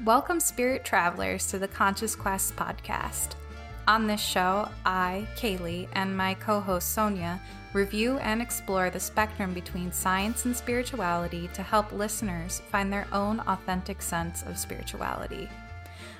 Welcome, 0.00 0.40
spirit 0.40 0.84
travelers, 0.84 1.46
to 1.48 1.60
the 1.60 1.68
Conscious 1.68 2.16
Quest 2.16 2.56
podcast. 2.56 3.36
On 3.86 4.08
this 4.08 4.20
show, 4.20 4.68
I, 4.84 5.28
Kalee, 5.36 5.86
and 5.92 6.16
my 6.16 6.34
co 6.34 6.58
host 6.58 6.92
Sonia 6.92 7.40
review 7.72 8.18
and 8.18 8.42
explore 8.42 8.90
the 8.90 8.98
spectrum 8.98 9.54
between 9.54 9.92
science 9.92 10.44
and 10.44 10.56
spirituality 10.56 11.48
to 11.54 11.62
help 11.62 11.92
listeners 11.92 12.62
find 12.72 12.92
their 12.92 13.06
own 13.12 13.40
authentic 13.40 14.02
sense 14.02 14.42
of 14.42 14.58
spirituality. 14.58 15.48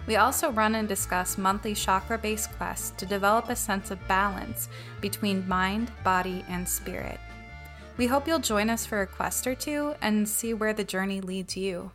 We 0.07 0.15
also 0.15 0.53
run 0.53 0.77
and 0.77 0.87
discuss 0.87 1.37
monthly 1.37 1.75
chakra 1.75 2.19
based 2.19 2.53
quests 2.53 2.91
to 2.99 3.07
develop 3.07 3.49
a 3.49 3.57
sense 3.57 3.91
of 3.91 4.07
balance 4.07 4.69
between 5.01 5.49
mind, 5.49 5.91
body, 6.05 6.45
and 6.49 6.69
spirit. 6.69 7.19
We 7.97 8.07
hope 8.07 8.29
you'll 8.29 8.39
join 8.39 8.71
us 8.71 8.87
for 8.87 9.01
a 9.01 9.07
quest 9.09 9.45
or 9.47 9.57
two 9.57 9.95
and 10.01 10.29
see 10.29 10.55
where 10.55 10.75
the 10.75 10.85
journey 10.85 11.21
leads 11.21 11.57
you. 11.57 11.91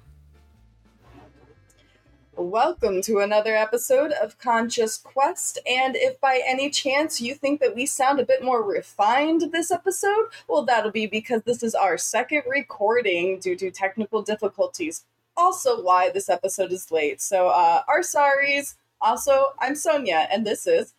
Welcome 2.40 3.02
to 3.02 3.18
another 3.18 3.56
episode 3.56 4.12
of 4.12 4.38
Conscious 4.38 5.00
Quest. 5.00 5.58
And 5.66 5.96
if 5.96 6.22
by 6.22 6.40
any 6.46 6.70
chance 6.70 7.20
you 7.20 7.34
think 7.34 7.60
that 7.62 7.74
we 7.74 7.88
sound 7.88 8.20
a 8.20 8.26
bit 8.26 8.44
more 8.44 8.62
refined 8.62 9.52
this 9.52 9.72
episode, 9.72 10.28
well, 10.48 10.64
that'll 10.64 10.92
be 10.92 11.08
because 11.08 11.42
this 11.42 11.64
is 11.64 11.74
our 11.74 11.98
second 11.98 12.44
recording 12.48 13.40
due 13.40 13.56
to 13.56 13.72
technical 13.72 14.22
difficulties. 14.22 15.04
Also, 15.36 15.82
why 15.82 16.12
this 16.12 16.30
episode 16.30 16.72
is 16.72 16.92
late. 16.92 17.22
So, 17.22 17.48
uh, 17.48 17.82
our 17.88 18.02
sorries. 18.02 18.76
Also, 19.02 19.48
I'm 19.58 19.74
Sonia, 19.74 20.28
and 20.32 20.46
this 20.46 20.68
is. 20.68 20.94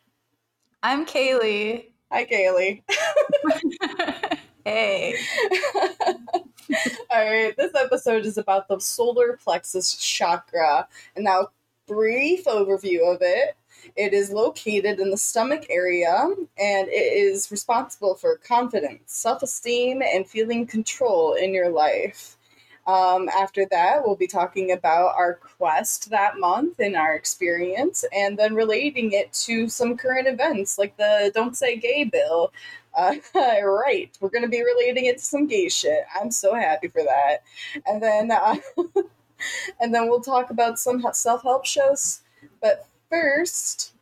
I'm 0.83 1.07
Kalee. 1.07 1.85
Hi, 2.11 2.27
Kalee. 2.27 2.83
hey. 4.65 5.15
All 7.11 7.25
right, 7.25 7.57
this 7.57 7.75
episode 7.75 8.27
is 8.27 8.37
about 8.37 8.69
the 8.69 8.79
solar 8.79 9.39
plexus 9.43 9.95
chakra. 9.95 10.87
And 11.17 11.25
now, 11.25 11.49
brief 11.87 12.45
overview 12.45 13.15
of 13.15 13.19
it. 13.23 13.57
It 13.97 14.13
is 14.13 14.31
located 14.31 15.01
in 15.01 15.11
the 15.11 15.17
stomach 15.17 15.65
area 15.71 16.13
and 16.59 16.89
it 16.89 16.93
is 16.93 17.51
responsible 17.51 18.17
for 18.17 18.37
confidence, 18.37 19.01
self 19.07 19.43
esteem, 19.43 20.03
and 20.03 20.29
feeling 20.29 20.67
control 20.67 21.35
in 21.35 21.55
your 21.55 21.71
life. 21.71 22.37
Um, 22.87 23.29
after 23.29 23.67
that, 23.71 24.05
we'll 24.05 24.17
be 24.17 24.27
talking 24.27 24.73
about 24.73 25.15
our 25.15 25.35
quest 25.35 26.09
that 26.09 26.39
month 26.39 26.81
and 26.81 26.97
our 26.97 27.15
experience, 27.15 28.03
and 28.15 28.39
then 28.39 28.55
relating 28.55 29.13
it 29.13 29.31
to 29.45 29.69
some 29.69 29.97
current 29.97 30.27
events 30.27 30.79
like 30.79 30.97
the 30.97 31.31
Don't 31.35 31.55
Say 31.55 31.77
Gay 31.77 32.05
bill, 32.05 32.51
uh, 32.99 33.15
right, 33.65 34.11
we're 34.21 34.29
going 34.29 34.43
to 34.43 34.49
be 34.49 34.63
relating 34.63 35.07
it 35.07 35.19
to 35.19 35.25
some 35.25 35.47
gay 35.47 35.69
shit. 35.69 36.05
I'm 36.21 36.31
so 36.31 36.55
happy 36.55 36.89
for 36.89 37.03
that. 37.03 37.39
And 37.87 38.03
then, 38.03 38.31
uh, 38.31 38.57
and 39.81 39.95
then 39.95 40.09
we'll 40.09 40.21
talk 40.21 40.51
about 40.51 40.79
some 40.79 41.05
self 41.13 41.43
help 41.43 41.65
shows. 41.65 42.21
But 42.61 42.87
first, 43.09 43.95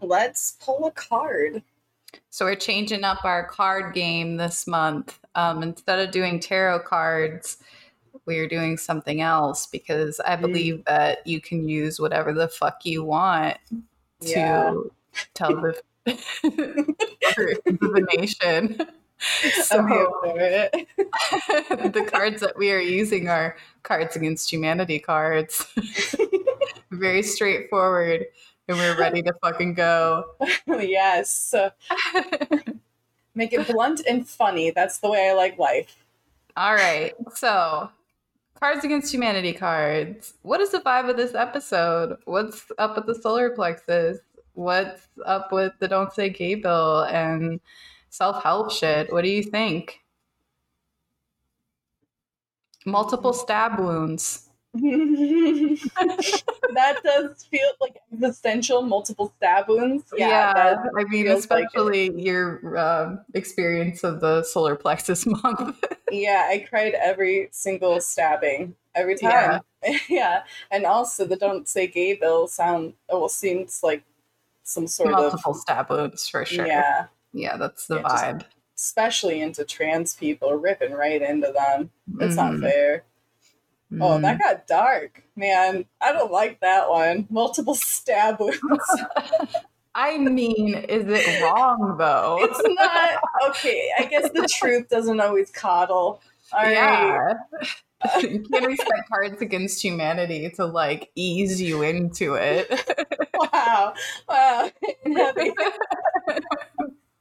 let's 0.00 0.56
pull 0.60 0.86
a 0.86 0.90
card. 0.90 1.62
So 2.30 2.44
we're 2.46 2.56
changing 2.56 3.04
up 3.04 3.24
our 3.24 3.46
card 3.46 3.94
game 3.94 4.36
this 4.36 4.66
month. 4.66 5.18
Um, 5.34 5.62
instead 5.62 5.98
of 5.98 6.10
doing 6.10 6.40
tarot 6.40 6.80
cards, 6.80 7.58
we're 8.26 8.48
doing 8.48 8.76
something 8.76 9.20
else 9.20 9.66
because 9.66 10.20
I 10.20 10.36
mm. 10.36 10.40
believe 10.40 10.74
mm. 10.76 10.84
that 10.86 11.26
you 11.26 11.40
can 11.40 11.68
use 11.68 12.00
whatever 12.00 12.32
the 12.32 12.48
fuck 12.48 12.84
you 12.84 13.04
want 13.04 13.56
to 14.20 14.28
yeah. 14.28 14.74
tell 15.34 15.54
the 15.54 15.80
divination. 17.80 18.80
So 19.62 19.76
the 20.22 22.08
cards 22.10 22.40
that 22.40 22.58
we 22.58 22.72
are 22.72 22.80
using 22.80 23.28
are 23.28 23.56
Cards 23.84 24.16
Against 24.16 24.52
Humanity 24.52 24.98
cards. 24.98 25.64
Very 26.90 27.22
straightforward, 27.22 28.26
and 28.66 28.76
we're 28.76 28.98
ready 28.98 29.22
to 29.22 29.32
fucking 29.40 29.74
go. 29.74 30.24
yes. 30.66 31.54
Make 33.36 33.52
it 33.52 33.68
blunt 33.68 34.02
and 34.08 34.28
funny. 34.28 34.72
That's 34.72 34.98
the 34.98 35.08
way 35.08 35.28
I 35.30 35.34
like 35.34 35.56
life. 35.56 36.04
All 36.56 36.74
right. 36.74 37.14
So, 37.32 37.90
Cards 38.58 38.84
Against 38.84 39.12
Humanity 39.12 39.52
cards. 39.52 40.34
What 40.42 40.60
is 40.60 40.70
the 40.70 40.80
vibe 40.80 41.08
of 41.08 41.16
this 41.16 41.34
episode? 41.34 42.16
What's 42.24 42.70
up 42.78 42.96
with 42.96 43.06
the 43.06 43.14
solar 43.14 43.50
plexus? 43.50 44.18
What's 44.54 45.08
up 45.24 45.52
with 45.52 45.72
the 45.78 45.88
Don't 45.88 46.12
Say 46.12 46.30
Gay 46.30 46.54
bill 46.54 47.02
and 47.04 47.60
self 48.10 48.42
help 48.42 48.70
shit? 48.70 49.12
What 49.12 49.22
do 49.22 49.30
you 49.30 49.42
think? 49.42 50.00
Multiple 52.84 53.32
stab 53.32 53.78
wounds. 53.78 54.48
that 54.74 55.76
does 57.04 57.44
feel 57.44 57.68
like 57.78 58.00
existential 58.10 58.80
multiple 58.80 59.32
stab 59.36 59.68
wounds. 59.68 60.04
Yeah, 60.16 60.28
yeah 60.28 60.76
I 60.98 61.04
mean, 61.04 61.28
especially 61.28 62.08
like 62.08 62.24
your 62.24 62.76
uh, 62.78 63.16
experience 63.34 64.02
of 64.02 64.20
the 64.20 64.42
solar 64.42 64.74
plexus 64.74 65.26
month. 65.42 65.84
yeah, 66.10 66.46
I 66.48 66.64
cried 66.66 66.94
every 66.94 67.48
single 67.52 68.00
stabbing 68.00 68.74
every 68.94 69.16
time. 69.18 69.60
Yeah. 69.84 69.98
yeah. 70.08 70.42
and 70.70 70.86
also 70.86 71.26
the 71.26 71.36
"Don't 71.36 71.68
Say 71.68 71.86
Gay" 71.86 72.14
bill 72.14 72.46
sound 72.46 72.94
well 73.10 73.28
seems 73.28 73.82
like 73.82 74.04
some 74.62 74.86
sort 74.86 75.10
multiple 75.10 75.26
of 75.26 75.32
multiple 75.32 75.54
stab 75.54 75.90
wounds 75.90 76.28
for 76.28 76.44
sure. 76.44 76.66
Yeah, 76.66 77.06
yeah, 77.32 77.56
that's 77.56 77.86
the 77.86 77.96
yeah, 77.96 78.02
vibe. 78.02 78.44
Especially 78.76 79.40
into 79.40 79.64
trans 79.64 80.14
people, 80.14 80.54
ripping 80.54 80.92
right 80.92 81.22
into 81.22 81.52
them. 81.52 81.90
It's 82.20 82.34
mm. 82.34 82.36
not 82.36 82.60
fair. 82.60 83.04
Mm. 83.92 83.98
Oh, 84.00 84.20
that 84.20 84.38
mm-hmm. 84.38 84.42
got 84.42 84.66
dark, 84.66 85.22
man. 85.36 85.84
I 86.00 86.12
don't 86.12 86.32
like 86.32 86.60
that 86.60 86.88
one. 86.88 87.26
Multiple 87.30 87.74
stab 87.74 88.40
wounds. 88.40 88.60
I 89.94 90.16
mean, 90.18 90.74
is 90.74 91.04
it 91.06 91.42
wrong 91.42 91.96
though? 91.98 92.38
It's 92.40 92.60
not 92.64 93.22
okay. 93.50 93.90
I 93.98 94.04
guess 94.04 94.30
the 94.30 94.48
truth 94.50 94.88
doesn't 94.88 95.20
always 95.20 95.50
coddle. 95.50 96.20
All 96.52 96.70
yeah. 96.70 97.16
Right. 97.16 97.36
you 98.20 98.40
can't 98.40 98.72
expect 98.72 99.08
Cards 99.08 99.40
Against 99.42 99.82
Humanity 99.82 100.50
to 100.56 100.66
like 100.66 101.10
ease 101.14 101.60
you 101.60 101.82
into 101.82 102.34
it. 102.34 102.68
wow. 103.34 103.94
Wow. 104.28 104.70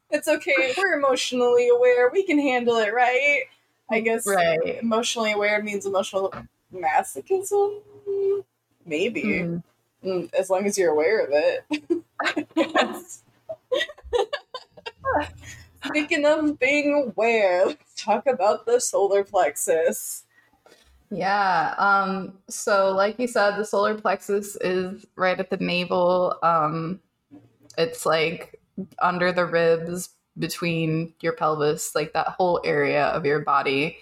it's 0.09 0.27
okay. 0.27 0.73
We're 0.77 0.97
emotionally 0.97 1.69
aware. 1.69 2.09
We 2.11 2.23
can 2.23 2.39
handle 2.39 2.77
it, 2.77 2.93
right? 2.93 3.43
I 3.89 3.99
guess 3.99 4.25
right. 4.25 4.79
emotionally 4.81 5.33
aware 5.33 5.61
means 5.61 5.85
emotional 5.85 6.33
masochism. 6.73 7.81
Maybe. 8.85 9.23
Mm. 10.03 10.33
As 10.33 10.49
long 10.49 10.65
as 10.65 10.77
you're 10.77 10.91
aware 10.91 11.25
of 11.25 11.29
it. 11.31 11.65
Speaking 15.85 16.25
of 16.25 16.59
being 16.59 16.93
aware, 16.93 17.65
let's 17.65 17.95
talk 17.95 18.27
about 18.27 18.65
the 18.65 18.79
solar 18.79 19.23
plexus. 19.23 20.23
Yeah. 21.11 21.75
Um, 21.77 22.37
so, 22.49 22.91
like 22.93 23.19
you 23.19 23.27
said, 23.27 23.57
the 23.57 23.65
solar 23.65 23.95
plexus 23.95 24.55
is 24.61 25.05
right 25.17 25.39
at 25.39 25.49
the 25.49 25.57
navel. 25.57 26.37
Um, 26.41 27.01
it's 27.77 28.05
like 28.05 28.59
under 29.01 29.33
the 29.33 29.45
ribs 29.45 30.09
between 30.39 31.13
your 31.19 31.33
pelvis, 31.33 31.93
like 31.93 32.13
that 32.13 32.29
whole 32.29 32.61
area 32.63 33.07
of 33.07 33.25
your 33.25 33.41
body. 33.41 33.97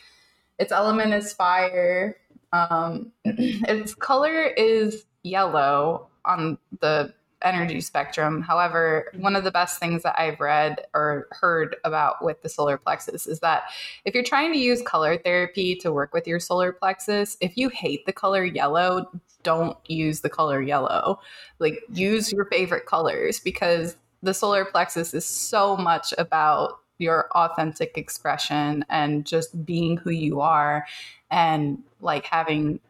Its 0.59 0.71
element 0.71 1.13
is 1.13 1.33
fire. 1.33 2.15
Um, 2.53 3.11
its 3.25 3.95
color 3.95 4.43
is 4.43 5.05
yellow 5.23 6.09
on 6.25 6.59
the 6.79 7.11
energy 7.41 7.81
spectrum. 7.81 8.41
However, 8.41 9.11
one 9.17 9.35
of 9.35 9.43
the 9.43 9.51
best 9.51 9.79
things 9.79 10.03
that 10.03 10.19
I've 10.19 10.39
read 10.39 10.85
or 10.93 11.27
heard 11.31 11.75
about 11.83 12.23
with 12.23 12.41
the 12.41 12.49
solar 12.49 12.77
plexus 12.77 13.27
is 13.27 13.39
that 13.39 13.63
if 14.05 14.13
you're 14.13 14.23
trying 14.23 14.51
to 14.53 14.59
use 14.59 14.81
color 14.81 15.17
therapy 15.17 15.75
to 15.75 15.91
work 15.91 16.13
with 16.13 16.27
your 16.27 16.39
solar 16.39 16.71
plexus, 16.71 17.37
if 17.39 17.57
you 17.57 17.69
hate 17.69 18.05
the 18.05 18.13
color 18.13 18.43
yellow, 18.43 19.09
don't 19.43 19.77
use 19.87 20.19
the 20.19 20.29
color 20.29 20.61
yellow. 20.61 21.19
Like 21.59 21.79
use 21.93 22.31
your 22.31 22.45
favorite 22.45 22.85
colors 22.85 23.39
because 23.39 23.95
the 24.21 24.33
solar 24.33 24.65
plexus 24.65 25.13
is 25.13 25.25
so 25.25 25.77
much 25.77 26.13
about 26.17 26.79
your 26.97 27.29
authentic 27.31 27.97
expression 27.97 28.83
and 28.89 29.25
just 29.25 29.65
being 29.65 29.95
who 29.95 30.09
you 30.09 30.41
are 30.41 30.85
and 31.31 31.81
like 32.01 32.25
having 32.25 32.81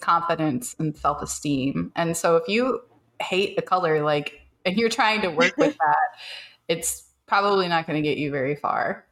confidence 0.00 0.74
and 0.80 0.96
self-esteem. 0.96 1.92
And 1.94 2.16
so 2.16 2.34
if 2.34 2.48
you 2.48 2.82
hate 3.20 3.56
the 3.56 3.62
color, 3.62 4.02
like, 4.02 4.40
and 4.64 4.76
you're 4.76 4.88
trying 4.88 5.22
to 5.22 5.28
work 5.28 5.56
with 5.56 5.76
that, 5.78 6.18
it's 6.68 7.04
probably 7.26 7.68
not 7.68 7.86
going 7.86 8.02
to 8.02 8.08
get 8.08 8.18
you 8.18 8.30
very 8.30 8.56
far. 8.56 9.04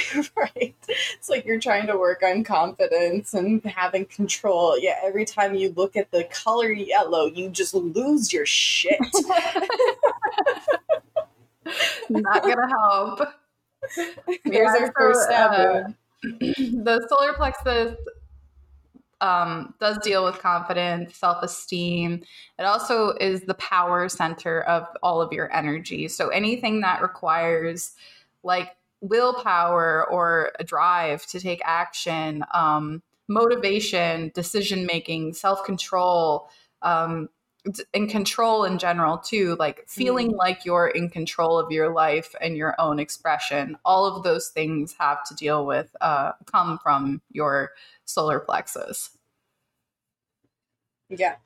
right. 0.36 0.74
It's 0.88 1.28
like 1.28 1.44
you're 1.44 1.60
trying 1.60 1.86
to 1.88 1.96
work 1.96 2.22
on 2.22 2.44
confidence 2.44 3.34
and 3.34 3.62
having 3.64 4.06
control. 4.06 4.78
Yeah, 4.78 4.98
every 5.02 5.24
time 5.24 5.54
you 5.54 5.72
look 5.76 5.96
at 5.96 6.10
the 6.10 6.24
color 6.24 6.70
yellow, 6.70 7.26
you 7.26 7.50
just 7.50 7.74
lose 7.74 8.32
your 8.32 8.46
shit. 8.46 8.98
not 12.08 12.42
gonna 12.42 12.68
help. 12.68 13.20
Here's 13.94 14.40
yeah, 14.46 14.76
our 14.80 14.92
first 14.96 15.22
stab 15.24 15.50
uh, 15.52 15.82
the 16.22 17.06
solar 17.08 17.34
plexus 17.34 17.96
um, 19.22 19.72
does 19.80 19.98
deal 19.98 20.24
with 20.24 20.40
confidence, 20.40 21.16
self 21.16 21.42
esteem. 21.42 22.22
It 22.58 22.64
also 22.64 23.10
is 23.20 23.42
the 23.42 23.54
power 23.54 24.08
center 24.08 24.62
of 24.62 24.86
all 25.02 25.22
of 25.22 25.32
your 25.32 25.50
energy. 25.54 26.08
So 26.08 26.28
anything 26.28 26.80
that 26.80 27.00
requires 27.00 27.92
like 28.42 28.76
willpower 29.00 30.06
or 30.10 30.52
a 30.58 30.64
drive 30.64 31.24
to 31.26 31.40
take 31.40 31.62
action, 31.64 32.44
um, 32.52 33.02
motivation, 33.28 34.32
decision 34.34 34.86
making, 34.86 35.34
self 35.34 35.64
control, 35.64 36.48
um, 36.82 37.28
and 37.94 38.10
control 38.10 38.64
in 38.64 38.76
general 38.76 39.18
too 39.18 39.54
like 39.56 39.84
feeling 39.86 40.32
mm. 40.32 40.36
like 40.36 40.64
you're 40.64 40.88
in 40.88 41.08
control 41.08 41.58
of 41.58 41.70
your 41.70 41.92
life 41.92 42.34
and 42.40 42.56
your 42.56 42.74
own 42.80 42.98
expression 42.98 43.78
all 43.84 44.04
of 44.04 44.24
those 44.24 44.48
things 44.48 44.96
have 44.98 45.22
to 45.22 45.32
deal 45.36 45.64
with 45.64 45.94
uh, 46.00 46.32
come 46.44 46.76
from 46.82 47.20
your 47.30 47.70
solar 48.12 48.40
plexus. 48.40 49.10
Yeah. 51.08 51.36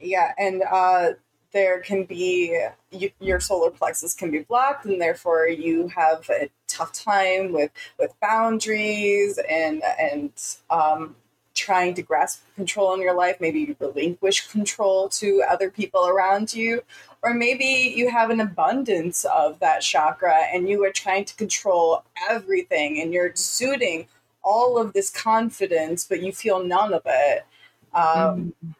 Yeah 0.00 0.32
and 0.38 0.62
uh 0.62 1.10
there 1.52 1.80
can 1.80 2.04
be 2.04 2.66
you, 2.90 3.10
your 3.20 3.40
solar 3.40 3.70
plexus 3.70 4.14
can 4.14 4.30
be 4.30 4.40
blocked 4.40 4.84
and 4.84 5.00
therefore 5.00 5.48
you 5.48 5.88
have 5.88 6.28
a 6.30 6.50
tough 6.66 6.92
time 6.92 7.52
with 7.52 7.70
with 7.98 8.12
boundaries 8.20 9.38
and 9.48 9.82
and 9.98 10.32
um 10.70 11.16
trying 11.58 11.92
to 11.94 12.02
grasp 12.02 12.42
control 12.54 12.94
in 12.94 13.00
your 13.00 13.14
life, 13.14 13.36
maybe 13.40 13.60
you 13.60 13.76
relinquish 13.80 14.46
control 14.48 15.08
to 15.08 15.42
other 15.50 15.70
people 15.70 16.06
around 16.06 16.54
you, 16.54 16.80
or 17.22 17.34
maybe 17.34 17.92
you 17.96 18.08
have 18.08 18.30
an 18.30 18.40
abundance 18.40 19.24
of 19.24 19.58
that 19.58 19.82
chakra 19.82 20.36
and 20.52 20.68
you 20.68 20.84
are 20.84 20.92
trying 20.92 21.24
to 21.24 21.34
control 21.34 22.04
everything 22.30 23.00
and 23.00 23.12
you're 23.12 23.26
exuding 23.26 24.06
all 24.48 24.78
of 24.78 24.94
this 24.94 25.10
confidence, 25.10 26.06
but 26.08 26.22
you 26.22 26.32
feel 26.32 26.64
none 26.64 26.94
of 26.94 27.02
it. 27.04 27.44
Um, 27.92 28.54
mm-hmm. 28.64 28.70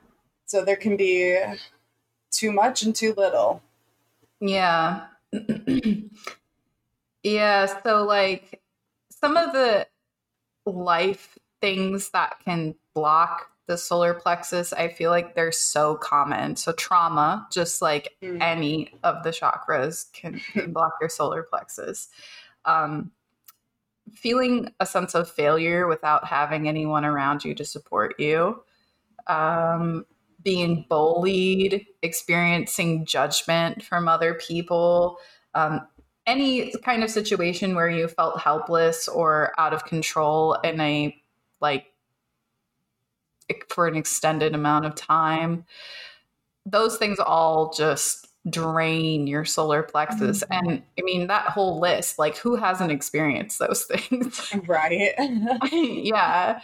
So 0.47 0.65
there 0.65 0.77
can 0.77 0.97
be 0.97 1.39
too 2.31 2.53
much 2.53 2.83
and 2.83 2.97
too 2.97 3.13
little. 3.19 3.63
Yeah. 4.41 5.09
yeah. 7.23 7.67
So, 7.83 8.05
like, 8.05 8.63
some 9.11 9.37
of 9.37 9.53
the 9.53 9.87
life 10.65 11.39
things 11.61 12.11
that 12.11 12.37
can 12.45 12.75
block 12.95 13.51
the 13.67 13.77
solar 13.77 14.15
plexus, 14.15 14.73
I 14.73 14.89
feel 14.89 15.11
like 15.11 15.35
they're 15.35 15.53
so 15.53 15.97
common. 15.97 16.57
So 16.57 16.73
trauma, 16.73 17.47
just 17.53 17.83
like 17.83 18.17
mm. 18.23 18.41
any 18.41 18.95
of 19.03 19.23
the 19.23 19.31
chakras, 19.31 20.11
can, 20.15 20.41
can 20.53 20.73
block 20.73 20.95
your 21.03 21.11
solar 21.11 21.43
plexus. 21.43 22.09
Um, 22.65 23.11
feeling 24.15 24.73
a 24.81 24.87
sense 24.87 25.15
of 25.15 25.31
failure 25.31 25.87
without 25.87 26.27
having 26.27 26.69
anyone 26.69 27.05
around 27.05 27.45
you 27.45 27.55
to 27.55 27.65
support 27.65 28.15
you. 28.19 28.63
Um, 29.27 30.07
being 30.43 30.87
bullied, 30.89 31.87
experiencing 32.03 33.05
judgment 33.05 33.83
from 33.83 34.09
other 34.09 34.35
people, 34.35 35.19
um, 35.55 35.81
any 36.27 36.73
kind 36.85 37.03
of 37.03 37.11
situation 37.11 37.75
where 37.75 37.89
you 37.89 38.07
felt 38.07 38.41
helpless 38.41 39.09
or 39.09 39.53
out 39.59 39.73
of 39.73 39.85
control 39.85 40.55
in 40.63 40.81
a 40.81 41.17
like 41.61 41.87
for 43.71 43.87
an 43.87 43.97
extended 43.97 44.55
amount 44.55 44.85
of 44.85 44.95
time 44.95 45.65
those 46.67 46.99
things 46.99 47.19
all 47.19 47.73
just 47.73 48.28
drain 48.51 49.27
your 49.27 49.45
solar 49.45 49.83
plexus 49.83 50.43
mm-hmm. 50.45 50.69
and 50.69 50.83
i 50.99 51.03
mean 51.03 51.27
that 51.27 51.47
whole 51.47 51.81
list 51.81 52.19
like 52.19 52.37
who 52.39 52.57
hasn't 52.57 52.93
experienced 52.93 53.59
those 53.59 53.85
things 53.91 54.53
right 54.67 55.15
yeah 55.73 56.61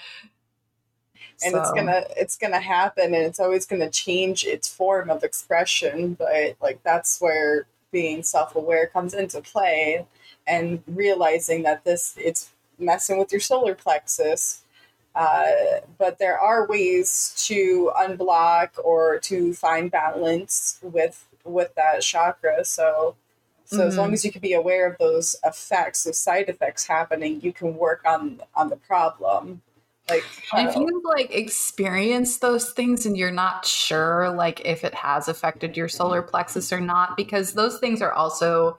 and 1.42 1.52
so. 1.52 1.60
it's 1.60 1.72
gonna 1.72 2.04
it's 2.16 2.36
gonna 2.36 2.60
happen 2.60 3.14
and 3.14 3.24
it's 3.24 3.40
always 3.40 3.66
gonna 3.66 3.90
change 3.90 4.44
its 4.44 4.68
form 4.68 5.10
of 5.10 5.24
expression 5.24 6.14
but 6.14 6.56
like 6.60 6.82
that's 6.82 7.20
where 7.20 7.66
being 7.90 8.22
self-aware 8.22 8.88
comes 8.88 9.14
into 9.14 9.40
play 9.40 10.04
and 10.46 10.82
realizing 10.86 11.62
that 11.62 11.84
this 11.84 12.14
it's 12.18 12.50
messing 12.78 13.18
with 13.18 13.30
your 13.32 13.40
solar 13.40 13.74
plexus 13.74 14.64
uh, 15.14 15.46
but 15.96 16.18
there 16.18 16.38
are 16.38 16.66
ways 16.66 17.32
to 17.36 17.92
unblock 17.96 18.70
or 18.82 19.20
to 19.20 19.54
find 19.54 19.90
balance 19.90 20.80
with 20.82 21.24
with 21.44 21.74
that 21.74 22.02
chakra. 22.02 22.64
So 22.64 23.16
so 23.66 23.78
mm-hmm. 23.78 23.88
as 23.88 23.96
long 23.96 24.06
mm-hmm. 24.08 24.14
as 24.14 24.24
you 24.24 24.32
can 24.32 24.40
be 24.40 24.52
aware 24.52 24.86
of 24.86 24.98
those 24.98 25.36
effects, 25.44 26.04
those 26.04 26.18
side 26.18 26.48
effects 26.48 26.86
happening, 26.86 27.40
you 27.40 27.52
can 27.52 27.76
work 27.76 28.02
on 28.04 28.40
on 28.54 28.68
the 28.68 28.76
problem. 28.76 29.62
Like 30.08 30.24
and 30.52 30.68
if 30.68 30.76
you 30.76 31.02
like 31.16 31.34
experience 31.34 32.38
those 32.38 32.72
things 32.72 33.06
and 33.06 33.16
you're 33.16 33.30
not 33.30 33.64
sure 33.64 34.30
like 34.30 34.60
if 34.66 34.84
it 34.84 34.94
has 34.94 35.28
affected 35.28 35.78
your 35.78 35.88
solar 35.88 36.20
plexus 36.20 36.72
or 36.72 36.80
not, 36.80 37.16
because 37.16 37.54
those 37.54 37.78
things 37.78 38.02
are 38.02 38.12
also 38.12 38.78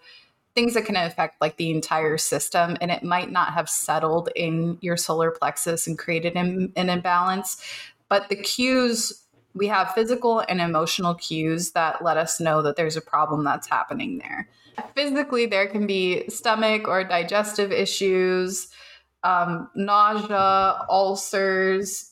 things 0.54 0.74
that 0.76 0.86
can 0.86 0.96
affect 0.96 1.42
like 1.42 1.58
the 1.58 1.72
entire 1.72 2.18
system 2.18 2.78
and 2.80 2.92
it 2.92 3.04
might 3.04 3.32
not 3.32 3.54
have 3.54 3.70
settled 3.70 4.30
in 4.36 4.78
your 4.82 4.98
solar 4.98 5.30
plexus 5.30 5.86
and 5.86 5.98
created 5.98 6.36
an, 6.36 6.72
an 6.78 6.90
imbalance 6.90 7.62
but 8.08 8.30
the 8.30 8.36
cues 8.36 9.25
we 9.56 9.68
have 9.68 9.94
physical 9.94 10.44
and 10.48 10.60
emotional 10.60 11.16
cues 11.16 11.72
that 11.72 12.04
let 12.04 12.18
us 12.18 12.40
know 12.40 12.62
that 12.62 12.76
there's 12.76 12.98
a 12.98 13.02
problem 13.02 13.44
that's 13.44 13.68
happening 13.68 14.20
there. 14.20 14.50
Physically 14.94 15.46
there 15.46 15.68
can 15.68 15.88
be 15.88 16.28
stomach 16.30 16.88
or 16.88 17.04
digestive 17.04 17.72
issues 17.72 18.68
um, 19.24 19.70
nausea 19.74 20.86
ulcers. 20.90 22.12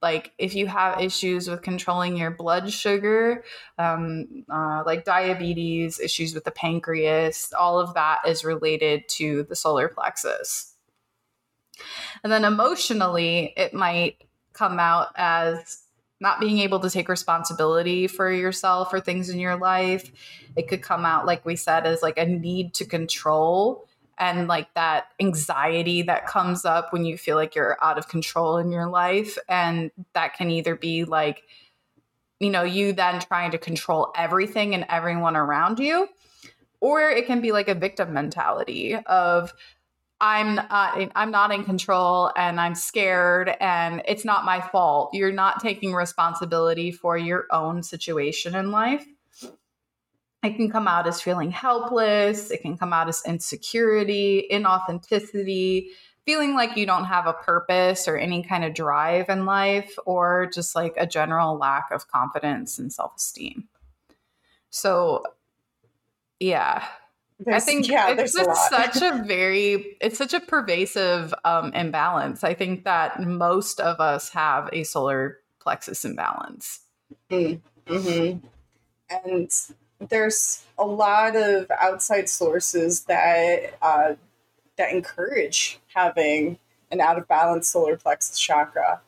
Like 0.00 0.32
if 0.38 0.54
you 0.54 0.68
have 0.68 1.00
issues 1.00 1.48
with 1.50 1.62
controlling 1.62 2.16
your 2.16 2.30
blood 2.30 2.70
sugar 2.70 3.42
um, 3.78 4.44
uh, 4.48 4.84
like 4.86 5.04
diabetes 5.04 5.98
issues 5.98 6.34
with 6.34 6.44
the 6.44 6.52
pancreas 6.52 7.52
all 7.58 7.80
of 7.80 7.94
that 7.94 8.20
is 8.24 8.44
related 8.44 9.08
to 9.08 9.42
the 9.44 9.56
solar 9.56 9.88
plexus. 9.88 10.74
And 12.22 12.32
then 12.32 12.44
emotionally 12.44 13.54
it 13.56 13.74
might 13.74 14.22
come 14.52 14.78
out 14.78 15.08
as 15.16 15.82
not 16.20 16.40
being 16.40 16.58
able 16.58 16.80
to 16.80 16.90
take 16.90 17.08
responsibility 17.08 18.06
for 18.06 18.30
yourself 18.30 18.92
or 18.92 19.00
things 19.00 19.28
in 19.28 19.38
your 19.38 19.56
life 19.56 20.10
it 20.56 20.68
could 20.68 20.82
come 20.82 21.04
out 21.04 21.26
like 21.26 21.44
we 21.44 21.56
said 21.56 21.86
as 21.86 22.02
like 22.02 22.18
a 22.18 22.26
need 22.26 22.74
to 22.74 22.84
control 22.84 23.88
and 24.18 24.48
like 24.48 24.72
that 24.74 25.12
anxiety 25.20 26.02
that 26.02 26.26
comes 26.26 26.64
up 26.64 26.92
when 26.92 27.04
you 27.04 27.16
feel 27.16 27.36
like 27.36 27.54
you're 27.54 27.78
out 27.80 27.98
of 27.98 28.08
control 28.08 28.56
in 28.58 28.72
your 28.72 28.88
life. 28.88 29.38
And 29.48 29.90
that 30.12 30.34
can 30.34 30.50
either 30.50 30.74
be 30.74 31.04
like, 31.04 31.44
you 32.40 32.50
know, 32.50 32.62
you 32.62 32.92
then 32.92 33.20
trying 33.20 33.52
to 33.52 33.58
control 33.58 34.12
everything 34.16 34.74
and 34.74 34.84
everyone 34.88 35.36
around 35.36 35.78
you, 35.78 36.08
or 36.80 37.10
it 37.10 37.26
can 37.26 37.40
be 37.40 37.52
like 37.52 37.68
a 37.68 37.74
victim 37.74 38.12
mentality 38.12 38.96
of, 38.96 39.52
I'm 40.20 40.56
not, 40.56 41.10
I'm 41.14 41.30
not 41.30 41.52
in 41.52 41.64
control 41.64 42.32
and 42.36 42.60
I'm 42.60 42.74
scared 42.74 43.54
and 43.60 44.02
it's 44.06 44.24
not 44.24 44.44
my 44.44 44.60
fault. 44.60 45.10
You're 45.14 45.32
not 45.32 45.60
taking 45.60 45.94
responsibility 45.94 46.90
for 46.90 47.16
your 47.16 47.46
own 47.52 47.82
situation 47.82 48.54
in 48.54 48.72
life 48.72 49.06
it 50.42 50.56
can 50.56 50.70
come 50.70 50.86
out 50.86 51.06
as 51.06 51.20
feeling 51.20 51.50
helpless. 51.50 52.50
It 52.50 52.62
can 52.62 52.78
come 52.78 52.92
out 52.92 53.08
as 53.08 53.22
insecurity, 53.26 54.46
inauthenticity, 54.50 55.88
feeling 56.24 56.54
like 56.54 56.76
you 56.76 56.86
don't 56.86 57.06
have 57.06 57.26
a 57.26 57.32
purpose 57.32 58.06
or 58.06 58.16
any 58.16 58.42
kind 58.42 58.64
of 58.64 58.74
drive 58.74 59.28
in 59.28 59.46
life, 59.46 59.96
or 60.06 60.48
just 60.52 60.76
like 60.76 60.94
a 60.96 61.06
general 61.06 61.58
lack 61.58 61.90
of 61.90 62.06
confidence 62.08 62.78
and 62.78 62.92
self 62.92 63.16
esteem. 63.16 63.68
So, 64.70 65.24
yeah. 66.38 66.86
There's, 67.40 67.62
I 67.62 67.64
think 67.64 67.88
yeah, 67.88 68.10
it's 68.10 68.34
just 68.34 68.68
such 68.68 69.00
a 69.00 69.22
very, 69.22 69.96
it's 70.00 70.18
such 70.18 70.34
a 70.34 70.40
pervasive 70.40 71.32
um, 71.44 71.72
imbalance. 71.72 72.42
I 72.42 72.54
think 72.54 72.84
that 72.84 73.22
most 73.22 73.78
of 73.80 74.00
us 74.00 74.30
have 74.30 74.68
a 74.72 74.82
solar 74.82 75.38
plexus 75.60 76.04
imbalance. 76.04 76.80
Mm, 77.30 77.60
mm-hmm. 77.86 78.46
And 79.24 79.50
there's 80.00 80.64
a 80.78 80.84
lot 80.84 81.36
of 81.36 81.70
outside 81.70 82.28
sources 82.28 83.04
that 83.04 83.76
uh, 83.82 84.14
that 84.76 84.92
encourage 84.92 85.78
having 85.94 86.58
an 86.90 87.00
out 87.00 87.18
of 87.18 87.28
balance 87.28 87.68
solar 87.68 87.96
plexus 87.96 88.38
chakra. 88.38 89.00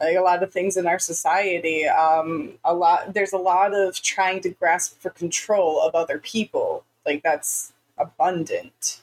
Like 0.00 0.16
a 0.16 0.20
lot 0.20 0.42
of 0.42 0.52
things 0.52 0.76
in 0.76 0.86
our 0.86 0.98
society, 0.98 1.86
um, 1.86 2.58
a 2.64 2.74
lot 2.74 3.14
there's 3.14 3.32
a 3.32 3.38
lot 3.38 3.74
of 3.74 4.00
trying 4.02 4.40
to 4.42 4.50
grasp 4.50 5.00
for 5.00 5.10
control 5.10 5.80
of 5.80 5.94
other 5.94 6.18
people. 6.18 6.84
Like 7.06 7.22
that's 7.22 7.72
abundant. 7.98 9.02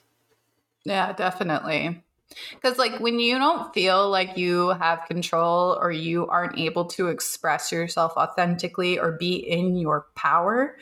Yeah, 0.86 1.14
definitely. 1.14 2.04
Because, 2.52 2.78
like, 2.78 3.00
when 3.00 3.20
you 3.20 3.38
don't 3.38 3.74
feel 3.74 4.10
like 4.10 4.38
you 4.38 4.70
have 4.70 5.06
control 5.08 5.78
or 5.80 5.92
you 5.92 6.28
aren't 6.28 6.58
able 6.58 6.86
to 6.86 7.08
express 7.08 7.72
yourself 7.72 8.14
authentically 8.18 8.98
or 8.98 9.12
be 9.12 9.36
in 9.36 9.78
your 9.78 10.08
power, 10.16 10.78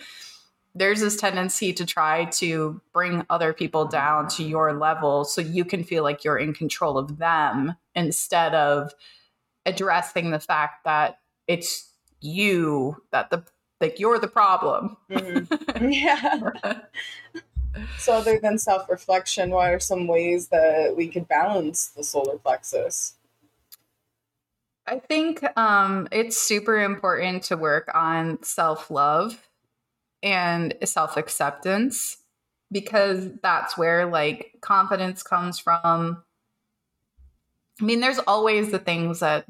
there's 0.74 1.01
this 1.01 1.18
tendency 1.18 1.74
to 1.74 1.86
try 1.86 2.25
to 2.25 2.80
bring 2.94 3.25
other 3.30 3.53
people 3.53 3.86
down 3.86 4.27
to 4.30 4.44
your 4.44 4.74
level 4.74 5.25
so 5.25 5.41
you 5.41 5.65
can 5.65 5.84
feel 5.84 6.03
like 6.03 6.24
you're 6.24 6.38
in 6.38 6.53
control 6.53 6.98
of 6.98 7.18
them 7.18 7.75
instead 7.96 8.53
of 8.53 8.94
addressing 9.65 10.32
the 10.32 10.39
fact 10.39 10.86
that 10.86 11.20
it's 11.48 11.89
you 12.22 12.96
that 13.12 13.30
the 13.30 13.44
like 13.82 14.00
you're 14.00 14.20
the 14.20 14.27
problem. 14.27 14.96
Mm-hmm. 15.10 15.89
Yeah. 15.91 16.51
so, 17.97 18.13
other 18.13 18.39
than 18.39 18.57
self 18.57 18.89
reflection, 18.89 19.51
what 19.51 19.73
are 19.73 19.79
some 19.79 20.07
ways 20.07 20.47
that 20.49 20.95
we 20.95 21.07
could 21.07 21.27
balance 21.27 21.87
the 21.87 22.03
solar 22.03 22.37
plexus? 22.37 23.15
I 24.87 24.99
think 24.99 25.43
um, 25.57 26.07
it's 26.11 26.37
super 26.37 26.81
important 26.81 27.43
to 27.43 27.57
work 27.57 27.89
on 27.93 28.41
self 28.43 28.89
love 28.91 29.47
and 30.23 30.73
self 30.83 31.17
acceptance 31.17 32.17
because 32.71 33.29
that's 33.41 33.77
where 33.77 34.05
like 34.05 34.55
confidence 34.61 35.23
comes 35.23 35.59
from. 35.59 36.23
I 37.79 37.83
mean, 37.83 37.99
there's 37.99 38.19
always 38.19 38.71
the 38.71 38.79
things 38.79 39.19
that 39.19 39.45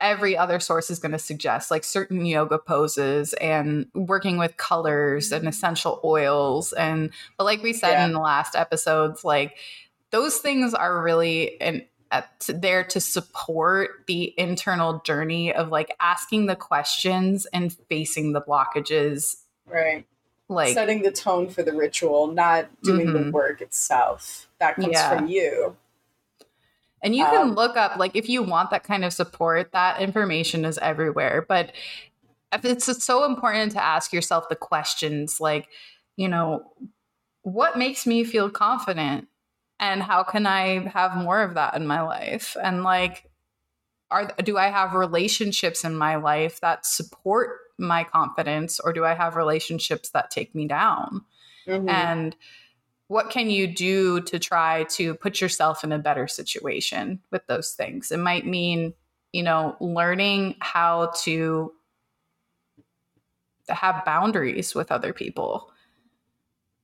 every 0.00 0.36
other 0.36 0.60
source 0.60 0.90
is 0.90 0.98
going 0.98 1.12
to 1.12 1.18
suggest, 1.18 1.70
like 1.70 1.84
certain 1.84 2.24
yoga 2.24 2.58
poses 2.58 3.32
and 3.34 3.86
working 3.94 4.38
with 4.38 4.56
colors 4.56 5.32
and 5.32 5.48
essential 5.48 6.00
oils. 6.04 6.72
And, 6.72 7.10
but 7.36 7.44
like 7.44 7.62
we 7.62 7.72
said 7.72 7.92
yeah. 7.92 8.06
in 8.06 8.12
the 8.12 8.20
last 8.20 8.54
episodes, 8.54 9.24
like 9.24 9.56
those 10.10 10.38
things 10.38 10.74
are 10.74 11.02
really 11.02 11.60
an 11.60 11.84
there 12.48 12.84
to 12.84 13.00
support 13.00 13.90
the 14.06 14.32
internal 14.38 15.02
journey 15.04 15.52
of 15.52 15.68
like 15.68 15.94
asking 16.00 16.46
the 16.46 16.56
questions 16.56 17.46
and 17.52 17.70
facing 17.90 18.32
the 18.32 18.40
blockages. 18.40 19.36
Right. 19.66 20.06
Like 20.48 20.72
setting 20.72 21.02
the 21.02 21.12
tone 21.12 21.50
for 21.50 21.62
the 21.62 21.74
ritual, 21.74 22.28
not 22.28 22.70
doing 22.82 23.08
mm-hmm. 23.08 23.24
the 23.26 23.30
work 23.30 23.60
itself. 23.60 24.48
That 24.58 24.76
comes 24.76 24.92
yeah. 24.92 25.14
from 25.14 25.28
you. 25.28 25.76
And 27.02 27.14
you 27.14 27.24
can 27.24 27.48
um, 27.48 27.54
look 27.54 27.76
up, 27.76 27.96
like, 27.96 28.16
if 28.16 28.28
you 28.28 28.42
want 28.42 28.70
that 28.70 28.84
kind 28.84 29.04
of 29.04 29.12
support, 29.12 29.72
that 29.72 30.00
information 30.00 30.64
is 30.64 30.78
everywhere. 30.78 31.44
But 31.48 31.72
it's 32.52 33.04
so 33.04 33.24
important 33.24 33.72
to 33.72 33.82
ask 33.82 34.12
yourself 34.12 34.48
the 34.48 34.56
questions 34.56 35.40
like, 35.40 35.68
you 36.16 36.28
know, 36.28 36.72
what 37.42 37.78
makes 37.78 38.06
me 38.06 38.24
feel 38.24 38.50
confident? 38.50 39.28
And 39.78 40.02
how 40.02 40.24
can 40.24 40.46
I 40.46 40.88
have 40.88 41.16
more 41.16 41.40
of 41.42 41.54
that 41.54 41.74
in 41.74 41.86
my 41.86 42.00
life? 42.00 42.56
And 42.60 42.82
like, 42.82 43.30
are 44.10 44.32
do 44.42 44.56
I 44.56 44.68
have 44.68 44.94
relationships 44.94 45.84
in 45.84 45.96
my 45.96 46.16
life 46.16 46.60
that 46.60 46.84
support 46.84 47.58
my 47.78 48.02
confidence, 48.02 48.80
or 48.80 48.92
do 48.92 49.04
I 49.04 49.14
have 49.14 49.36
relationships 49.36 50.10
that 50.10 50.30
take 50.30 50.54
me 50.54 50.66
down? 50.66 51.24
Mm-hmm. 51.66 51.88
And 51.88 52.36
what 53.08 53.30
can 53.30 53.50
you 53.50 53.66
do 53.66 54.20
to 54.20 54.38
try 54.38 54.84
to 54.84 55.14
put 55.14 55.40
yourself 55.40 55.82
in 55.82 55.92
a 55.92 55.98
better 55.98 56.28
situation 56.28 57.20
with 57.30 57.46
those 57.46 57.72
things? 57.72 58.12
It 58.12 58.18
might 58.18 58.46
mean, 58.46 58.92
you 59.32 59.42
know, 59.42 59.76
learning 59.80 60.56
how 60.60 61.12
to 61.22 61.72
have 63.68 64.04
boundaries 64.04 64.74
with 64.74 64.92
other 64.92 65.12
people. 65.12 65.72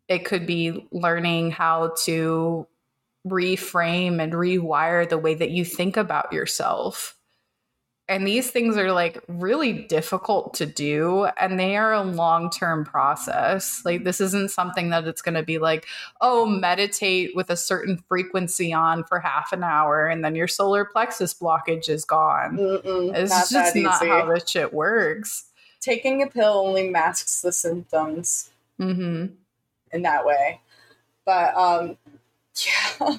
It 0.09 0.25
could 0.25 0.47
be 0.47 0.87
learning 0.91 1.51
how 1.51 1.95
to 2.05 2.67
reframe 3.27 4.23
and 4.23 4.33
rewire 4.33 5.09
the 5.09 5.19
way 5.19 5.35
that 5.35 5.51
you 5.51 5.65
think 5.65 5.97
about 5.97 6.33
yourself 6.33 7.14
and 8.09 8.27
these 8.27 8.51
things 8.51 8.77
are 8.77 8.93
like 8.93 9.23
really 9.29 9.73
difficult 9.73 10.55
to 10.55 10.67
do 10.67 11.27
and 11.39 11.59
they 11.59 11.77
are 11.77 11.93
a 11.93 12.03
long-term 12.03 12.85
process. 12.85 13.83
Like 13.85 14.05
this 14.05 14.21
isn't 14.21 14.51
something 14.51 14.91
that 14.91 15.07
it's 15.07 15.23
going 15.23 15.37
to 15.37 15.43
be 15.43 15.59
like 15.59 15.87
oh 16.21 16.45
meditate 16.45 17.35
with 17.35 17.49
a 17.51 17.57
certain 17.57 18.03
frequency 18.09 18.73
on 18.73 19.05
for 19.05 19.21
half 19.21 19.53
an 19.53 19.65
hour 19.65 20.07
and 20.07 20.25
then 20.25 20.35
your 20.35 20.49
solar 20.49 20.85
plexus 20.85 21.33
blockage 21.33 21.89
is 21.89 22.05
gone. 22.05 22.59
Mm-mm, 22.59 23.15
it's 23.15 23.51
just 23.51 23.77
not 23.77 24.07
how 24.07 24.33
this 24.33 24.49
shit 24.49 24.73
works. 24.75 25.47
Taking 25.81 26.23
a 26.23 26.27
pill 26.27 26.59
only 26.59 26.91
masks 26.91 27.41
the 27.41 27.53
symptoms 27.53 28.51
mm-hmm. 28.79 29.27
in 29.93 30.03
that 30.03 30.27
way. 30.27 30.61
But 31.25 31.57
um 31.57 31.97
yeah 33.01 33.17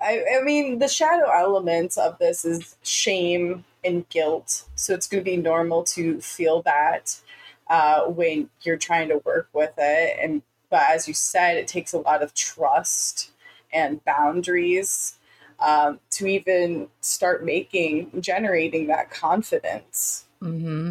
I, 0.00 0.24
I 0.38 0.42
mean, 0.42 0.78
the 0.78 0.88
shadow 0.88 1.30
element 1.30 1.96
of 1.98 2.18
this 2.18 2.44
is 2.44 2.76
shame 2.82 3.64
and 3.84 4.08
guilt. 4.08 4.64
So 4.74 4.94
it's 4.94 5.06
going 5.06 5.24
to 5.24 5.30
be 5.30 5.36
normal 5.36 5.84
to 5.84 6.20
feel 6.20 6.62
that 6.62 7.20
uh, 7.68 8.04
when 8.04 8.50
you're 8.62 8.76
trying 8.76 9.08
to 9.08 9.20
work 9.24 9.48
with 9.52 9.72
it. 9.78 10.18
And 10.22 10.42
but 10.70 10.82
as 10.90 11.08
you 11.08 11.14
said, 11.14 11.56
it 11.56 11.66
takes 11.66 11.92
a 11.92 11.98
lot 11.98 12.22
of 12.22 12.34
trust 12.34 13.30
and 13.72 14.04
boundaries 14.04 15.18
um, 15.60 16.00
to 16.10 16.26
even 16.26 16.88
start 17.00 17.44
making 17.44 18.20
generating 18.20 18.86
that 18.88 19.10
confidence. 19.10 20.26
Mm-hmm. 20.42 20.90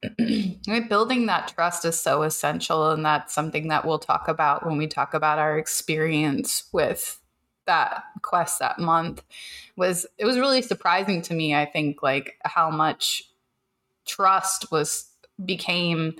Building 0.88 1.26
that 1.26 1.52
trust 1.54 1.84
is 1.84 1.98
so 1.98 2.22
essential, 2.22 2.90
and 2.90 3.04
that's 3.04 3.34
something 3.34 3.68
that 3.68 3.84
we'll 3.84 3.98
talk 3.98 4.28
about 4.28 4.64
when 4.64 4.76
we 4.76 4.86
talk 4.86 5.12
about 5.12 5.38
our 5.38 5.58
experience 5.58 6.68
with 6.72 7.20
that 7.68 8.02
quest 8.22 8.58
that 8.58 8.80
month 8.80 9.22
was 9.76 10.04
it 10.18 10.24
was 10.24 10.36
really 10.36 10.62
surprising 10.62 11.22
to 11.22 11.34
me 11.34 11.54
i 11.54 11.64
think 11.64 12.02
like 12.02 12.36
how 12.44 12.68
much 12.68 13.30
trust 14.06 14.72
was 14.72 15.08
became 15.44 16.14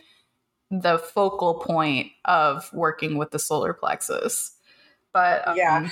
the 0.70 0.98
focal 0.98 1.54
point 1.54 2.12
of 2.24 2.70
working 2.72 3.16
with 3.16 3.30
the 3.30 3.38
solar 3.38 3.72
plexus. 3.72 4.52
But 5.12 5.48
um, 5.48 5.56
yeah 5.56 5.88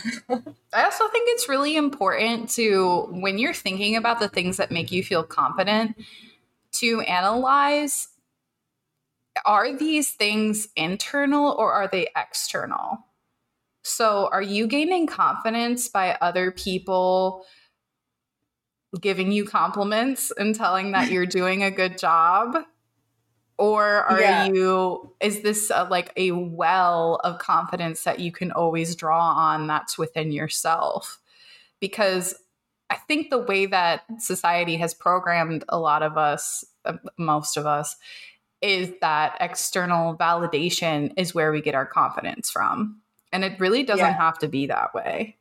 i 0.74 0.84
also 0.84 1.08
think 1.08 1.28
it's 1.30 1.48
really 1.48 1.74
important 1.76 2.50
to 2.50 3.08
when 3.10 3.38
you're 3.38 3.54
thinking 3.54 3.96
about 3.96 4.20
the 4.20 4.28
things 4.28 4.58
that 4.58 4.70
make 4.70 4.92
you 4.92 5.02
feel 5.02 5.24
confident 5.24 5.96
to 6.72 7.00
analyze 7.00 8.08
are 9.46 9.74
these 9.76 10.10
things 10.10 10.68
internal 10.76 11.56
or 11.58 11.72
are 11.72 11.88
they 11.88 12.08
external 12.14 12.98
so, 13.86 14.28
are 14.32 14.42
you 14.42 14.66
gaining 14.66 15.06
confidence 15.06 15.86
by 15.86 16.18
other 16.20 16.50
people 16.50 17.46
giving 19.00 19.30
you 19.30 19.44
compliments 19.44 20.32
and 20.36 20.56
telling 20.56 20.90
that 20.90 21.12
you're 21.12 21.24
doing 21.24 21.62
a 21.62 21.70
good 21.70 21.96
job? 21.96 22.56
Or 23.58 23.84
are 23.84 24.20
yeah. 24.20 24.46
you, 24.46 25.14
is 25.20 25.42
this 25.42 25.70
a, 25.72 25.84
like 25.84 26.12
a 26.16 26.32
well 26.32 27.20
of 27.22 27.38
confidence 27.38 28.02
that 28.02 28.18
you 28.18 28.32
can 28.32 28.50
always 28.50 28.96
draw 28.96 29.20
on 29.20 29.68
that's 29.68 29.96
within 29.96 30.32
yourself? 30.32 31.20
Because 31.78 32.34
I 32.90 32.96
think 32.96 33.30
the 33.30 33.38
way 33.38 33.66
that 33.66 34.02
society 34.18 34.78
has 34.78 34.94
programmed 34.94 35.62
a 35.68 35.78
lot 35.78 36.02
of 36.02 36.18
us, 36.18 36.64
uh, 36.84 36.94
most 37.18 37.56
of 37.56 37.66
us, 37.66 37.94
is 38.60 38.90
that 39.00 39.36
external 39.38 40.16
validation 40.16 41.12
is 41.16 41.36
where 41.36 41.52
we 41.52 41.62
get 41.62 41.76
our 41.76 41.86
confidence 41.86 42.50
from. 42.50 43.00
And 43.32 43.44
it 43.44 43.58
really 43.58 43.82
doesn't 43.82 44.04
yeah. 44.04 44.16
have 44.16 44.38
to 44.38 44.48
be 44.48 44.66
that 44.66 44.94
way. 44.94 45.36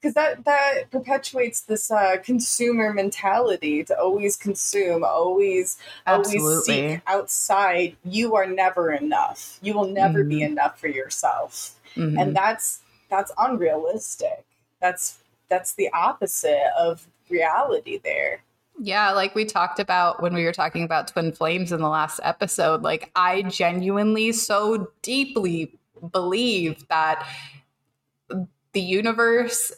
Because 0.00 0.14
that, 0.14 0.44
that 0.44 0.90
perpetuates 0.92 1.62
this 1.62 1.90
uh, 1.90 2.18
consumer 2.22 2.92
mentality 2.92 3.82
to 3.84 3.98
always 3.98 4.36
consume, 4.36 5.02
always, 5.02 5.76
Absolutely. 6.06 6.48
always 6.48 6.64
seek 6.64 7.00
outside. 7.06 7.96
You 8.04 8.36
are 8.36 8.46
never 8.46 8.92
enough. 8.92 9.58
You 9.60 9.74
will 9.74 9.88
never 9.88 10.20
mm-hmm. 10.20 10.28
be 10.28 10.42
enough 10.42 10.78
for 10.78 10.86
yourself. 10.86 11.74
Mm-hmm. 11.96 12.18
And 12.18 12.36
that's 12.36 12.80
that's 13.10 13.32
unrealistic. 13.38 14.44
That's 14.80 15.18
that's 15.48 15.74
the 15.74 15.90
opposite 15.92 16.70
of 16.78 17.06
reality 17.28 17.98
there. 18.02 18.42
Yeah, 18.80 19.10
like 19.10 19.34
we 19.34 19.44
talked 19.44 19.80
about 19.80 20.22
when 20.22 20.34
we 20.34 20.44
were 20.44 20.52
talking 20.52 20.84
about 20.84 21.08
twin 21.08 21.32
flames 21.32 21.72
in 21.72 21.80
the 21.80 21.88
last 21.88 22.20
episode, 22.22 22.82
like 22.82 23.10
I 23.16 23.42
genuinely 23.42 24.30
so 24.30 24.92
deeply 25.02 25.74
believe 26.12 26.86
that 26.88 27.26
the 28.72 28.80
universe 28.80 29.72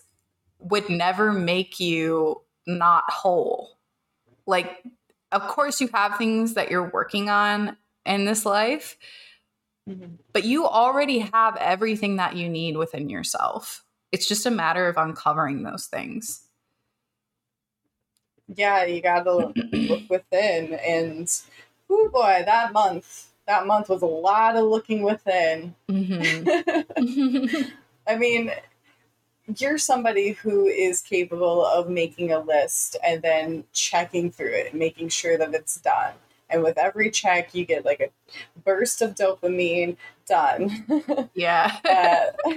would 0.59 0.89
never 0.89 1.33
make 1.33 1.81
you 1.81 2.43
not 2.67 3.05
whole. 3.11 3.79
Like, 4.47 4.83
of 5.33 5.43
course, 5.43 5.81
you 5.81 5.89
have 5.95 6.19
things 6.19 6.55
that 6.55 6.71
you're 6.71 6.91
working 6.91 7.31
on 7.31 7.77
in 8.05 8.25
this 8.25 8.45
life, 8.45 8.97
mm-hmm. 9.89 10.15
but 10.33 10.45
you 10.45 10.67
already 10.67 11.21
have 11.21 11.57
everything 11.57 12.17
that 12.17 12.37
you 12.37 12.49
need 12.49 12.77
within 12.77 13.09
yourself. 13.09 13.85
It's 14.13 14.27
just 14.27 14.47
a 14.47 14.51
matter 14.51 14.89
of 14.89 14.97
uncovering 14.97 15.63
those 15.63 15.87
things. 15.87 16.43
Yeah, 18.49 18.85
you 18.85 19.01
got 19.01 19.23
to 19.23 19.37
look 19.37 19.57
within. 20.11 20.75
And, 20.75 21.31
oh 21.89 22.09
boy, 22.13 22.43
that 22.45 22.73
month 22.73 23.30
that 23.51 23.67
month 23.67 23.89
was 23.89 24.03
a 24.03 24.07
lot 24.07 24.55
of 24.55 24.65
looking 24.65 25.03
within. 25.03 25.75
Mm-hmm. 25.91 27.63
I 28.07 28.17
mean, 28.17 28.53
you're 29.59 29.77
somebody 29.77 30.31
who 30.31 30.67
is 30.67 31.01
capable 31.01 31.67
of 31.67 31.89
making 31.89 32.31
a 32.31 32.39
list 32.39 32.97
and 33.05 33.21
then 33.23 33.65
checking 33.73 34.31
through 34.31 34.53
it 34.53 34.73
making 34.73 35.09
sure 35.09 35.37
that 35.37 35.53
it's 35.53 35.81
done. 35.81 36.13
And 36.49 36.63
with 36.63 36.79
every 36.79 37.11
check, 37.11 37.53
you 37.53 37.65
get 37.65 37.85
like 37.85 38.01
a 38.01 38.11
burst 38.65 39.03
of 39.03 39.17
dopamine 39.17 39.97
done. 40.27 41.29
Yeah. 41.35 41.77
uh, 41.85 42.51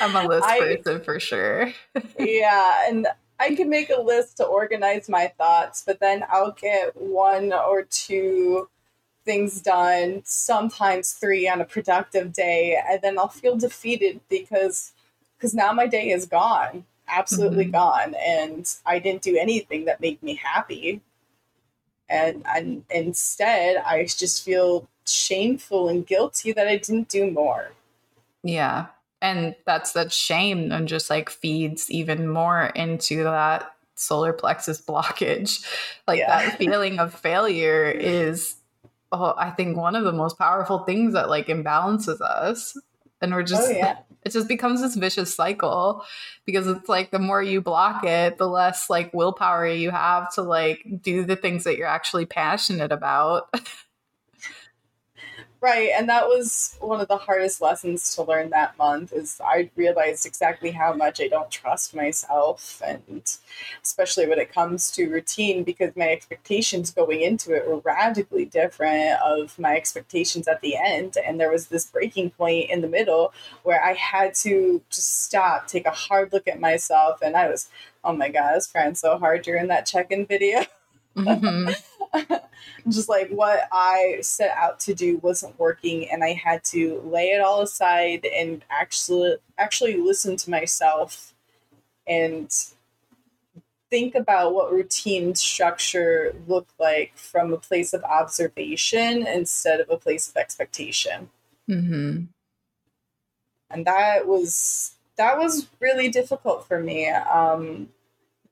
I'm 0.00 0.16
a 0.16 0.26
list 0.26 0.46
I, 0.46 0.58
person 0.58 1.02
for 1.02 1.18
sure. 1.18 1.72
yeah. 2.18 2.88
And 2.88 3.06
I 3.40 3.54
can 3.54 3.70
make 3.70 3.88
a 3.88 4.00
list 4.00 4.36
to 4.38 4.44
organize 4.44 5.08
my 5.08 5.32
thoughts, 5.38 5.82
but 5.86 5.98
then 6.00 6.24
I'll 6.30 6.52
get 6.52 6.94
one 6.94 7.54
or 7.54 7.84
two 7.84 8.68
things 9.26 9.60
done, 9.60 10.22
sometimes 10.24 11.12
three 11.12 11.46
on 11.46 11.60
a 11.60 11.66
productive 11.66 12.32
day, 12.32 12.80
and 12.88 13.02
then 13.02 13.18
I'll 13.18 13.28
feel 13.28 13.56
defeated 13.56 14.20
because 14.30 14.92
because 15.36 15.52
now 15.52 15.70
my 15.72 15.86
day 15.86 16.08
is 16.08 16.24
gone, 16.24 16.84
absolutely 17.08 17.64
mm-hmm. 17.64 17.72
gone, 17.72 18.14
and 18.26 18.74
I 18.86 18.98
didn't 18.98 19.20
do 19.20 19.36
anything 19.36 19.84
that 19.84 20.00
made 20.00 20.22
me 20.22 20.36
happy. 20.36 21.02
And 22.08 22.42
and 22.46 22.84
instead, 22.88 23.82
I 23.84 24.04
just 24.04 24.44
feel 24.44 24.88
shameful 25.06 25.88
and 25.88 26.06
guilty 26.06 26.52
that 26.52 26.66
I 26.68 26.76
didn't 26.76 27.08
do 27.08 27.30
more. 27.30 27.72
Yeah. 28.42 28.86
And 29.22 29.56
that's 29.64 29.92
that 29.92 30.12
shame 30.12 30.70
and 30.72 30.86
just 30.86 31.10
like 31.10 31.30
feeds 31.30 31.90
even 31.90 32.28
more 32.28 32.66
into 32.74 33.24
that 33.24 33.72
solar 33.94 34.32
plexus 34.32 34.80
blockage. 34.80 35.64
Like 36.06 36.20
yeah. 36.20 36.28
that 36.28 36.58
feeling 36.58 36.98
of 36.98 37.14
failure 37.14 37.90
is 37.90 38.56
oh, 39.12 39.34
I 39.36 39.50
think 39.50 39.76
one 39.76 39.96
of 39.96 40.04
the 40.04 40.12
most 40.12 40.38
powerful 40.38 40.80
things 40.80 41.14
that 41.14 41.28
like 41.28 41.46
imbalances 41.46 42.20
us. 42.20 42.78
And 43.22 43.32
we're 43.32 43.44
just, 43.44 43.70
oh, 43.70 43.72
yeah. 43.72 43.98
it 44.24 44.32
just 44.32 44.46
becomes 44.46 44.82
this 44.82 44.94
vicious 44.94 45.34
cycle 45.34 46.04
because 46.44 46.66
it's 46.66 46.88
like 46.88 47.10
the 47.10 47.18
more 47.18 47.42
you 47.42 47.62
block 47.62 48.04
it, 48.04 48.36
the 48.36 48.46
less 48.46 48.90
like 48.90 49.14
willpower 49.14 49.66
you 49.66 49.90
have 49.90 50.32
to 50.34 50.42
like 50.42 50.84
do 51.00 51.24
the 51.24 51.36
things 51.36 51.64
that 51.64 51.78
you're 51.78 51.86
actually 51.86 52.26
passionate 52.26 52.92
about. 52.92 53.48
Right, 55.66 55.90
and 55.98 56.08
that 56.08 56.28
was 56.28 56.76
one 56.78 57.00
of 57.00 57.08
the 57.08 57.16
hardest 57.16 57.60
lessons 57.60 58.14
to 58.14 58.22
learn 58.22 58.50
that 58.50 58.78
month 58.78 59.12
is 59.12 59.40
I 59.44 59.68
realized 59.74 60.24
exactly 60.24 60.70
how 60.70 60.92
much 60.92 61.20
I 61.20 61.26
don't 61.26 61.50
trust 61.50 61.92
myself 61.92 62.80
and 62.86 63.28
especially 63.82 64.28
when 64.28 64.38
it 64.38 64.52
comes 64.52 64.92
to 64.92 65.10
routine 65.10 65.64
because 65.64 65.96
my 65.96 66.08
expectations 66.08 66.92
going 66.92 67.20
into 67.20 67.52
it 67.52 67.66
were 67.66 67.78
radically 67.78 68.44
different 68.44 69.20
of 69.20 69.58
my 69.58 69.74
expectations 69.74 70.46
at 70.46 70.60
the 70.60 70.76
end 70.76 71.16
and 71.26 71.40
there 71.40 71.50
was 71.50 71.66
this 71.66 71.86
breaking 71.86 72.30
point 72.30 72.70
in 72.70 72.80
the 72.80 72.86
middle 72.86 73.34
where 73.64 73.82
I 73.82 73.94
had 73.94 74.36
to 74.36 74.80
just 74.88 75.24
stop, 75.24 75.66
take 75.66 75.86
a 75.86 75.90
hard 75.90 76.32
look 76.32 76.46
at 76.46 76.60
myself 76.60 77.18
and 77.22 77.36
I 77.36 77.50
was 77.50 77.68
oh 78.04 78.12
my 78.12 78.28
god, 78.28 78.52
I 78.52 78.54
was 78.54 78.68
crying 78.68 78.94
so 78.94 79.18
hard 79.18 79.42
during 79.42 79.66
that 79.66 79.84
check-in 79.84 80.26
video. 80.26 80.64
Mm-hmm. 81.16 81.70
just 82.88 83.08
like 83.08 83.30
what 83.30 83.68
I 83.72 84.18
set 84.22 84.56
out 84.56 84.80
to 84.80 84.94
do 84.94 85.18
wasn't 85.18 85.58
working, 85.58 86.10
and 86.10 86.22
I 86.24 86.32
had 86.32 86.64
to 86.64 87.00
lay 87.04 87.30
it 87.30 87.40
all 87.40 87.62
aside 87.62 88.26
and 88.26 88.64
actually 88.70 89.36
actually 89.58 89.96
listen 89.96 90.36
to 90.36 90.50
myself 90.50 91.34
and 92.06 92.50
think 93.90 94.14
about 94.14 94.54
what 94.54 94.72
routine 94.72 95.34
structure 95.34 96.34
looked 96.48 96.72
like 96.78 97.16
from 97.16 97.52
a 97.52 97.58
place 97.58 97.92
of 97.92 98.02
observation 98.04 99.26
instead 99.26 99.80
of 99.80 99.88
a 99.90 99.96
place 99.96 100.28
of 100.28 100.36
expectation. 100.36 101.30
Mm-hmm. 101.68 102.24
And 103.70 103.86
that 103.86 104.26
was 104.26 104.96
that 105.16 105.38
was 105.38 105.68
really 105.80 106.08
difficult 106.08 106.66
for 106.66 106.80
me. 106.80 107.08
Um, 107.08 107.88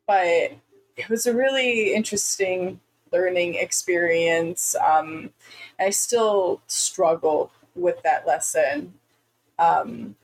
but 0.07 0.53
it 0.97 1.09
was 1.09 1.27
a 1.27 1.35
really 1.35 1.95
interesting 1.95 2.81
learning 3.15 3.55
experience. 3.55 4.75
Um, 4.85 5.31
I 5.79 5.91
still 5.91 6.61
struggle 6.67 7.53
with 7.77 8.03
that 8.03 8.27
lesson. 8.27 8.95
Um, 9.59 10.17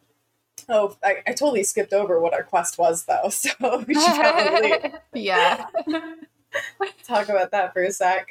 oh, 0.69 0.97
I, 1.05 1.19
I, 1.27 1.31
totally 1.33 1.63
skipped 1.63 1.93
over 1.93 2.21
what 2.21 2.35
our 2.35 2.43
quest 2.43 2.79
was, 2.79 3.05
though. 3.05 3.29
So 3.31 3.85
we 3.87 3.95
should 3.95 4.15
probably 4.15 4.93
yeah 5.15 5.67
talk 7.05 7.29
about 7.29 7.53
that 7.53 7.73
for 7.73 7.83
a 7.83 7.93
sec. 7.93 8.29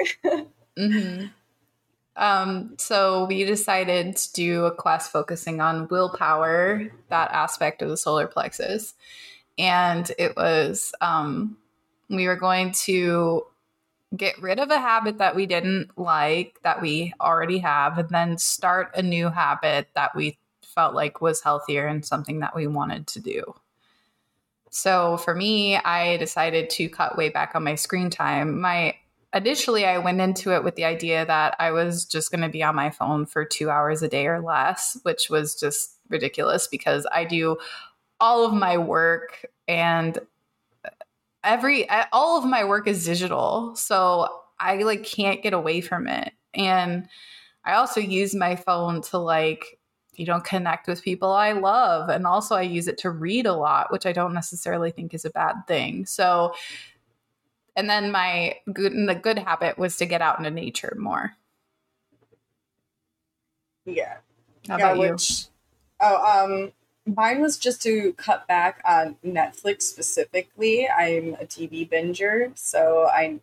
mm-hmm. 0.78 1.28
Um, 2.18 2.76
so 2.78 3.26
we 3.28 3.46
decided 3.46 4.18
to 4.18 4.34
do 4.34 4.66
a 4.66 4.76
quest 4.76 5.10
focusing 5.10 5.62
on 5.62 5.88
willpower, 5.88 6.92
that 7.08 7.32
aspect 7.32 7.82
of 7.82 7.88
the 7.88 7.96
solar 7.96 8.28
plexus, 8.28 8.94
and 9.58 10.12
it 10.18 10.36
was 10.36 10.94
um, 11.00 11.58
we 12.10 12.28
were 12.28 12.36
going 12.36 12.74
to 12.74 13.46
get 14.16 14.42
rid 14.42 14.60
of 14.60 14.72
a 14.72 14.80
habit 14.80 15.20
that 15.20 15.36
we 15.36 15.46
didn't 15.46 15.98
like 15.98 16.60
that 16.64 16.82
we 16.82 17.14
already 17.22 17.60
have 17.60 17.98
and 17.98 18.10
then 18.10 18.38
start 18.38 18.92
a 18.96 19.02
new 19.02 19.30
habit 19.30 19.88
that 19.96 20.16
we 20.16 20.38
felt 20.64 20.96
like 20.96 21.22
was 21.22 21.42
healthier 21.42 21.86
and 21.88 22.06
something 22.06 22.40
that 22.40 22.56
we 22.56 22.66
wanted 22.66 23.06
to 23.08 23.20
do. 23.20 23.44
So 24.72 25.18
for 25.18 25.36
me, 25.36 25.78
I 25.78 26.18
decided 26.18 26.70
to 26.72 26.90
cut 26.90 27.18
way 27.18 27.30
back 27.30 27.56
on 27.56 27.64
my 27.64 27.76
screen 27.76 28.10
time. 28.10 28.60
My 28.62 28.96
initially 29.34 29.86
I 29.86 30.00
went 30.00 30.22
into 30.22 30.54
it 30.56 30.64
with 30.64 30.76
the 30.76 30.86
idea 30.86 31.26
that 31.26 31.56
I 31.60 31.72
was 31.72 32.06
just 32.06 32.32
going 32.32 32.42
to 32.42 32.50
be 32.50 32.64
on 32.64 32.76
my 32.76 32.90
phone 32.90 33.26
for 33.26 33.46
2 33.46 33.70
hours 33.70 34.02
a 34.02 34.08
day 34.08 34.28
or 34.28 34.42
less, 34.42 34.98
which 35.04 35.30
was 35.30 35.56
just 35.56 35.98
ridiculous 36.10 36.68
because 36.68 37.06
I 37.14 37.26
do 37.26 37.58
all 38.20 38.46
of 38.46 38.54
my 38.54 38.78
work 38.78 39.46
and 39.68 40.18
every 41.44 41.88
all 42.12 42.38
of 42.38 42.46
my 42.46 42.64
work 42.64 42.88
is 42.88 43.06
digital 43.06 43.76
so 43.76 44.28
i 44.60 44.82
like 44.84 45.04
can't 45.04 45.42
get 45.42 45.54
away 45.54 45.82
from 45.82 46.08
it. 46.08 46.34
And 46.54 47.08
i 47.66 47.74
also 47.74 48.02
use 48.02 48.36
my 48.36 48.56
phone 48.56 49.02
to 49.04 49.18
like 49.18 49.80
you 50.14 50.26
know 50.26 50.42
connect 50.42 50.88
with 50.88 51.02
people 51.02 51.32
i 51.32 51.54
love 51.54 52.10
and 52.10 52.28
also 52.28 52.56
i 52.56 52.62
use 52.62 52.88
it 52.88 52.98
to 52.98 53.10
read 53.10 53.46
a 53.46 53.54
lot 53.54 53.92
which 53.92 54.06
i 54.06 54.12
don't 54.12 54.34
necessarily 54.34 54.92
think 54.92 55.14
is 55.14 55.26
a 55.26 55.30
bad 55.30 55.56
thing. 55.68 56.06
So 56.06 56.54
and 57.76 57.90
then 57.90 58.12
my 58.12 58.56
good 58.74 58.92
and 58.92 59.08
the 59.08 59.16
good 59.16 59.40
habit 59.40 59.78
was 59.78 59.96
to 59.98 60.06
get 60.06 60.22
out 60.22 60.38
into 60.38 60.52
nature 60.52 60.98
more. 61.00 61.34
Yeah. 63.86 64.18
How 64.68 64.78
yeah, 64.78 64.92
about 64.92 64.98
which, 64.98 65.30
you 65.32 65.46
oh 66.02 66.44
um 66.46 66.72
mine 67.16 67.42
was 67.42 67.58
just 67.58 67.82
to 67.84 68.14
cut 68.14 68.48
back 68.48 68.82
on 68.88 69.16
Netflix 69.26 69.84
specifically. 69.84 70.88
I'm 70.88 71.36
a 71.36 71.46
TV 71.46 71.90
binger, 71.90 72.58
so 72.58 73.08
I 73.08 73.40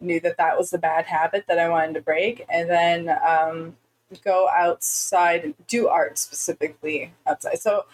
knew 0.00 0.20
that 0.20 0.36
that 0.36 0.58
was 0.58 0.72
a 0.72 0.78
bad 0.78 1.06
habit 1.06 1.44
that 1.48 1.58
I 1.58 1.68
wanted 1.68 1.94
to 1.94 2.00
break. 2.00 2.44
And 2.48 2.68
then 2.70 3.08
um, 3.26 3.76
go 4.24 4.48
outside 4.48 5.44
and 5.44 5.54
do 5.66 5.88
art 5.88 6.18
specifically 6.18 7.12
outside. 7.26 7.58
So 7.58 7.86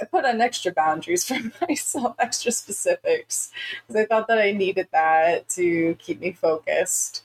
I 0.00 0.04
put 0.04 0.24
on 0.24 0.40
extra 0.40 0.72
boundaries 0.72 1.24
for 1.28 1.38
myself, 1.66 2.16
extra 2.18 2.52
specifics, 2.52 3.50
because 3.86 4.02
I 4.02 4.06
thought 4.06 4.28
that 4.28 4.38
I 4.38 4.52
needed 4.52 4.88
that 4.92 5.48
to 5.50 5.94
keep 5.98 6.20
me 6.20 6.32
focused. 6.32 7.22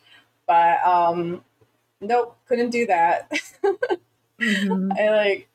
But 0.48 0.82
um, 0.84 1.44
nope, 2.02 2.38
couldn't 2.48 2.70
do 2.70 2.86
that. 2.88 3.32
mm-hmm. 4.40 4.92
I 4.98 5.10
like 5.10 5.49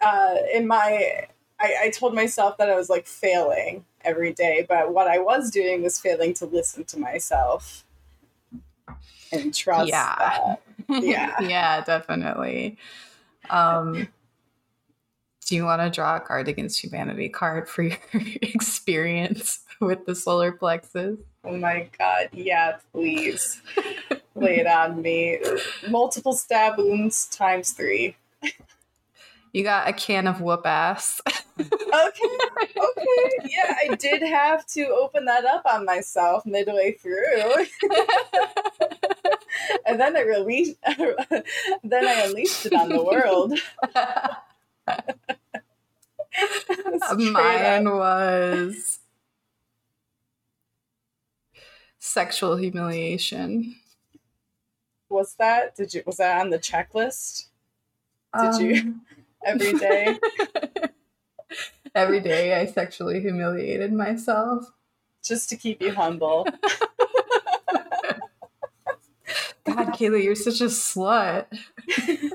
uh, 0.00 0.36
in 0.54 0.66
my 0.66 1.26
I, 1.60 1.74
I 1.84 1.90
told 1.90 2.14
myself 2.14 2.56
that 2.58 2.70
I 2.70 2.74
was 2.74 2.88
like 2.88 3.06
failing 3.06 3.84
every 4.02 4.32
day, 4.32 4.64
but 4.66 4.92
what 4.94 5.06
I 5.06 5.18
was 5.18 5.50
doing 5.50 5.82
was 5.82 6.00
failing 6.00 6.32
to 6.34 6.46
listen 6.46 6.84
to 6.84 6.98
myself 6.98 7.84
and 9.30 9.54
trust. 9.54 9.88
Yeah, 9.88 10.14
that. 10.88 11.02
yeah, 11.02 11.36
yeah, 11.40 11.84
definitely. 11.84 12.78
Um, 13.50 14.08
do 15.46 15.56
you 15.56 15.64
want 15.64 15.82
to 15.82 15.90
draw 15.90 16.16
a 16.16 16.20
card 16.20 16.48
against 16.48 16.82
humanity 16.82 17.28
card 17.28 17.68
for 17.68 17.82
your 17.82 17.98
experience 18.14 19.60
with 19.80 20.06
the 20.06 20.14
solar 20.14 20.52
plexus? 20.52 21.18
Oh 21.44 21.56
my 21.56 21.88
god, 21.98 22.28
yeah, 22.32 22.76
please 22.92 23.60
lay 24.34 24.60
it 24.60 24.66
on 24.66 25.02
me. 25.02 25.40
Multiple 25.88 26.32
stab 26.32 26.78
wounds 26.78 27.26
times 27.26 27.72
three. 27.72 28.16
You 29.52 29.64
got 29.64 29.88
a 29.88 29.92
can 29.92 30.26
of 30.26 30.40
whoop 30.40 30.64
ass. 30.64 31.20
okay. 31.58 31.68
Okay. 31.68 33.30
Yeah, 33.44 33.74
I 33.90 33.96
did 33.98 34.22
have 34.22 34.64
to 34.68 34.86
open 34.88 35.24
that 35.24 35.44
up 35.44 35.62
on 35.66 35.84
myself 35.84 36.46
midway 36.46 36.92
through. 36.92 37.42
and 39.86 40.00
then 40.00 40.16
I 40.16 40.22
released 40.22 40.76
then 40.86 42.06
I 42.06 42.24
unleashed 42.26 42.66
it 42.66 42.74
on 42.74 42.88
the 42.90 43.02
world. 43.02 43.58
Mine 47.18 47.86
up. 47.86 47.94
was 47.94 49.00
sexual 51.98 52.56
humiliation. 52.56 53.74
Was 55.08 55.34
that? 55.34 55.74
Did 55.74 55.92
you 55.92 56.02
was 56.06 56.18
that 56.18 56.40
on 56.40 56.50
the 56.50 56.58
checklist? 56.58 57.46
Did 58.38 58.54
um, 58.54 58.60
you 58.60 58.94
every 59.44 59.72
day. 59.74 60.18
every 61.94 62.20
day 62.20 62.54
I 62.60 62.66
sexually 62.66 63.20
humiliated 63.20 63.92
myself. 63.92 64.72
Just 65.22 65.50
to 65.50 65.56
keep 65.56 65.82
you 65.82 65.92
humble. 65.92 66.46
God, 69.64 69.88
Kayla, 69.88 70.22
you're 70.22 70.34
such 70.34 70.60
a 70.60 70.66
slut. 70.66 71.46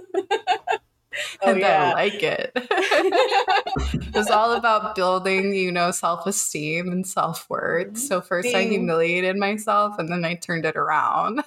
Oh, 1.42 1.52
and 1.52 1.60
yeah. 1.62 1.92
I 1.92 1.94
like 1.94 2.24
it. 2.24 2.52
it's 2.56 4.30
all 4.30 4.54
about 4.54 4.96
building, 4.96 5.56
you 5.56 5.72
know, 5.72 5.92
self 5.92 6.28
esteem 6.28 6.92
and 6.92 7.08
self 7.08 7.50
worth. 7.50 7.98
So 7.98 8.20
first 8.20 8.54
I 8.54 8.64
humiliated 8.64 9.38
myself 9.38 9.98
and 9.98 10.10
then 10.10 10.26
I 10.26 10.36
turned 10.36 10.66
it 10.66 10.76
around. 10.76 11.42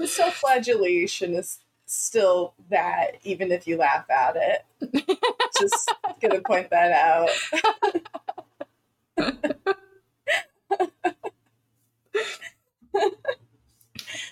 The 0.00 0.06
self 0.06 0.36
flagellation 0.36 1.34
is 1.34 1.58
still 1.84 2.54
that, 2.70 3.16
even 3.22 3.52
if 3.52 3.66
you 3.66 3.76
laugh 3.76 4.06
at 4.08 4.34
it. 4.34 5.18
Just 5.60 5.92
gonna 6.22 6.40
point 6.40 6.70
that 6.70 6.90
out. 6.92 7.28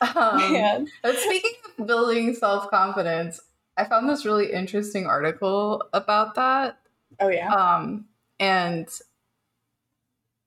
Um, 0.00 0.86
But 1.02 1.16
speaking 1.18 1.52
of 1.78 1.86
building 1.86 2.34
self 2.34 2.70
confidence, 2.70 3.38
I 3.76 3.84
found 3.84 4.08
this 4.08 4.24
really 4.24 4.50
interesting 4.50 5.06
article 5.06 5.82
about 5.92 6.34
that. 6.36 6.78
Oh 7.20 7.28
yeah. 7.28 7.52
Um, 7.52 8.06
and 8.40 8.88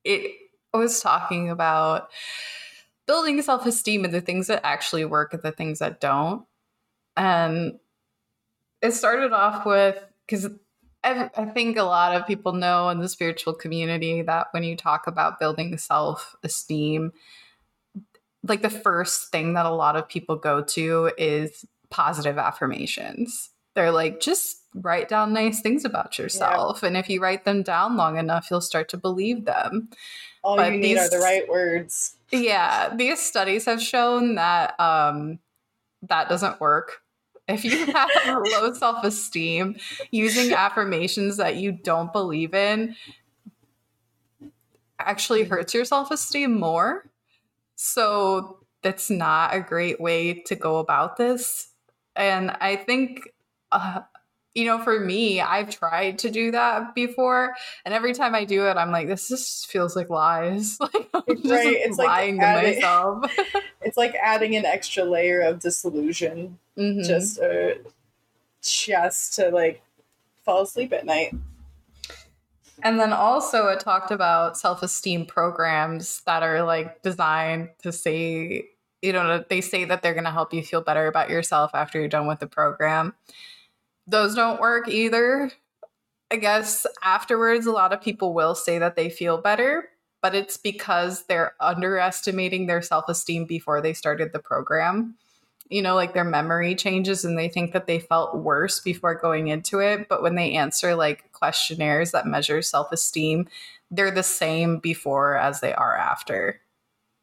it 0.03 0.31
was 0.73 0.99
talking 1.01 1.51
about 1.51 2.09
building 3.11 3.41
self 3.41 3.65
esteem 3.65 4.05
and 4.05 4.13
the 4.13 4.21
things 4.21 4.47
that 4.47 4.65
actually 4.65 5.03
work 5.03 5.33
and 5.33 5.43
the 5.43 5.51
things 5.51 5.79
that 5.79 5.99
don't. 5.99 6.45
And 7.17 7.73
it 8.81 8.93
started 8.93 9.33
off 9.33 9.65
with 9.65 10.01
because 10.25 10.47
I, 11.03 11.29
I 11.35 11.43
think 11.47 11.75
a 11.75 11.83
lot 11.83 12.15
of 12.15 12.25
people 12.25 12.53
know 12.53 12.87
in 12.87 12.99
the 12.99 13.09
spiritual 13.09 13.53
community 13.53 14.21
that 14.21 14.47
when 14.51 14.63
you 14.63 14.77
talk 14.77 15.07
about 15.07 15.41
building 15.41 15.77
self 15.77 16.37
esteem, 16.41 17.11
like 18.43 18.61
the 18.61 18.69
first 18.69 19.29
thing 19.29 19.55
that 19.55 19.65
a 19.65 19.75
lot 19.75 19.97
of 19.97 20.07
people 20.07 20.37
go 20.37 20.63
to 20.63 21.11
is 21.17 21.65
positive 21.89 22.37
affirmations. 22.37 23.49
They're 23.75 23.91
like, 23.91 24.21
just 24.21 24.63
write 24.73 25.09
down 25.09 25.33
nice 25.33 25.59
things 25.59 25.83
about 25.83 26.17
yourself. 26.17 26.81
And 26.81 26.95
if 26.95 27.09
you 27.09 27.21
write 27.21 27.43
them 27.43 27.61
down 27.61 27.97
long 27.97 28.17
enough, 28.17 28.47
you'll 28.49 28.61
start 28.61 28.87
to 28.89 28.97
believe 28.97 29.43
them. 29.43 29.89
All 30.43 30.55
but 30.55 30.71
you 30.71 30.79
need 30.79 30.97
are 30.97 31.09
the 31.09 31.19
right 31.19 31.47
words. 31.47 32.17
Yeah, 32.31 32.93
these 32.95 33.19
studies 33.19 33.65
have 33.65 33.81
shown 33.81 34.35
that 34.35 34.79
um, 34.79 35.39
that 36.03 36.29
doesn't 36.29 36.59
work. 36.59 37.01
If 37.47 37.65
you 37.65 37.85
have 37.87 38.09
low 38.25 38.73
self 38.73 39.03
esteem, 39.03 39.75
using 40.09 40.53
affirmations 40.53 41.37
that 41.37 41.57
you 41.57 41.71
don't 41.71 42.11
believe 42.11 42.53
in 42.53 42.95
actually 44.99 45.43
hurts 45.43 45.73
your 45.73 45.85
self 45.85 46.11
esteem 46.11 46.59
more. 46.59 47.09
So 47.75 48.59
that's 48.81 49.09
not 49.09 49.53
a 49.55 49.59
great 49.59 49.99
way 49.99 50.33
to 50.45 50.55
go 50.55 50.77
about 50.77 51.17
this. 51.17 51.69
And 52.15 52.51
I 52.61 52.75
think, 52.75 53.29
uh, 53.71 54.01
you 54.53 54.65
know, 54.65 54.83
for 54.83 54.99
me, 54.99 55.39
I've 55.39 55.69
tried 55.69 56.19
to 56.19 56.29
do 56.29 56.51
that 56.51 56.93
before. 56.93 57.53
And 57.85 57.93
every 57.93 58.13
time 58.13 58.35
I 58.35 58.43
do 58.45 58.67
it, 58.67 58.75
I'm 58.77 58.91
like, 58.91 59.07
this 59.07 59.29
just 59.29 59.67
feels 59.67 59.95
like 59.95 60.09
lies. 60.09 60.77
Like, 60.93 61.09
I'm 61.13 61.37
just 61.37 61.45
Right, 61.49 61.77
it's 61.77 61.97
like 61.97 62.07
lying 62.07 62.39
to 62.39 62.45
adding- 62.45 62.75
myself. 62.75 63.31
It's 63.81 63.97
like 63.97 64.13
adding 64.21 64.55
an 64.55 64.65
extra 64.65 65.03
layer 65.03 65.41
of 65.41 65.59
disillusion 65.59 66.59
Mhm. 66.77 67.05
just 67.05 67.39
uh, 67.39 67.73
just 68.61 69.33
to 69.35 69.49
like 69.49 69.81
fall 70.45 70.61
asleep 70.61 70.93
at 70.93 71.05
night. 71.05 71.33
And 72.83 72.99
then 72.99 73.13
also 73.13 73.67
it 73.67 73.79
talked 73.79 74.11
about 74.11 74.57
self-esteem 74.57 75.25
programs 75.25 76.21
that 76.25 76.43
are 76.43 76.63
like 76.63 77.01
designed 77.03 77.69
to 77.83 77.91
say, 77.91 78.65
you 79.01 79.13
know, 79.13 79.43
they 79.49 79.61
say 79.61 79.85
that 79.85 80.01
they're 80.01 80.13
going 80.13 80.25
to 80.25 80.31
help 80.31 80.53
you 80.53 80.63
feel 80.63 80.81
better 80.81 81.07
about 81.07 81.29
yourself 81.29 81.71
after 81.73 81.99
you're 81.99 82.07
done 82.07 82.27
with 82.27 82.39
the 82.39 82.47
program. 82.47 83.13
Those 84.07 84.35
don't 84.35 84.59
work 84.59 84.87
either. 84.87 85.51
I 86.31 86.37
guess 86.37 86.85
afterwards 87.03 87.65
a 87.65 87.71
lot 87.71 87.93
of 87.93 88.01
people 88.01 88.33
will 88.33 88.55
say 88.55 88.79
that 88.79 88.95
they 88.95 89.09
feel 89.09 89.37
better, 89.37 89.89
but 90.21 90.33
it's 90.33 90.57
because 90.57 91.25
they're 91.25 91.53
underestimating 91.59 92.67
their 92.67 92.81
self-esteem 92.81 93.45
before 93.45 93.81
they 93.81 93.93
started 93.93 94.31
the 94.31 94.39
program. 94.39 95.15
You 95.69 95.81
know, 95.81 95.95
like 95.95 96.13
their 96.13 96.25
memory 96.25 96.75
changes 96.75 97.23
and 97.23 97.37
they 97.37 97.47
think 97.47 97.73
that 97.73 97.87
they 97.87 97.99
felt 97.99 98.37
worse 98.37 98.79
before 98.79 99.15
going 99.15 99.47
into 99.47 99.79
it, 99.79 100.07
but 100.09 100.21
when 100.21 100.35
they 100.35 100.53
answer 100.53 100.95
like 100.95 101.31
questionnaires 101.31 102.11
that 102.11 102.27
measure 102.27 102.61
self-esteem, 102.61 103.47
they're 103.89 104.11
the 104.11 104.23
same 104.23 104.79
before 104.79 105.37
as 105.37 105.59
they 105.59 105.73
are 105.73 105.95
after. 105.95 106.61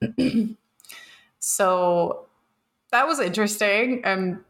so 1.39 2.27
that 2.91 3.07
was 3.07 3.21
interesting 3.21 4.03
and 4.05 4.41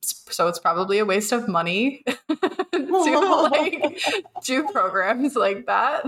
so 0.00 0.48
it's 0.48 0.58
probably 0.58 0.98
a 0.98 1.04
waste 1.04 1.32
of 1.32 1.48
money 1.48 2.04
to 2.28 3.48
like 3.52 4.00
do 4.44 4.68
programs 4.68 5.36
like 5.36 5.66
that. 5.66 6.04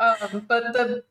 Um, 0.00 0.46
but 0.48 0.72
the 0.72 1.04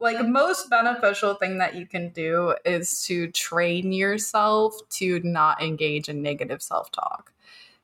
like 0.00 0.26
most 0.26 0.70
beneficial 0.70 1.34
thing 1.34 1.58
that 1.58 1.74
you 1.74 1.86
can 1.86 2.08
do 2.10 2.54
is 2.64 3.04
to 3.04 3.30
train 3.30 3.92
yourself 3.92 4.74
to 4.88 5.20
not 5.22 5.62
engage 5.62 6.08
in 6.08 6.22
negative 6.22 6.62
self-talk. 6.62 7.32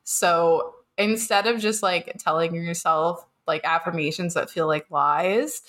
So 0.03 0.77
instead 0.97 1.47
of 1.47 1.61
just 1.61 1.83
like 1.83 2.17
telling 2.19 2.55
yourself 2.55 3.27
like 3.47 3.63
affirmations 3.65 4.35
that 4.35 4.51
feel 4.51 4.67
like 4.67 4.91
lies 4.91 5.63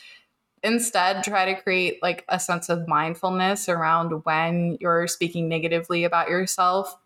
instead 0.63 1.23
try 1.23 1.45
to 1.45 1.61
create 1.61 2.01
like 2.01 2.25
a 2.29 2.39
sense 2.39 2.69
of 2.69 2.87
mindfulness 2.87 3.69
around 3.69 4.25
when 4.25 4.77
you're 4.79 5.07
speaking 5.07 5.47
negatively 5.47 6.03
about 6.03 6.29
yourself 6.29 6.97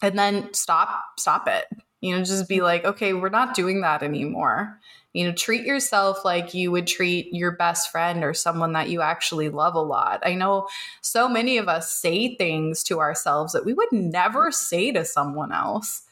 and 0.00 0.18
then 0.18 0.52
stop 0.54 1.04
stop 1.18 1.48
it. 1.48 1.66
You 2.00 2.16
know 2.16 2.24
just 2.24 2.48
be 2.48 2.60
like 2.60 2.84
okay 2.84 3.12
we're 3.12 3.28
not 3.28 3.54
doing 3.54 3.80
that 3.82 4.02
anymore. 4.02 4.80
You 5.12 5.26
know 5.26 5.32
treat 5.32 5.64
yourself 5.64 6.24
like 6.24 6.54
you 6.54 6.70
would 6.70 6.86
treat 6.86 7.32
your 7.32 7.52
best 7.52 7.90
friend 7.90 8.24
or 8.24 8.34
someone 8.34 8.72
that 8.72 8.88
you 8.88 9.02
actually 9.02 9.48
love 9.48 9.74
a 9.74 9.80
lot. 9.80 10.20
I 10.24 10.34
know 10.34 10.68
so 11.00 11.28
many 11.28 11.58
of 11.58 11.68
us 11.68 11.92
say 11.92 12.36
things 12.36 12.82
to 12.84 13.00
ourselves 13.00 13.52
that 13.52 13.64
we 13.64 13.74
would 13.74 13.92
never 13.92 14.50
say 14.50 14.92
to 14.92 15.04
someone 15.04 15.52
else. 15.52 16.02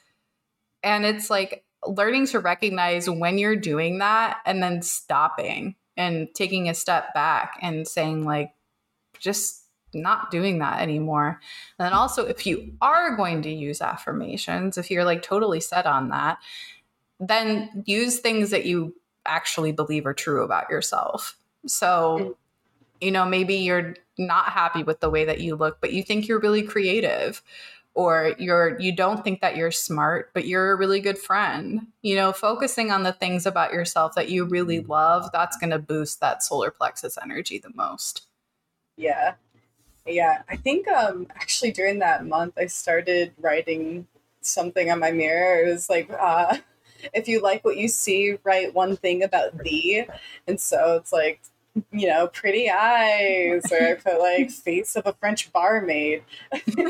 And 0.83 1.05
it's 1.05 1.31
like 1.31 1.65
learning 1.87 2.27
to 2.27 2.41
recognize 2.41 3.09
when 3.09 3.39
you're 3.39 3.57
doing 3.57 3.99
that 3.99 4.39
and 4.45 4.63
then 4.63 4.83
stopping 4.83 5.75
and 5.97 6.29
taking 6.35 6.69
a 6.69 6.75
step 6.75 7.13
back 7.15 7.59
and 7.63 7.87
saying 7.87 8.25
like 8.25 8.53
just 9.19 9.60
not 9.95 10.31
doing 10.31 10.59
that 10.59 10.81
anymore. 10.81 11.41
And 11.79 11.87
then 11.87 11.93
also 11.93 12.25
if 12.25 12.47
you 12.47 12.73
are 12.81 13.17
going 13.17 13.43
to 13.43 13.51
use 13.51 13.81
affirmations, 13.81 14.79
if 14.79 14.91
you're 14.91 15.05
like 15.05 15.23
totally 15.23 15.61
set 15.61 15.87
on 15.87 16.09
that, 16.11 16.39
then 17.19 17.85
use 17.87 18.19
things 18.19 18.51
that 18.51 18.67
you 18.67 18.95
actually 19.27 19.73
believe 19.73 20.07
are 20.07 20.15
true 20.15 20.43
about 20.43 20.71
yourself. 20.71 21.37
So, 21.67 22.19
mm. 22.21 22.35
you 23.01 23.11
know, 23.11 23.27
maybe 23.27 23.57
you're 23.57 23.95
not 24.17 24.47
happy 24.47 24.83
with 24.83 25.01
the 25.01 25.11
way 25.11 25.25
that 25.25 25.41
you 25.41 25.57
look, 25.57 25.81
but 25.81 25.93
you 25.93 26.03
think 26.03 26.29
you're 26.29 26.41
really 26.41 26.63
creative 26.63 27.43
or 27.95 28.35
you're 28.39 28.81
you 28.81 28.95
don't 28.95 29.25
think 29.25 29.41
that 29.41 29.57
you're 29.57 29.73
smart 29.73 30.31
but 30.33 30.47
you're 30.47 30.71
a 30.71 30.77
really 30.77 31.01
good 31.01 31.19
friend 31.19 31.89
you 32.03 32.15
know 32.15 32.33
focusing 32.33 32.93
on 32.93 33.03
the 33.03 33.13
things 33.13 33.47
about 33.47 33.73
yourself 33.73 34.15
that 34.15 34.29
you 34.29 34.45
really 34.45 34.79
love 34.79 35.29
that's 35.33 35.57
going 35.57 35.71
to 35.71 35.79
boost 35.79 36.21
that 36.21 36.41
solar 36.41 36.71
plexus 36.71 37.19
energy 37.21 37.59
the 37.59 37.73
most 37.75 38.29
Yeah. 39.01 39.35
Yeah. 40.11 40.43
I 40.49 40.57
think 40.57 40.89
um 40.89 41.27
actually 41.35 41.73
during 41.73 41.99
that 42.01 42.27
month 42.27 42.55
I 42.59 42.67
started 42.67 43.33
writing 43.39 44.07
something 44.41 44.91
on 44.91 45.01
my 45.01 45.11
mirror. 45.13 45.65
It 45.65 45.71
was 45.71 45.89
like 45.91 46.11
uh 46.19 46.57
if 47.15 47.29
you 47.29 47.41
like 47.41 47.65
what 47.65 47.77
you 47.77 47.89
see, 47.89 48.39
write 48.45 48.75
one 48.75 48.97
thing 48.97 49.23
about 49.23 49.59
thee. 49.59 50.05
And 50.47 50.61
so 50.61 50.97
it's 50.97 51.13
like 51.13 51.41
you 51.93 52.09
know, 52.09 52.27
pretty 52.27 52.69
eyes, 52.69 53.71
or 53.71 53.81
I 53.81 53.95
put 53.95 54.19
like 54.19 54.51
face 54.65 54.97
of 54.97 55.07
a 55.07 55.13
French 55.15 55.53
barmaid. 55.53 56.25
but 56.77 56.87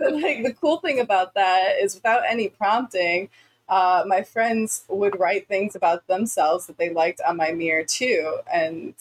like 0.00 0.42
the 0.44 0.54
cool 0.60 0.78
thing 0.78 1.00
about 1.00 1.34
that 1.34 1.76
is 1.80 1.94
without 1.94 2.22
any 2.28 2.48
prompting, 2.48 3.28
uh, 3.68 4.04
my 4.06 4.22
friends 4.22 4.84
would 4.88 5.18
write 5.18 5.48
things 5.48 5.74
about 5.74 6.06
themselves 6.06 6.66
that 6.66 6.78
they 6.78 6.90
liked 6.90 7.20
on 7.26 7.36
my 7.36 7.52
mirror 7.52 7.84
too. 7.84 8.38
And 8.52 8.94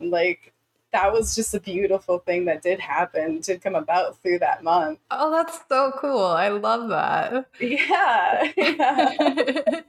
like 0.00 0.51
that 0.92 1.12
was 1.12 1.34
just 1.34 1.54
a 1.54 1.60
beautiful 1.60 2.18
thing 2.18 2.44
that 2.46 2.62
did 2.62 2.78
happen, 2.80 3.40
did 3.40 3.62
come 3.62 3.74
about 3.74 4.20
through 4.22 4.38
that 4.40 4.62
month. 4.62 4.98
oh 5.10 5.30
that's 5.30 5.60
so 5.68 5.92
cool 5.98 6.22
i 6.24 6.48
love 6.48 6.88
that 6.88 7.46
Yeah. 7.60 8.52
Yeah. 8.56 9.80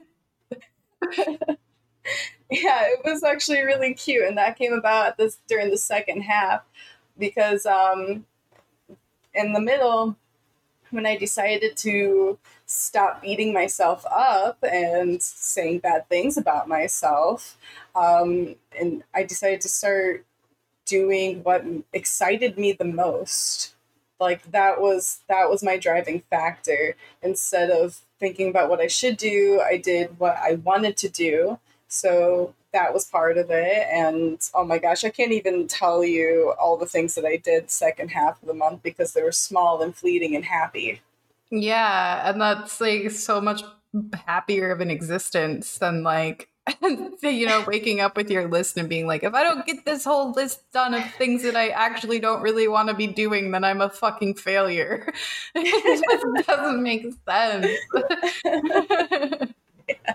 yeah, 2.50 2.82
it 2.86 3.00
was 3.04 3.22
actually 3.22 3.60
really 3.60 3.94
cute, 3.94 4.24
and 4.24 4.38
that 4.38 4.56
came 4.58 4.72
about 4.72 5.16
this 5.16 5.38
during 5.48 5.70
the 5.70 5.78
second 5.78 6.22
half 6.22 6.62
because 7.18 7.66
um, 7.66 8.24
in 9.34 9.52
the 9.52 9.60
middle, 9.60 10.16
when 10.90 11.06
I 11.06 11.16
decided 11.16 11.76
to 11.78 12.38
stop 12.66 13.22
beating 13.22 13.52
myself 13.52 14.04
up 14.06 14.58
and 14.62 15.22
saying 15.22 15.80
bad 15.80 16.08
things 16.08 16.36
about 16.36 16.68
myself, 16.68 17.56
um, 17.94 18.56
and 18.78 19.02
I 19.14 19.22
decided 19.24 19.60
to 19.62 19.68
start 19.68 20.24
doing 20.86 21.42
what 21.42 21.64
excited 21.92 22.58
me 22.58 22.72
the 22.72 22.84
most. 22.84 23.74
Like 24.20 24.50
that 24.52 24.80
was 24.80 25.20
that 25.28 25.50
was 25.50 25.62
my 25.62 25.76
driving 25.76 26.22
factor. 26.30 26.96
Instead 27.22 27.70
of 27.70 28.00
thinking 28.20 28.48
about 28.48 28.70
what 28.70 28.80
I 28.80 28.86
should 28.86 29.16
do, 29.16 29.60
I 29.60 29.76
did 29.76 30.18
what 30.18 30.36
I 30.36 30.54
wanted 30.54 30.96
to 30.98 31.08
do. 31.08 31.58
So 31.88 32.54
that 32.72 32.92
was 32.92 33.04
part 33.04 33.38
of 33.38 33.50
it. 33.50 33.86
And 33.90 34.38
oh 34.54 34.64
my 34.64 34.78
gosh, 34.78 35.04
I 35.04 35.10
can't 35.10 35.32
even 35.32 35.66
tell 35.66 36.04
you 36.04 36.54
all 36.60 36.76
the 36.76 36.86
things 36.86 37.14
that 37.14 37.24
I 37.24 37.36
did 37.36 37.70
second 37.70 38.10
half 38.10 38.40
of 38.42 38.48
the 38.48 38.54
month 38.54 38.82
because 38.82 39.12
they 39.12 39.22
were 39.22 39.32
small 39.32 39.82
and 39.82 39.94
fleeting 39.94 40.34
and 40.34 40.44
happy. 40.44 41.00
Yeah, 41.50 42.28
and 42.28 42.40
that's 42.40 42.80
like 42.80 43.10
so 43.10 43.40
much 43.40 43.62
happier 44.26 44.70
of 44.70 44.80
an 44.80 44.90
existence 44.90 45.78
than 45.78 46.02
like 46.02 46.48
you 47.22 47.46
know 47.46 47.62
waking 47.66 48.00
up 48.00 48.16
with 48.16 48.30
your 48.30 48.48
list 48.48 48.78
and 48.78 48.88
being 48.88 49.06
like 49.06 49.22
if 49.22 49.34
i 49.34 49.42
don't 49.42 49.66
get 49.66 49.84
this 49.84 50.02
whole 50.04 50.32
list 50.32 50.62
done 50.72 50.94
of 50.94 51.04
things 51.12 51.42
that 51.42 51.54
i 51.54 51.68
actually 51.68 52.18
don't 52.18 52.40
really 52.40 52.66
want 52.68 52.88
to 52.88 52.94
be 52.94 53.06
doing 53.06 53.50
then 53.50 53.64
i'm 53.64 53.80
a 53.82 53.90
fucking 53.90 54.34
failure. 54.34 55.12
It 55.54 56.00
just 56.00 56.46
doesn't 56.48 56.82
make 56.82 57.06
sense. 57.28 57.66
Yeah. 59.88 60.14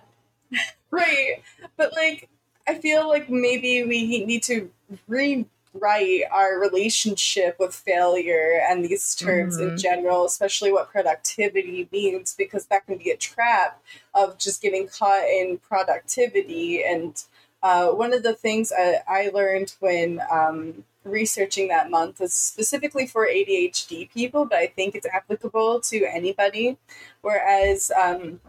right. 0.92 1.44
But 1.78 1.94
like 1.94 2.30
i 2.68 2.76
feel 2.76 3.08
like 3.08 3.30
maybe 3.30 3.84
we 3.84 4.26
need 4.26 4.44
to 4.44 4.70
re 5.08 5.46
right 5.74 6.24
our 6.32 6.60
relationship 6.60 7.58
with 7.60 7.76
failure 7.76 8.62
and 8.68 8.86
these 8.86 9.16
terms 9.16 9.58
mm-hmm. 9.58 9.72
in 9.72 9.78
general, 9.78 10.26
especially 10.26 10.72
what 10.72 10.92
productivity 10.92 11.88
means, 11.92 12.34
because 12.38 12.66
that 12.66 12.86
can 12.86 12.98
be 12.98 13.12
a 13.12 13.18
trap 13.18 13.82
of 14.14 14.38
just 14.38 14.62
getting 14.62 14.88
caught 14.88 15.24
in 15.24 15.60
productivity. 15.60 16.84
And 16.84 17.22
uh, 17.62 17.90
one 17.90 18.14
of 18.14 18.24
the 18.24 18.34
things 18.34 18.72
I, 18.78 19.00
I 19.08 19.30
learned 19.34 19.76
when 19.80 20.22
um, 20.32 20.86
researching 21.04 21.68
that 21.68 21.90
month 21.90 22.22
is 22.22 22.34
specifically 22.34 23.08
for 23.08 23.28
ADHD 23.28 24.12
people, 24.12 24.46
but 24.46 24.58
I 24.58 24.68
think 24.68 24.96
it's 24.96 25.08
applicable 25.08 25.82
to 25.82 26.06
anybody. 26.06 26.78
Whereas 27.22 27.92
um, 27.92 28.40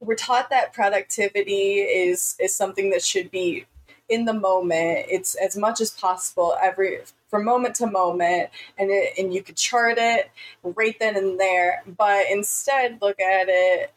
we're 0.00 0.14
taught 0.14 0.50
that 0.50 0.72
productivity 0.72 1.80
is 1.80 2.36
is 2.38 2.54
something 2.54 2.90
that 2.90 3.02
should 3.02 3.30
be 3.30 3.66
in 4.08 4.24
the 4.24 4.32
moment. 4.32 5.06
It's 5.08 5.34
as 5.34 5.56
much 5.56 5.80
as 5.80 5.90
possible 5.90 6.56
every 6.62 7.00
from 7.28 7.44
moment 7.44 7.74
to 7.76 7.86
moment, 7.86 8.50
and 8.78 8.90
it, 8.90 9.14
and 9.18 9.34
you 9.34 9.42
could 9.42 9.56
chart 9.56 9.98
it 9.98 10.30
right 10.62 10.96
then 10.98 11.16
and 11.16 11.38
there. 11.40 11.82
But 11.86 12.26
instead, 12.30 12.98
look 13.02 13.20
at 13.20 13.46
it 13.48 13.92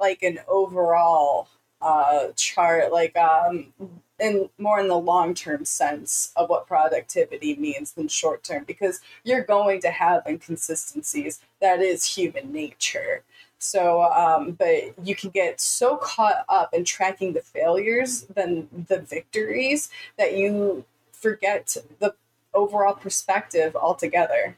like 0.00 0.22
an 0.22 0.40
overall 0.48 1.48
uh, 1.80 2.28
chart, 2.36 2.92
like 2.92 3.16
um, 3.16 3.72
in 4.18 4.48
more 4.58 4.80
in 4.80 4.88
the 4.88 4.96
long 4.96 5.34
term 5.34 5.64
sense 5.64 6.32
of 6.36 6.48
what 6.48 6.66
productivity 6.66 7.56
means 7.56 7.92
than 7.92 8.08
short 8.08 8.42
term, 8.44 8.64
because 8.64 9.00
you're 9.24 9.44
going 9.44 9.80
to 9.82 9.90
have 9.90 10.26
inconsistencies. 10.26 11.40
That 11.60 11.80
is 11.80 12.16
human 12.16 12.52
nature. 12.52 13.24
So, 13.62 14.02
um, 14.02 14.52
but 14.52 14.92
you 15.04 15.14
can 15.14 15.30
get 15.30 15.60
so 15.60 15.96
caught 15.96 16.44
up 16.48 16.74
in 16.74 16.84
tracking 16.84 17.32
the 17.32 17.42
failures 17.42 18.22
than 18.22 18.68
the 18.88 18.98
victories 18.98 19.88
that 20.18 20.36
you 20.36 20.84
forget 21.12 21.76
the 22.00 22.12
overall 22.52 22.94
perspective 22.94 23.76
altogether. 23.76 24.56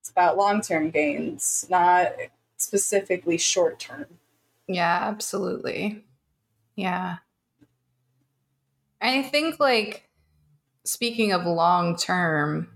It's 0.00 0.08
about 0.08 0.38
long 0.38 0.62
term 0.62 0.88
gains, 0.88 1.66
not 1.68 2.12
specifically 2.56 3.36
short 3.36 3.78
term. 3.78 4.06
Yeah, 4.66 5.00
absolutely. 5.02 6.06
Yeah. 6.74 7.16
I 9.02 9.22
think, 9.22 9.60
like, 9.60 10.08
speaking 10.84 11.32
of 11.32 11.44
long 11.44 11.96
term, 11.96 12.70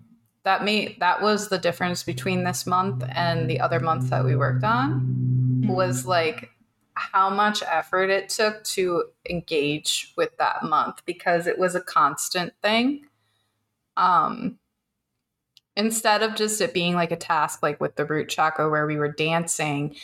that 0.44 0.64
made 0.64 0.96
that 1.00 1.22
was 1.22 1.48
the 1.48 1.58
difference 1.58 2.02
between 2.02 2.44
this 2.44 2.66
month 2.66 3.04
and 3.10 3.48
the 3.48 3.60
other 3.60 3.80
months 3.80 4.10
that 4.10 4.24
we 4.24 4.36
worked 4.36 4.64
on 4.64 5.64
was 5.66 6.06
like 6.06 6.50
how 6.94 7.30
much 7.30 7.62
effort 7.62 8.10
it 8.10 8.28
took 8.28 8.62
to 8.64 9.04
engage 9.28 10.12
with 10.16 10.36
that 10.38 10.62
month 10.62 11.02
because 11.06 11.46
it 11.46 11.58
was 11.58 11.74
a 11.74 11.80
constant 11.80 12.52
thing 12.62 13.04
um 13.96 14.58
instead 15.76 16.22
of 16.22 16.34
just 16.34 16.60
it 16.60 16.74
being 16.74 16.94
like 16.94 17.12
a 17.12 17.16
task 17.16 17.62
like 17.62 17.80
with 17.80 17.96
the 17.96 18.04
root 18.04 18.28
chakra 18.28 18.68
where 18.68 18.86
we 18.86 18.96
were 18.96 19.12
dancing 19.12 19.94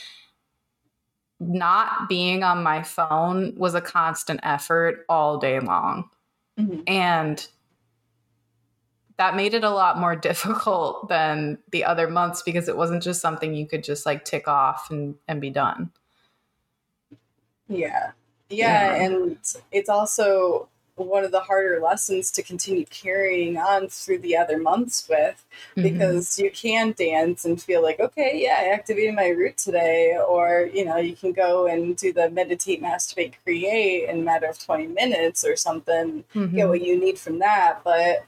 not 1.39 2.09
being 2.09 2.43
on 2.43 2.63
my 2.63 2.83
phone 2.83 3.55
was 3.57 3.75
a 3.75 3.81
constant 3.81 4.41
effort 4.43 5.05
all 5.09 5.39
day 5.39 5.61
long 5.61 6.09
mm-hmm. 6.59 6.81
and 6.87 7.49
that 9.19 9.37
made 9.37 9.55
it 9.55 9.65
a 9.65 9.71
lot 9.71 9.99
more 9.99 10.17
difficult 10.17 11.09
than 11.09 11.59
the 11.71 11.85
other 11.85 12.09
months 12.09 12.43
because 12.43 12.69
it 12.69 12.77
wasn't 12.77 13.03
just 13.03 13.21
something 13.21 13.55
you 13.55 13.67
could 13.67 13.85
just 13.85 14.07
like 14.07 14.25
tick 14.25 14.49
off 14.49 14.91
and, 14.91 15.15
and 15.29 15.41
be 15.41 15.51
done. 15.51 15.91
Yeah. 17.69 18.13
yeah. 18.49 18.95
Yeah. 18.95 19.05
And 19.05 19.39
it's 19.73 19.89
also 19.89 20.69
one 20.97 21.25
of 21.25 21.31
the 21.31 21.41
harder 21.41 21.79
lessons 21.81 22.31
to 22.31 22.43
continue 22.43 22.87
carrying 22.87 23.59
on 23.59 23.89
through 23.89 24.19
the 24.19 24.37
other 24.37 24.57
months 24.57 25.07
with 25.09 25.45
mm-hmm. 25.77 25.83
because 25.83 26.31
mm-hmm. 26.31 26.45
you 26.45 26.51
can 26.51 26.95
dance 26.97 27.45
and 27.45 27.63
feel 27.63 27.83
like 27.83 28.01
okay 28.01 28.41
yeah 28.43 28.57
i 28.61 28.73
activated 28.73 29.15
my 29.15 29.29
root 29.29 29.59
today 29.59 30.17
or 30.27 30.71
you 30.73 30.85
know 30.87 30.97
you 30.97 31.15
can 31.15 31.33
go 31.33 31.67
and 31.67 31.97
do 31.97 32.15
the 32.15 32.31
meditate 32.31 32.83
masturbate 32.83 33.35
create 33.45 34.09
in 34.09 34.21
a 34.21 34.23
matter 34.23 34.47
of 34.47 34.59
20 34.59 34.87
minutes 34.87 35.45
or 35.45 35.55
something 35.55 36.25
mm-hmm. 36.35 36.57
get 36.57 36.69
what 36.69 36.81
you 36.81 36.99
need 36.99 37.19
from 37.19 37.39
that 37.39 37.81
but 37.85 38.25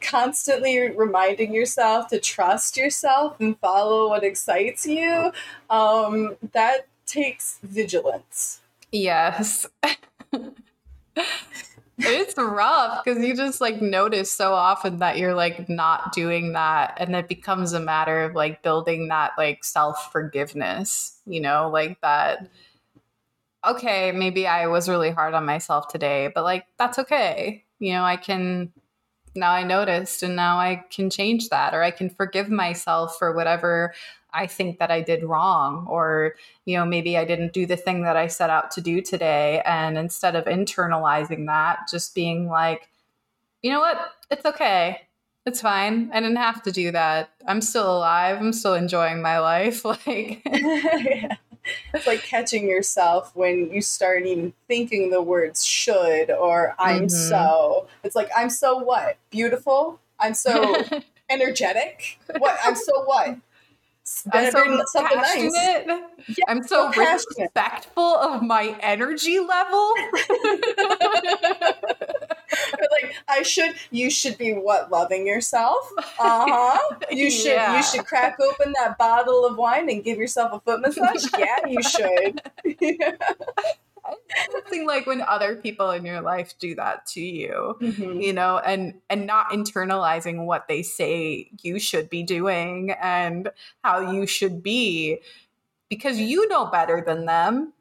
constantly 0.00 0.90
reminding 0.90 1.54
yourself 1.54 2.08
to 2.08 2.18
trust 2.18 2.76
yourself 2.76 3.40
and 3.40 3.58
follow 3.58 4.08
what 4.08 4.24
excites 4.24 4.86
you, 4.86 5.32
um, 5.70 6.36
that 6.52 6.86
takes 7.06 7.58
vigilance. 7.62 8.60
Yes. 8.92 9.66
it's 11.98 12.38
rough 12.38 13.04
because 13.04 13.24
you 13.24 13.34
just 13.34 13.60
like 13.60 13.82
notice 13.82 14.30
so 14.30 14.54
often 14.54 14.98
that 14.98 15.18
you're 15.18 15.34
like 15.34 15.68
not 15.68 16.12
doing 16.12 16.52
that 16.52 16.96
and 16.98 17.14
it 17.16 17.28
becomes 17.28 17.72
a 17.72 17.80
matter 17.80 18.22
of 18.22 18.36
like 18.36 18.62
building 18.62 19.08
that 19.08 19.32
like 19.36 19.64
self-forgiveness 19.64 21.20
you 21.26 21.40
know 21.40 21.68
like 21.72 22.00
that 22.00 22.48
okay 23.66 24.12
maybe 24.12 24.46
i 24.46 24.66
was 24.66 24.88
really 24.88 25.10
hard 25.10 25.34
on 25.34 25.44
myself 25.44 25.88
today 25.88 26.30
but 26.32 26.44
like 26.44 26.66
that's 26.78 27.00
okay 27.00 27.64
you 27.80 27.92
know 27.92 28.04
i 28.04 28.16
can 28.16 28.70
now 29.38 29.52
I 29.52 29.62
noticed 29.62 30.22
and 30.22 30.36
now 30.36 30.58
I 30.58 30.84
can 30.90 31.10
change 31.10 31.48
that 31.48 31.74
or 31.74 31.82
I 31.82 31.90
can 31.90 32.10
forgive 32.10 32.50
myself 32.50 33.18
for 33.18 33.32
whatever 33.32 33.94
I 34.32 34.46
think 34.46 34.78
that 34.78 34.90
I 34.90 35.00
did 35.00 35.24
wrong 35.24 35.86
or 35.88 36.34
you 36.64 36.76
know 36.76 36.84
maybe 36.84 37.16
I 37.16 37.24
didn't 37.24 37.52
do 37.52 37.66
the 37.66 37.76
thing 37.76 38.02
that 38.02 38.16
I 38.16 38.26
set 38.26 38.50
out 38.50 38.70
to 38.72 38.80
do 38.80 39.00
today. 39.00 39.62
And 39.64 39.96
instead 39.98 40.36
of 40.36 40.44
internalizing 40.44 41.46
that 41.46 41.88
just 41.90 42.14
being 42.14 42.48
like 42.48 42.88
you 43.62 43.72
know 43.72 43.80
what? 43.80 43.98
It's 44.30 44.44
okay. 44.44 45.02
It's 45.46 45.60
fine. 45.60 46.10
I 46.12 46.20
didn't 46.20 46.36
have 46.36 46.62
to 46.64 46.72
do 46.72 46.92
that. 46.92 47.30
I'm 47.46 47.60
still 47.60 47.96
alive. 47.96 48.38
I'm 48.38 48.52
still 48.52 48.74
enjoying 48.74 49.22
my 49.22 49.38
life. 49.40 49.84
Like 50.06 50.42
yeah 50.52 51.36
it's 51.94 52.06
like 52.06 52.22
catching 52.22 52.68
yourself 52.68 53.34
when 53.34 53.70
you 53.70 53.80
start 53.80 54.26
even 54.26 54.52
thinking 54.66 55.10
the 55.10 55.22
words 55.22 55.64
should 55.64 56.30
or 56.30 56.74
I'm 56.78 57.06
mm-hmm. 57.06 57.08
so. 57.08 57.88
It's 58.04 58.16
like, 58.16 58.30
I'm 58.36 58.50
so 58.50 58.78
what? 58.78 59.16
Beautiful? 59.30 60.00
I'm 60.18 60.34
so 60.34 60.82
energetic? 61.30 62.18
What? 62.38 62.58
I'm 62.64 62.74
so 62.74 63.04
what? 63.04 63.36
I'm 64.32 64.52
so 64.52 64.86
passionate. 65.02 65.86
Nice. 65.86 66.02
Yeah, 66.28 66.44
I'm 66.48 66.62
so, 66.62 66.90
so 66.92 67.00
respectful 67.00 68.16
of 68.16 68.42
my 68.42 68.76
energy 68.80 69.38
level. 69.38 69.94
like 73.02 73.14
I 73.28 73.42
should, 73.42 73.74
you 73.90 74.10
should 74.10 74.38
be 74.38 74.52
what 74.52 74.90
loving 74.90 75.26
yourself. 75.26 75.92
Uh 76.20 76.46
huh. 76.48 76.96
You 77.12 77.30
should, 77.30 77.52
yeah. 77.52 77.76
you 77.76 77.82
should 77.82 78.04
crack 78.04 78.38
open 78.40 78.74
that 78.80 78.98
bottle 78.98 79.46
of 79.46 79.56
wine 79.56 79.88
and 79.88 80.02
give 80.02 80.18
yourself 80.18 80.52
a 80.52 80.60
foot 80.60 80.80
massage. 80.80 81.26
Yeah, 81.38 81.66
you 81.66 81.80
should. 81.80 82.42
Something 84.52 84.86
like 84.86 85.06
when 85.06 85.20
other 85.22 85.56
people 85.56 85.90
in 85.90 86.04
your 86.04 86.20
life 86.20 86.54
do 86.58 86.74
that 86.74 87.06
to 87.06 87.20
you 87.20 87.76
mm-hmm. 87.80 88.20
you 88.20 88.32
know 88.32 88.58
and 88.58 88.94
and 89.10 89.26
not 89.26 89.50
internalizing 89.50 90.46
what 90.46 90.68
they 90.68 90.82
say 90.82 91.50
you 91.62 91.78
should 91.78 92.08
be 92.08 92.22
doing 92.22 92.90
and 93.02 93.50
how 93.82 94.12
you 94.12 94.26
should 94.26 94.62
be 94.62 95.18
because 95.88 96.18
you 96.18 96.48
know 96.48 96.66
better 96.66 97.02
than 97.06 97.26
them 97.26 97.72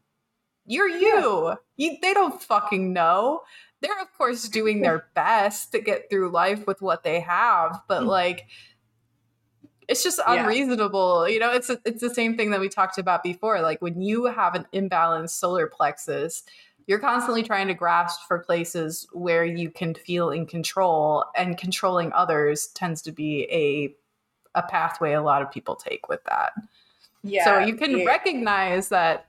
you're 0.66 0.90
you, 0.90 1.48
yeah. 1.48 1.56
you 1.78 1.98
they 2.02 2.14
don't 2.14 2.42
fucking 2.42 2.94
know 2.94 3.42
they're 3.82 4.02
of 4.02 4.12
course 4.18 4.50
doing 4.50 4.82
their 4.84 5.06
best 5.14 5.72
to 5.72 5.80
get 5.80 6.10
through 6.10 6.32
life 6.32 6.66
with 6.68 6.82
what 6.82 7.04
they 7.04 7.20
have 7.20 7.82
but 7.88 8.04
mm. 8.04 8.08
like 8.08 8.48
it's 9.88 10.04
just 10.04 10.20
unreasonable 10.28 11.28
yeah. 11.28 11.34
you 11.34 11.40
know 11.40 11.52
it's 11.52 11.70
a, 11.70 11.80
it's 11.86 12.02
the 12.02 12.14
same 12.14 12.36
thing 12.36 12.52
that 12.52 12.60
we 12.60 12.70
talked 12.70 12.98
about 12.98 13.24
before 13.24 13.62
like 13.62 13.82
when 13.82 14.02
you 14.02 14.26
have 14.26 14.56
an 14.56 14.66
imbalanced 14.74 15.32
solar 15.32 15.68
plexus 15.68 16.44
you're 16.88 17.00
constantly 17.00 17.44
trying 17.44 17.68
to 17.68 17.74
grasp 17.74 18.22
for 18.28 18.40
places 18.40 19.08
where 19.12 19.44
you 19.44 19.70
can 19.70 19.94
feel 19.94 20.30
in 20.30 20.46
control 20.46 21.26
and 21.36 21.58
controlling 21.58 22.12
others 22.14 22.68
tends 22.68 23.02
to 23.02 23.12
be 23.12 23.44
a 23.52 23.94
a 24.58 24.64
pathway 24.64 25.14
a 25.14 25.22
lot 25.22 25.42
of 25.42 25.52
people 25.52 25.76
take 25.76 26.10
with 26.10 26.24
that. 26.24 26.54
Yeah. 27.24 27.46
So 27.46 27.60
you 27.60 27.76
can 27.76 28.00
yeah. 28.00 28.06
recognize 28.06 28.90
that 28.90 29.28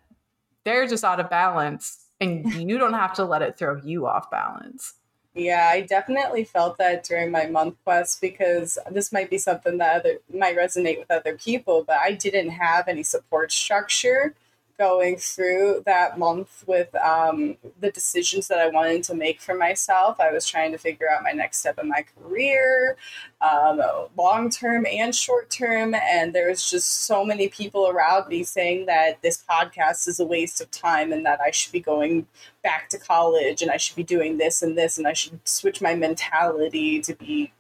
they're 0.65 0.87
just 0.87 1.05
out 1.05 1.21
of 1.21 1.29
balance 1.29 2.07
and 2.21 2.51
you 2.71 2.79
don't 2.79 2.95
have 2.95 3.13
to 3.15 3.25
let 3.25 3.43
it 3.43 3.59
throw 3.59 3.77
you 3.77 4.07
off 4.07 4.31
balance. 4.31 4.95
Yeah, 5.39 5.69
I 5.73 5.83
definitely 5.83 6.43
felt 6.43 6.79
that 6.79 7.05
during 7.05 7.31
my 7.31 7.47
month 7.47 7.77
quest 7.85 8.21
because 8.21 8.77
this 8.91 9.13
might 9.13 9.31
be 9.31 9.39
something 9.39 9.79
that 9.79 10.01
other 10.01 10.19
might 10.35 10.57
resonate 10.57 10.99
with 10.99 11.13
other 11.13 11.37
people, 11.37 11.85
but 11.87 11.99
I 12.03 12.13
didn't 12.13 12.51
have 12.51 12.89
any 12.89 13.05
support 13.05 13.53
structure 13.53 14.35
going 14.79 15.17
through 15.17 15.83
that 15.87 16.19
month 16.19 16.63
with 16.67 16.95
um, 16.95 17.57
the 17.81 17.91
decisions 17.91 18.47
that 18.49 18.61
I 18.61 18.69
wanted 18.69 19.03
to 19.05 19.15
make 19.15 19.41
for 19.41 19.55
myself. 19.55 20.21
I 20.21 20.31
was 20.31 20.47
trying 20.47 20.71
to 20.73 20.79
figure 20.79 21.11
out 21.11 21.25
my 21.25 21.33
next 21.33 21.59
step 21.59 21.79
in 21.79 21.89
my 21.89 22.05
career, 22.17 22.97
um, 23.41 23.83
long 24.17 24.51
term 24.51 24.87
and 24.87 25.15
short 25.15 25.51
term. 25.51 25.95
And 25.95 26.33
there 26.33 26.49
was 26.49 26.71
just 26.71 27.05
so 27.05 27.25
many 27.25 27.49
people 27.49 27.89
around 27.89 28.29
me 28.29 28.45
saying 28.45 28.87
that 28.87 29.21
this 29.21 29.45
podcast 29.49 30.07
is 30.07 30.21
a 30.21 30.25
waste 30.25 30.61
of 30.61 30.71
time 30.71 31.13
and 31.13 31.27
that 31.27 31.41
I 31.41 31.51
should 31.51 31.73
be 31.73 31.81
going 31.81 32.27
back 32.63 32.89
to 32.91 32.99
college 32.99 33.63
and 33.63 33.71
I 33.71 33.77
should 33.77 33.97
be 33.97 34.05
doing 34.05 34.39
this 34.39 34.63
and 34.63 34.79
this 34.79 34.97
and 34.97 35.09
I 35.09 35.13
should 35.13 35.41
switch 35.47 35.81
my 35.81 35.95
mentality 35.95 37.01
to 37.01 37.15
be 37.15 37.53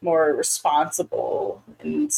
more 0.00 0.32
responsible 0.32 1.62
and 1.80 2.12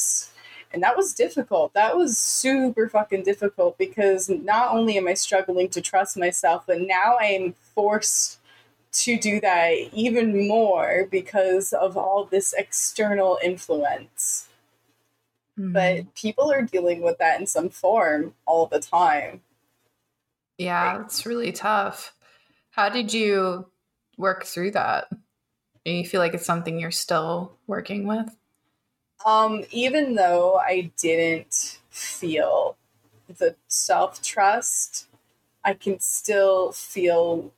and 0.72 0.82
that 0.82 0.96
was 0.96 1.14
difficult. 1.14 1.72
That 1.74 1.96
was 1.96 2.18
super 2.18 2.88
fucking 2.88 3.22
difficult 3.22 3.78
because 3.78 4.28
not 4.28 4.72
only 4.72 4.98
am 4.98 5.08
I 5.08 5.14
struggling 5.14 5.68
to 5.70 5.80
trust 5.80 6.16
myself, 6.16 6.64
but 6.66 6.80
now 6.80 7.16
I 7.20 7.26
am 7.26 7.54
forced 7.74 8.38
to 8.90 9.18
do 9.18 9.40
that 9.40 9.72
even 9.92 10.48
more 10.48 11.06
because 11.10 11.72
of 11.72 11.96
all 11.96 12.24
this 12.24 12.52
external 12.52 13.38
influence. 13.42 14.48
Mm-hmm. 15.58 15.72
But 15.72 16.14
people 16.14 16.50
are 16.52 16.62
dealing 16.62 17.02
with 17.02 17.18
that 17.18 17.40
in 17.40 17.46
some 17.46 17.68
form 17.68 18.34
all 18.46 18.66
the 18.66 18.80
time. 18.80 19.42
Yeah, 20.58 21.02
it's 21.04 21.24
really 21.24 21.52
tough. 21.52 22.14
How 22.70 22.88
did 22.88 23.12
you 23.12 23.66
work 24.16 24.44
through 24.44 24.72
that? 24.72 25.08
Do 25.84 25.92
you 25.92 26.04
feel 26.04 26.20
like 26.20 26.34
it's 26.34 26.44
something 26.44 26.78
you're 26.78 26.90
still 26.90 27.56
working 27.66 28.06
with? 28.06 28.28
Um, 29.26 29.64
even 29.70 30.14
though 30.14 30.56
I 30.56 30.90
didn't 30.96 31.78
feel 31.90 32.76
the 33.38 33.56
self 33.66 34.22
trust, 34.22 35.06
I 35.64 35.74
can 35.74 36.00
still 36.00 36.72
feel 36.72 37.52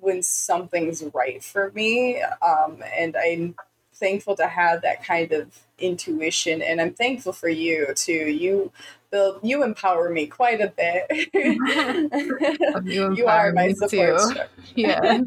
when 0.00 0.22
something's 0.22 1.02
right 1.14 1.42
for 1.42 1.70
me. 1.72 2.22
Um, 2.42 2.82
and 2.96 3.16
I'm 3.16 3.54
thankful 3.94 4.36
to 4.36 4.46
have 4.46 4.82
that 4.82 5.04
kind 5.04 5.32
of 5.32 5.58
intuition. 5.78 6.60
And 6.60 6.80
I'm 6.80 6.92
thankful 6.92 7.32
for 7.32 7.48
you 7.48 7.88
too. 7.94 8.12
You 8.12 8.72
build, 9.10 9.40
you 9.42 9.62
empower 9.62 10.10
me 10.10 10.26
quite 10.26 10.60
a 10.60 10.72
bit. 10.76 11.28
you, 12.84 13.14
you 13.14 13.26
are 13.26 13.52
my 13.52 13.72
support. 13.72 14.50
Yeah. 14.74 15.00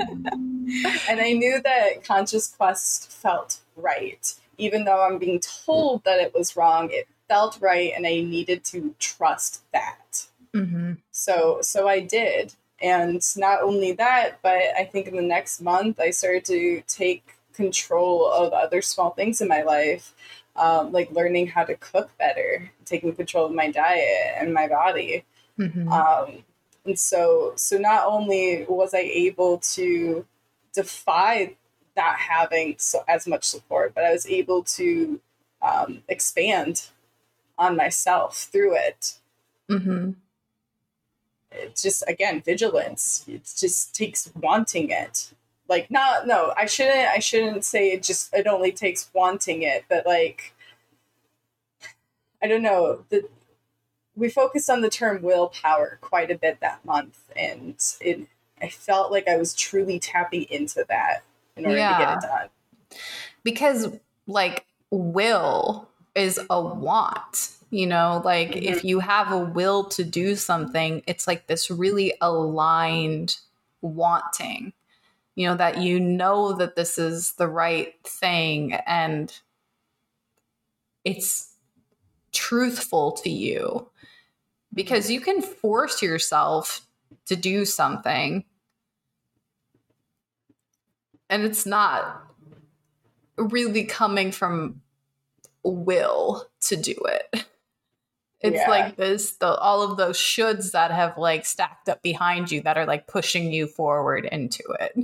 and 1.10 1.20
I 1.22 1.34
knew 1.34 1.62
that 1.64 2.04
Conscious 2.04 2.50
Quest 2.50 3.12
felt 3.12 3.60
right 3.76 4.34
even 4.60 4.84
though 4.84 5.02
I'm 5.02 5.18
being 5.18 5.40
told 5.40 6.04
that 6.04 6.20
it 6.20 6.34
was 6.34 6.56
wrong, 6.56 6.90
it 6.92 7.08
felt 7.28 7.58
right, 7.62 7.94
and 7.96 8.06
I 8.06 8.22
needed 8.22 8.64
to 8.66 8.94
trust 9.00 9.64
that. 9.72 10.28
Mm-hmm. 10.54 10.94
So, 11.12 11.60
so 11.62 11.88
I 11.88 12.02
did, 12.02 12.54
and 12.82 13.22
not 13.38 13.62
only 13.62 13.94
that, 13.94 14.40
but 14.42 14.60
I 14.78 14.84
think 14.86 15.08
in 15.08 15.16
the 15.16 15.22
next 15.22 15.62
month 15.62 16.00
I 16.00 16.12
started 16.12 16.46
to 16.46 16.82
take 16.88 17.36
control 17.54 18.32
of 18.32 18.54
other 18.54 18.82
small 18.82 19.12
things 19.12 19.42
in 19.42 19.48
my 19.48 19.64
life, 19.64 20.14
um, 20.56 20.92
like 20.92 21.12
learning 21.12 21.48
how 21.48 21.64
to 21.66 21.76
cook 21.76 22.10
better, 22.18 22.72
taking 22.86 23.14
control 23.14 23.46
of 23.46 23.54
my 23.54 23.70
diet 23.70 24.36
and 24.38 24.54
my 24.54 24.68
body. 24.68 25.26
Mm-hmm. 25.60 25.92
Um, 25.92 26.44
and 26.86 26.98
so, 26.98 27.54
so 27.56 27.78
not 27.78 28.08
only 28.08 28.66
was 28.68 28.94
I 28.94 29.00
able 29.00 29.60
to 29.76 30.26
defy 30.74 31.56
not 32.00 32.18
having 32.18 32.76
so, 32.78 33.04
as 33.08 33.28
much 33.28 33.44
support, 33.44 33.94
but 33.94 34.06
I 34.06 34.14
was 34.14 34.26
able 34.26 34.64
to 34.64 35.20
um, 35.62 36.02
expand 36.08 36.88
on 37.58 37.76
myself 37.76 38.48
through 38.52 38.78
it. 38.78 39.16
Mm-hmm. 39.70 40.12
It 41.52 41.76
just 41.76 42.04
again 42.08 42.42
vigilance. 42.42 43.26
It 43.28 43.52
just 43.58 43.94
takes 43.94 44.32
wanting 44.40 44.92
it. 44.92 45.34
Like 45.68 45.92
not 45.92 46.26
no, 46.26 46.54
I 46.56 46.66
shouldn't. 46.66 47.10
I 47.10 47.20
shouldn't 47.20 47.66
say 47.66 47.92
it. 47.92 48.04
Just 48.04 48.34
it 48.34 48.48
only 48.48 48.72
takes 48.72 49.10
wanting 49.14 49.64
it, 49.64 49.84
but 49.90 50.06
like 50.06 50.54
I 52.42 52.48
don't 52.48 52.64
know. 52.64 53.04
The 53.10 53.28
we 54.16 54.30
focused 54.30 54.70
on 54.70 54.82
the 54.82 54.90
term 54.90 55.22
willpower 55.22 55.98
quite 56.02 56.32
a 56.32 56.38
bit 56.38 56.60
that 56.62 56.86
month, 56.86 57.20
and 57.36 57.76
it 58.00 58.28
I 58.62 58.70
felt 58.70 59.12
like 59.12 59.28
I 59.28 59.38
was 59.38 59.54
truly 59.54 60.00
tapping 60.00 60.44
into 60.44 60.86
that 60.88 61.24
in 61.60 61.66
order 61.66 61.78
yeah. 61.78 61.98
to 61.98 62.04
get 62.04 62.18
it 62.18 62.22
done. 62.22 63.00
Because 63.44 63.88
like 64.28 64.66
will 64.92 65.88
is 66.16 66.40
a 66.50 66.62
want. 66.62 67.52
You 67.72 67.86
know, 67.86 68.22
like 68.26 68.50
mm-hmm. 68.50 68.74
if 68.74 68.84
you 68.84 69.00
have 69.00 69.32
a 69.32 69.38
will 69.38 69.84
to 69.90 70.04
do 70.04 70.36
something, 70.36 71.04
it's 71.06 71.28
like 71.28 71.46
this 71.46 71.70
really 71.70 72.14
aligned 72.20 73.38
wanting. 73.82 74.74
You 75.36 75.50
know, 75.50 75.56
that 75.56 75.78
you 75.78 76.00
know 76.00 76.54
that 76.54 76.76
this 76.76 76.98
is 76.98 77.34
the 77.34 77.48
right 77.48 77.94
thing 78.04 78.74
and 78.74 79.32
it's 81.06 81.54
truthful 82.32 83.12
to 83.14 83.30
you 83.30 83.88
because 84.74 85.10
you 85.10 85.22
can 85.22 85.42
force 85.42 86.02
yourself 86.02 86.86
to 87.26 87.36
do 87.36 87.66
something 87.66 88.44
and 91.30 91.44
it's 91.44 91.66
not 91.66 92.24
really 93.38 93.86
coming 93.86 94.32
from 94.32 94.82
will 95.64 96.48
to 96.62 96.76
do 96.76 96.96
it. 97.06 97.46
It's 98.42 98.56
yeah. 98.56 98.70
like 98.70 98.96
this 98.96 99.34
the 99.34 99.54
all 99.56 99.82
of 99.82 99.98
those 99.98 100.18
shoulds 100.18 100.72
that 100.72 100.92
have 100.92 101.18
like 101.18 101.46
stacked 101.46 101.90
up 101.90 102.02
behind 102.02 102.52
you 102.52 102.62
that 102.62 102.78
are 102.78 102.86
like 102.86 103.06
pushing 103.06 103.52
you 103.52 103.68
forward 103.68 104.26
into 104.26 104.64
it. 104.80 104.98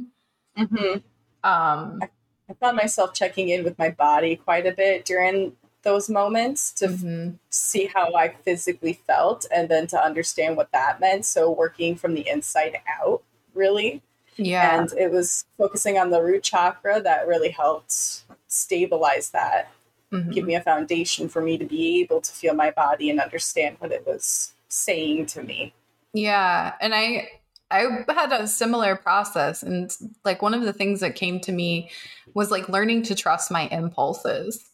Mm-hmm. 0.57 0.99
Um, 1.43 1.99
I, 2.01 2.09
I 2.49 2.53
found 2.53 2.77
myself 2.77 3.13
checking 3.13 3.49
in 3.49 3.63
with 3.65 3.77
my 3.77 3.89
body 3.89 4.38
quite 4.38 4.65
a 4.65 4.71
bit 4.71 5.03
during 5.03 5.51
those 5.83 6.09
moments 6.09 6.71
to 6.73 6.88
mm-hmm. 6.88 7.27
f- 7.27 7.33
see 7.49 7.85
how 7.93 8.13
I 8.15 8.29
physically 8.29 8.93
felt 8.93 9.45
and 9.53 9.67
then 9.67 9.85
to 9.88 10.01
understand 10.01 10.55
what 10.55 10.71
that 10.71 11.01
meant. 11.01 11.25
So 11.25 11.51
working 11.51 11.95
from 11.97 12.13
the 12.13 12.27
inside 12.27 12.77
out, 13.01 13.21
really. 13.53 14.01
Yeah. 14.37 14.79
And 14.79 14.91
it 14.93 15.11
was 15.11 15.45
focusing 15.57 15.97
on 15.97 16.09
the 16.09 16.21
root 16.21 16.43
chakra 16.43 17.01
that 17.01 17.27
really 17.27 17.49
helped 17.49 18.23
stabilize 18.47 19.29
that, 19.31 19.71
mm-hmm. 20.11 20.31
give 20.31 20.45
me 20.45 20.55
a 20.55 20.61
foundation 20.61 21.29
for 21.29 21.41
me 21.41 21.57
to 21.57 21.65
be 21.65 22.01
able 22.01 22.21
to 22.21 22.31
feel 22.31 22.53
my 22.53 22.71
body 22.71 23.09
and 23.09 23.19
understand 23.19 23.77
what 23.79 23.91
it 23.91 24.05
was 24.05 24.53
saying 24.67 25.27
to 25.27 25.43
me. 25.43 25.73
Yeah. 26.13 26.73
And 26.81 26.93
I, 26.93 27.29
I 27.71 28.03
had 28.09 28.31
a 28.31 28.47
similar 28.47 28.95
process. 28.95 29.63
And 29.63 29.91
like 30.23 30.41
one 30.41 30.53
of 30.53 30.63
the 30.63 30.73
things 30.73 30.99
that 30.99 31.15
came 31.15 31.39
to 31.41 31.51
me 31.51 31.89
was 32.33 32.51
like 32.51 32.69
learning 32.69 33.03
to 33.03 33.15
trust 33.15 33.51
my 33.51 33.67
impulses. 33.67 34.69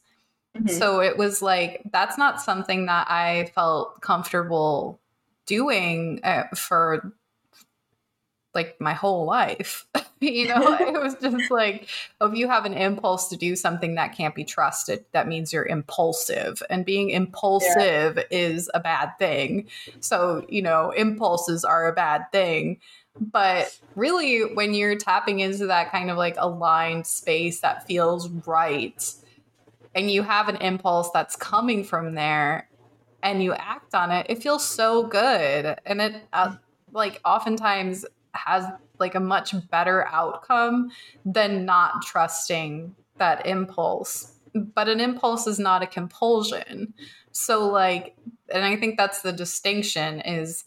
Mm-hmm. 0.58 0.68
So 0.68 1.00
it 1.00 1.18
was 1.18 1.42
like, 1.42 1.82
that's 1.92 2.18
not 2.18 2.42
something 2.42 2.88
that 2.88 3.10
I 3.10 3.52
felt 3.56 4.02
comfortable 4.02 5.00
doing 5.46 6.20
uh, 6.24 6.44
for 6.56 7.14
like 8.54 8.80
my 8.80 8.94
whole 8.94 9.26
life. 9.26 9.86
you 10.22 10.48
know, 10.48 10.74
it 10.80 11.02
was 11.02 11.16
just 11.16 11.52
like, 11.52 11.90
if 12.22 12.36
you 12.36 12.48
have 12.48 12.66
an 12.66 12.74
impulse 12.74 13.28
to 13.30 13.38
do 13.38 13.56
something 13.56 13.96
that 13.96 14.16
can't 14.16 14.36
be 14.36 14.44
trusted, 14.44 15.04
that 15.12 15.28
means 15.28 15.52
you're 15.52 15.66
impulsive. 15.66 16.62
And 16.70 16.86
being 16.86 17.10
impulsive 17.10 18.18
yeah. 18.18 18.24
is 18.30 18.70
a 18.74 18.80
bad 18.80 19.18
thing. 19.18 19.68
So, 20.00 20.46
you 20.48 20.62
know, 20.62 20.92
impulses 20.92 21.64
are 21.64 21.88
a 21.88 21.94
bad 21.94 22.32
thing. 22.32 22.80
But 23.20 23.78
really, 23.96 24.54
when 24.54 24.74
you're 24.74 24.96
tapping 24.96 25.40
into 25.40 25.68
that 25.68 25.92
kind 25.92 26.10
of 26.10 26.18
like 26.18 26.36
aligned 26.38 27.06
space 27.06 27.60
that 27.60 27.86
feels 27.86 28.30
right, 28.30 29.14
and 29.94 30.10
you 30.10 30.24
have 30.24 30.48
an 30.48 30.56
impulse 30.58 31.10
that's 31.12 31.36
coming 31.36 31.84
from 31.84 32.16
there, 32.16 32.70
and 33.22 33.44
you 33.44 33.54
act 33.54 33.94
on 33.94 34.12
it, 34.12 34.28
it 34.30 34.42
feels 34.42 34.66
so 34.66 35.04
good. 35.04 35.78
And 35.86 36.02
it, 36.02 36.24
uh, 36.32 36.56
like, 36.94 37.20
oftentimes 37.26 38.06
has 38.34 38.66
like 39.00 39.16
a 39.16 39.20
much 39.20 39.54
better 39.70 40.08
outcome 40.08 40.92
than 41.26 41.66
not 41.66 42.02
trusting 42.04 42.96
that 43.18 43.46
impulse. 43.46 44.34
But 44.54 44.90
an 44.90 45.00
impulse 45.00 45.48
is 45.48 45.60
not 45.60 45.84
a 45.84 45.88
compulsion. 45.88 46.94
So 47.32 47.68
like 47.68 48.16
and 48.54 48.66
I 48.66 48.76
think 48.76 48.98
that's 48.98 49.22
the 49.22 49.32
distinction 49.34 50.22
is 50.22 50.66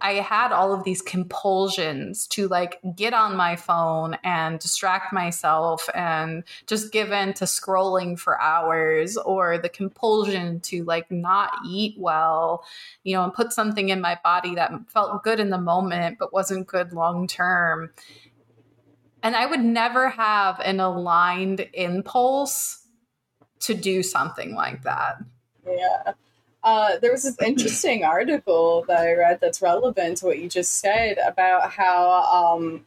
I 0.00 0.14
had 0.14 0.52
all 0.52 0.72
of 0.72 0.84
these 0.84 1.02
compulsions 1.02 2.26
to 2.28 2.48
like 2.48 2.78
get 2.94 3.12
on 3.12 3.36
my 3.36 3.56
phone 3.56 4.16
and 4.24 4.58
distract 4.58 5.12
myself 5.12 5.88
and 5.94 6.44
just 6.66 6.92
give 6.92 7.12
in 7.12 7.34
to 7.34 7.44
scrolling 7.44 8.18
for 8.18 8.40
hours 8.40 9.16
or 9.16 9.58
the 9.58 9.68
compulsion 9.68 10.60
to 10.60 10.84
like 10.84 11.10
not 11.10 11.52
eat 11.66 11.96
well, 11.98 12.64
you 13.04 13.14
know, 13.14 13.24
and 13.24 13.34
put 13.34 13.52
something 13.52 13.88
in 13.88 14.00
my 14.00 14.18
body 14.22 14.54
that 14.54 14.72
felt 14.88 15.22
good 15.22 15.40
in 15.40 15.50
the 15.50 15.58
moment 15.58 16.18
but 16.18 16.32
wasn't 16.32 16.66
good 16.66 16.92
long 16.92 17.26
term. 17.26 17.90
And 19.22 19.34
I 19.34 19.46
would 19.46 19.64
never 19.64 20.08
have 20.08 20.60
an 20.60 20.80
aligned 20.80 21.66
impulse 21.74 22.86
to 23.60 23.74
do 23.74 24.02
something 24.02 24.54
like 24.54 24.82
that. 24.84 25.16
Yeah. 25.66 26.12
Uh, 26.66 26.98
there 26.98 27.12
was 27.12 27.22
this 27.22 27.40
interesting 27.40 28.02
article 28.02 28.84
that 28.88 28.98
I 28.98 29.12
read 29.12 29.38
that's 29.40 29.62
relevant 29.62 30.18
to 30.18 30.26
what 30.26 30.40
you 30.40 30.48
just 30.48 30.80
said 30.80 31.16
about 31.24 31.70
how 31.70 32.24
um, 32.24 32.84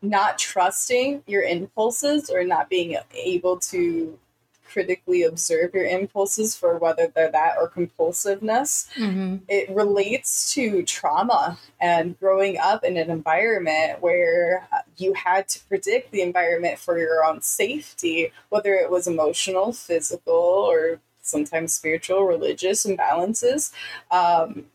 not 0.00 0.38
trusting 0.38 1.24
your 1.26 1.42
impulses 1.42 2.30
or 2.30 2.44
not 2.44 2.70
being 2.70 2.96
able 3.12 3.58
to 3.58 4.16
critically 4.64 5.24
observe 5.24 5.74
your 5.74 5.86
impulses 5.86 6.54
for 6.54 6.78
whether 6.78 7.08
they're 7.08 7.32
that 7.32 7.56
or 7.58 7.68
compulsiveness. 7.68 8.88
Mm-hmm. 8.94 9.38
It 9.48 9.68
relates 9.70 10.54
to 10.54 10.84
trauma 10.84 11.58
and 11.80 12.16
growing 12.20 12.58
up 12.58 12.84
in 12.84 12.96
an 12.96 13.10
environment 13.10 14.00
where 14.00 14.68
you 14.96 15.14
had 15.14 15.48
to 15.48 15.64
predict 15.64 16.12
the 16.12 16.22
environment 16.22 16.78
for 16.78 16.96
your 16.96 17.24
own 17.24 17.42
safety, 17.42 18.30
whether 18.50 18.74
it 18.74 18.88
was 18.88 19.08
emotional, 19.08 19.72
physical, 19.72 20.32
or 20.34 21.00
sometimes 21.30 21.72
spiritual, 21.72 22.24
religious 22.24 22.84
imbalances. 22.84 23.72
Um, 24.10 24.66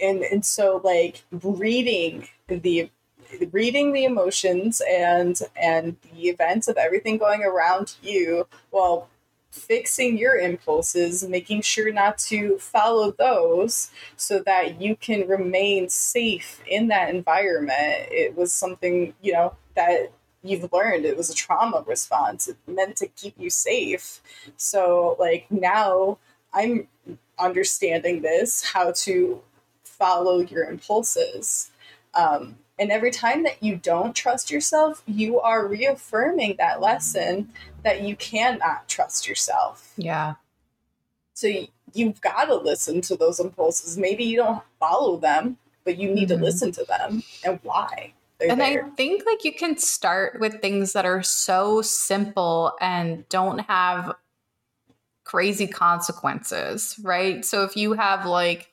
and, 0.00 0.22
and 0.22 0.44
so 0.44 0.80
like 0.84 1.24
reading 1.30 2.28
the 2.48 2.90
reading 3.52 3.92
the 3.92 4.04
emotions 4.04 4.80
and 4.88 5.40
and 5.60 5.96
the 6.12 6.28
events 6.28 6.68
of 6.68 6.76
everything 6.76 7.18
going 7.18 7.42
around 7.42 7.94
you 8.02 8.46
while 8.70 9.08
fixing 9.50 10.18
your 10.18 10.36
impulses 10.36 11.26
making 11.26 11.62
sure 11.62 11.92
not 11.92 12.18
to 12.18 12.58
follow 12.58 13.12
those 13.12 13.90
so 14.16 14.40
that 14.40 14.80
you 14.80 14.96
can 14.96 15.26
remain 15.28 15.88
safe 15.88 16.60
in 16.66 16.88
that 16.88 17.08
environment 17.08 18.08
it 18.10 18.36
was 18.36 18.52
something 18.52 19.14
you 19.22 19.32
know 19.32 19.54
that 19.74 20.12
you've 20.44 20.72
learned 20.72 21.04
it 21.04 21.16
was 21.16 21.30
a 21.30 21.34
trauma 21.34 21.82
response 21.86 22.48
it 22.48 22.56
meant 22.66 22.96
to 22.96 23.06
keep 23.08 23.34
you 23.38 23.50
safe. 23.50 24.20
So 24.56 25.16
like 25.18 25.46
now 25.50 26.18
i'm 26.52 26.88
understanding 27.38 28.22
this 28.22 28.62
how 28.62 28.92
to 28.92 29.42
follow 29.82 30.40
your 30.40 30.64
impulses. 30.64 31.70
Um, 32.14 32.58
and 32.78 32.90
every 32.90 33.10
time 33.10 33.42
that 33.44 33.62
you 33.62 33.76
don't 33.76 34.14
trust 34.14 34.50
yourself 34.50 35.02
you 35.06 35.40
are 35.40 35.66
reaffirming 35.66 36.56
that 36.58 36.80
lesson 36.80 37.50
that 37.82 38.02
you 38.02 38.16
cannot 38.16 38.88
trust 38.88 39.28
yourself. 39.28 39.92
Yeah. 39.96 40.34
So 41.34 41.48
you, 41.48 41.66
you've 41.92 42.20
got 42.20 42.44
to 42.44 42.54
listen 42.54 43.00
to 43.02 43.16
those 43.16 43.40
impulses. 43.40 43.98
Maybe 43.98 44.24
you 44.24 44.36
don't 44.36 44.62
follow 44.78 45.16
them 45.16 45.58
but 45.84 45.98
you 45.98 46.10
need 46.10 46.28
mm-hmm. 46.28 46.38
to 46.38 46.44
listen 46.44 46.72
to 46.72 46.84
them. 46.84 47.22
And 47.44 47.60
why 47.62 48.14
and 48.50 48.60
there. 48.60 48.86
I 48.86 48.90
think 48.90 49.24
like 49.26 49.44
you 49.44 49.52
can 49.52 49.76
start 49.76 50.40
with 50.40 50.60
things 50.60 50.92
that 50.92 51.06
are 51.06 51.22
so 51.22 51.82
simple 51.82 52.72
and 52.80 53.28
don't 53.28 53.58
have 53.60 54.14
crazy 55.24 55.66
consequences, 55.66 56.98
right? 57.02 57.44
So 57.44 57.64
if 57.64 57.76
you 57.76 57.94
have 57.94 58.26
like 58.26 58.70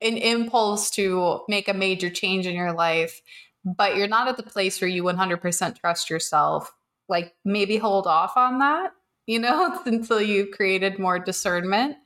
an 0.00 0.16
impulse 0.16 0.90
to 0.90 1.42
make 1.48 1.68
a 1.68 1.74
major 1.74 2.10
change 2.10 2.46
in 2.46 2.54
your 2.54 2.72
life, 2.72 3.20
but 3.64 3.96
you're 3.96 4.08
not 4.08 4.28
at 4.28 4.36
the 4.36 4.42
place 4.42 4.80
where 4.80 4.88
you 4.88 5.02
100% 5.02 5.80
trust 5.80 6.08
yourself, 6.08 6.72
like 7.08 7.34
maybe 7.44 7.76
hold 7.76 8.06
off 8.06 8.36
on 8.36 8.58
that, 8.58 8.92
you 9.26 9.38
know, 9.38 9.80
until 9.86 10.20
you've 10.20 10.52
created 10.52 10.98
more 10.98 11.18
discernment. 11.18 11.96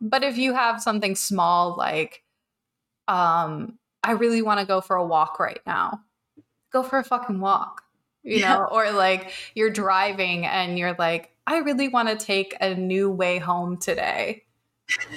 But 0.00 0.22
if 0.22 0.38
you 0.38 0.54
have 0.54 0.82
something 0.82 1.14
small 1.14 1.76
like 1.76 2.22
um 3.08 3.78
I 4.06 4.12
really 4.12 4.40
want 4.40 4.60
to 4.60 4.66
go 4.66 4.80
for 4.80 4.96
a 4.96 5.04
walk 5.04 5.40
right 5.40 5.60
now. 5.66 6.00
Go 6.72 6.82
for 6.82 6.98
a 6.98 7.04
fucking 7.04 7.40
walk, 7.40 7.82
you 8.22 8.38
yeah. 8.38 8.54
know? 8.54 8.68
Or 8.70 8.92
like 8.92 9.32
you're 9.54 9.70
driving 9.70 10.46
and 10.46 10.78
you're 10.78 10.94
like, 10.98 11.32
I 11.46 11.58
really 11.58 11.88
want 11.88 12.08
to 12.08 12.16
take 12.16 12.56
a 12.60 12.74
new 12.74 13.10
way 13.10 13.38
home 13.38 13.78
today. 13.78 14.44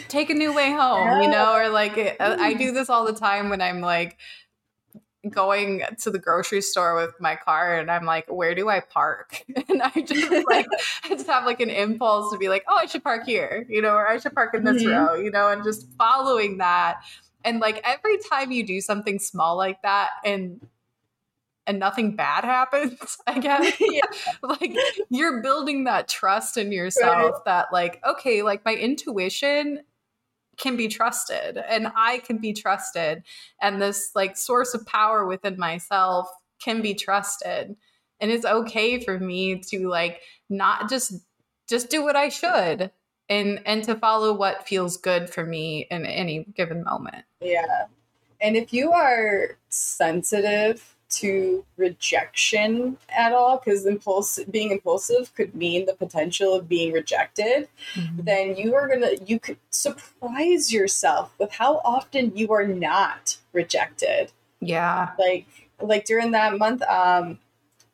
Take 0.08 0.32
a 0.32 0.34
new 0.34 0.54
way 0.54 0.72
home, 0.72 1.08
yeah. 1.08 1.22
you 1.22 1.30
know? 1.30 1.54
Or 1.54 1.70
like, 1.70 2.18
I 2.20 2.54
do 2.54 2.72
this 2.72 2.90
all 2.90 3.06
the 3.06 3.14
time 3.14 3.50
when 3.50 3.62
I'm 3.62 3.82
like, 3.82 4.18
going 5.30 5.84
to 6.00 6.10
the 6.10 6.20
grocery 6.20 6.62
store 6.62 6.96
with 6.96 7.14
my 7.20 7.36
car 7.36 7.78
and 7.78 7.92
I'm 7.92 8.06
like, 8.06 8.26
where 8.30 8.56
do 8.56 8.70
I 8.70 8.80
park? 8.80 9.44
And 9.70 9.82
I 9.84 10.02
just 10.02 10.32
like 10.50 10.66
I 11.04 11.10
just 11.10 11.28
have 11.28 11.46
like 11.46 11.60
an 11.60 11.70
impulse 11.70 12.32
to 12.32 12.40
be 12.40 12.50
like, 12.50 12.64
oh, 12.68 12.78
I 12.82 12.86
should 12.86 13.04
park 13.04 13.26
here, 13.26 13.66
you 13.70 13.82
know, 13.82 13.94
or 13.94 14.08
I 14.08 14.18
should 14.18 14.34
park 14.34 14.56
in 14.56 14.64
this 14.64 14.82
mm-hmm. 14.82 14.92
row, 14.92 15.16
you 15.16 15.30
know, 15.30 15.50
and 15.50 15.64
just 15.64 15.88
following 15.98 16.58
that 16.58 17.02
and 17.44 17.60
like 17.60 17.82
every 17.84 18.18
time 18.30 18.52
you 18.52 18.66
do 18.66 18.82
something 18.82 19.20
small 19.20 19.58
like 19.58 19.82
that 19.82 20.10
and 20.24 20.62
and 21.70 21.80
nothing 21.80 22.16
bad 22.16 22.44
happens, 22.44 23.18
I 23.26 23.40
guess. 23.40 23.76
yeah. 23.80 24.02
like 24.42 24.76
you're 25.10 25.42
building 25.42 25.86
that 25.86 26.10
trust 26.10 26.58
in 26.58 26.72
yourself 26.72 27.34
right. 27.34 27.46
that 27.46 27.68
like, 27.72 28.02
okay, 28.06 28.42
like 28.42 28.66
my 28.66 28.74
intuition 28.74 29.82
can 30.58 30.76
be 30.76 30.90
trusted 30.90 31.58
and 31.58 31.90
I 31.96 32.18
can 32.18 32.40
be 32.40 32.52
trusted 32.52 33.24
and 33.62 33.82
this 33.82 34.12
like 34.14 34.36
source 34.36 34.74
of 34.74 34.86
power 34.86 35.26
within 35.26 35.58
myself 35.58 36.28
can 36.62 36.82
be 36.82 36.94
trusted. 36.94 37.78
And 38.20 38.32
it's 38.32 38.46
okay 38.46 39.00
for 39.00 39.18
me 39.18 39.62
to 39.70 39.88
like 39.88 40.20
not 40.50 40.90
just 40.90 41.14
just 41.70 41.90
do 41.90 42.04
what 42.04 42.18
I 42.18 42.28
should 42.30 42.92
and 43.30 43.62
and 43.66 43.84
to 43.84 43.96
follow 43.96 44.34
what 44.34 44.68
feels 44.68 44.98
good 44.98 45.30
for 45.30 45.46
me 45.46 45.88
in 45.92 46.06
any 46.06 46.46
given 46.56 46.84
moment. 46.84 47.26
Yeah. 47.42 47.86
And 48.42 48.56
if 48.56 48.74
you 48.74 48.92
are 48.92 49.58
sensitive 49.70 50.96
to 51.10 51.66
rejection 51.78 52.98
at 53.10 53.34
all 53.34 53.58
because 53.58 53.86
impulse 53.86 54.40
being 54.52 54.72
impulsive 54.72 55.34
could 55.34 55.56
mean 55.56 55.86
the 55.86 55.94
potential 55.94 56.54
of 56.54 56.70
being 56.70 56.94
rejected 56.94 57.68
mm-hmm. 57.96 58.22
then 58.24 58.56
you 58.56 58.76
are 58.76 58.88
gonna 58.88 59.12
you 59.26 59.40
could 59.40 59.58
surprise 59.72 60.72
yourself 60.72 61.34
with 61.40 61.52
how 61.52 61.82
often 61.84 62.36
you 62.38 62.52
are 62.52 62.68
not 62.68 63.38
rejected 63.54 64.32
yeah 64.60 65.10
like 65.18 65.48
like 65.82 66.06
during 66.06 66.32
that 66.32 66.58
month 66.60 66.84
um 66.84 67.40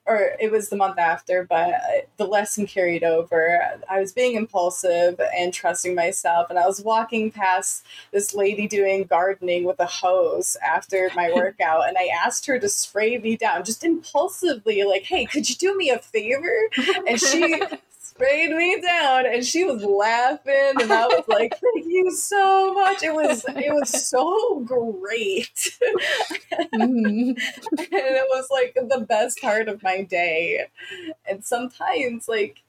or 0.08 0.32
it 0.40 0.52
was 0.52 0.70
the 0.70 0.76
month 0.76 1.00
after, 1.00 1.44
but 1.44 2.08
the 2.18 2.26
lesson 2.26 2.68
carried 2.68 3.04
over. 3.04 3.60
I 3.90 4.00
was 4.00 4.12
being 4.12 4.36
impulsive 4.36 5.20
and 5.36 5.54
trusting 5.54 5.96
myself, 5.96 6.50
and 6.50 6.60
I 6.60 6.68
was 6.68 6.82
walking 6.82 7.32
past 7.32 7.84
this 8.12 8.36
lady 8.36 8.68
doing 8.68 9.06
gardening 9.06 9.64
with 9.64 9.80
a 9.80 9.86
hose 9.86 10.58
after 10.64 11.10
my 11.16 11.32
workout, 11.36 11.88
and 11.88 11.98
I 11.98 12.10
asked 12.24 12.46
her 12.46 12.60
to 12.60 12.70
spray 12.70 13.18
me 13.18 13.36
down 13.36 13.64
just 13.64 13.84
impulsively, 13.84 14.84
like, 14.84 15.04
"Hey, 15.04 15.26
could 15.26 15.50
you 15.50 15.56
do 15.56 15.76
me 15.76 15.90
a 15.90 16.00
favor?" 16.00 16.70
And 17.08 17.20
she 17.20 17.62
sprayed 18.16 18.52
me 18.52 18.80
down 18.82 19.26
and 19.26 19.46
she 19.46 19.64
was 19.66 19.84
laughing 19.84 20.74
and 20.82 20.92
I 20.92 21.06
was 21.06 21.26
like, 21.28 21.52
Thank 21.52 21.86
you 21.86 22.12
so 22.12 22.74
much. 22.74 23.04
It 23.04 23.14
was 23.14 23.44
it 23.50 23.74
was 23.74 24.08
so 24.08 24.62
great. 24.62 25.50
mm-hmm. 26.74 27.30
and 27.30 27.38
it 27.78 28.28
was 28.30 28.48
like 28.50 28.74
the 28.76 29.02
best 29.02 29.42
part 29.42 29.68
of 29.68 29.84
my 29.84 29.95
day. 30.04 30.66
And 31.30 31.44
sometimes 31.44 32.28
like 32.28 32.62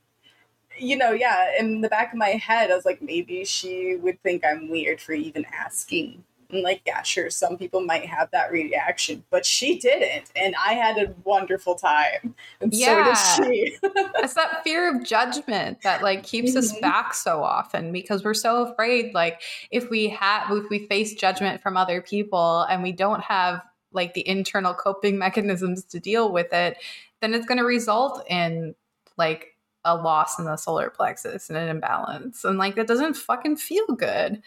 you 0.78 0.94
know, 0.94 1.12
yeah, 1.12 1.58
in 1.58 1.80
the 1.80 1.88
back 1.88 2.12
of 2.12 2.18
my 2.18 2.28
head, 2.28 2.70
I 2.70 2.74
was 2.74 2.84
like, 2.84 3.00
maybe 3.00 3.46
she 3.46 3.96
would 3.96 4.22
think 4.22 4.44
I'm 4.44 4.68
weird 4.68 5.00
for 5.00 5.14
even 5.14 5.46
asking 5.50 6.22
and 6.50 6.62
like, 6.62 6.82
yeah, 6.86 7.02
sure, 7.02 7.30
some 7.30 7.56
people 7.56 7.80
might 7.80 8.06
have 8.06 8.30
that 8.32 8.52
reaction, 8.52 9.24
but 9.30 9.44
she 9.44 9.78
didn't. 9.78 10.30
And 10.36 10.54
I 10.64 10.74
had 10.74 10.96
a 10.98 11.14
wonderful 11.24 11.74
time. 11.74 12.34
And 12.60 12.72
yeah. 12.72 13.14
so 13.14 13.44
did 13.44 13.50
she. 13.50 13.78
it's 13.82 14.34
that 14.34 14.62
fear 14.62 14.94
of 14.94 15.04
judgment 15.04 15.82
that 15.82 16.02
like 16.02 16.22
keeps 16.22 16.50
mm-hmm. 16.50 16.58
us 16.58 16.78
back 16.80 17.14
so 17.14 17.42
often 17.42 17.92
because 17.92 18.24
we're 18.24 18.34
so 18.34 18.66
afraid 18.66 19.14
like 19.14 19.42
if 19.70 19.90
we 19.90 20.08
have 20.08 20.50
if 20.50 20.68
we 20.70 20.86
face 20.86 21.14
judgment 21.14 21.60
from 21.60 21.76
other 21.76 22.00
people 22.00 22.62
and 22.62 22.82
we 22.82 22.92
don't 22.92 23.22
have 23.22 23.62
like 23.92 24.14
the 24.14 24.26
internal 24.28 24.74
coping 24.74 25.18
mechanisms 25.18 25.84
to 25.84 25.98
deal 25.98 26.30
with 26.30 26.52
it, 26.52 26.76
then 27.20 27.34
it's 27.34 27.46
going 27.46 27.58
to 27.58 27.64
result 27.64 28.24
in 28.28 28.74
like 29.16 29.56
a 29.84 29.96
loss 29.96 30.38
in 30.38 30.44
the 30.44 30.56
solar 30.56 30.90
plexus 30.90 31.48
and 31.48 31.56
an 31.56 31.68
imbalance. 31.68 32.44
And 32.44 32.58
like 32.58 32.74
that 32.76 32.86
doesn't 32.86 33.16
fucking 33.16 33.56
feel 33.56 33.86
good. 33.86 34.42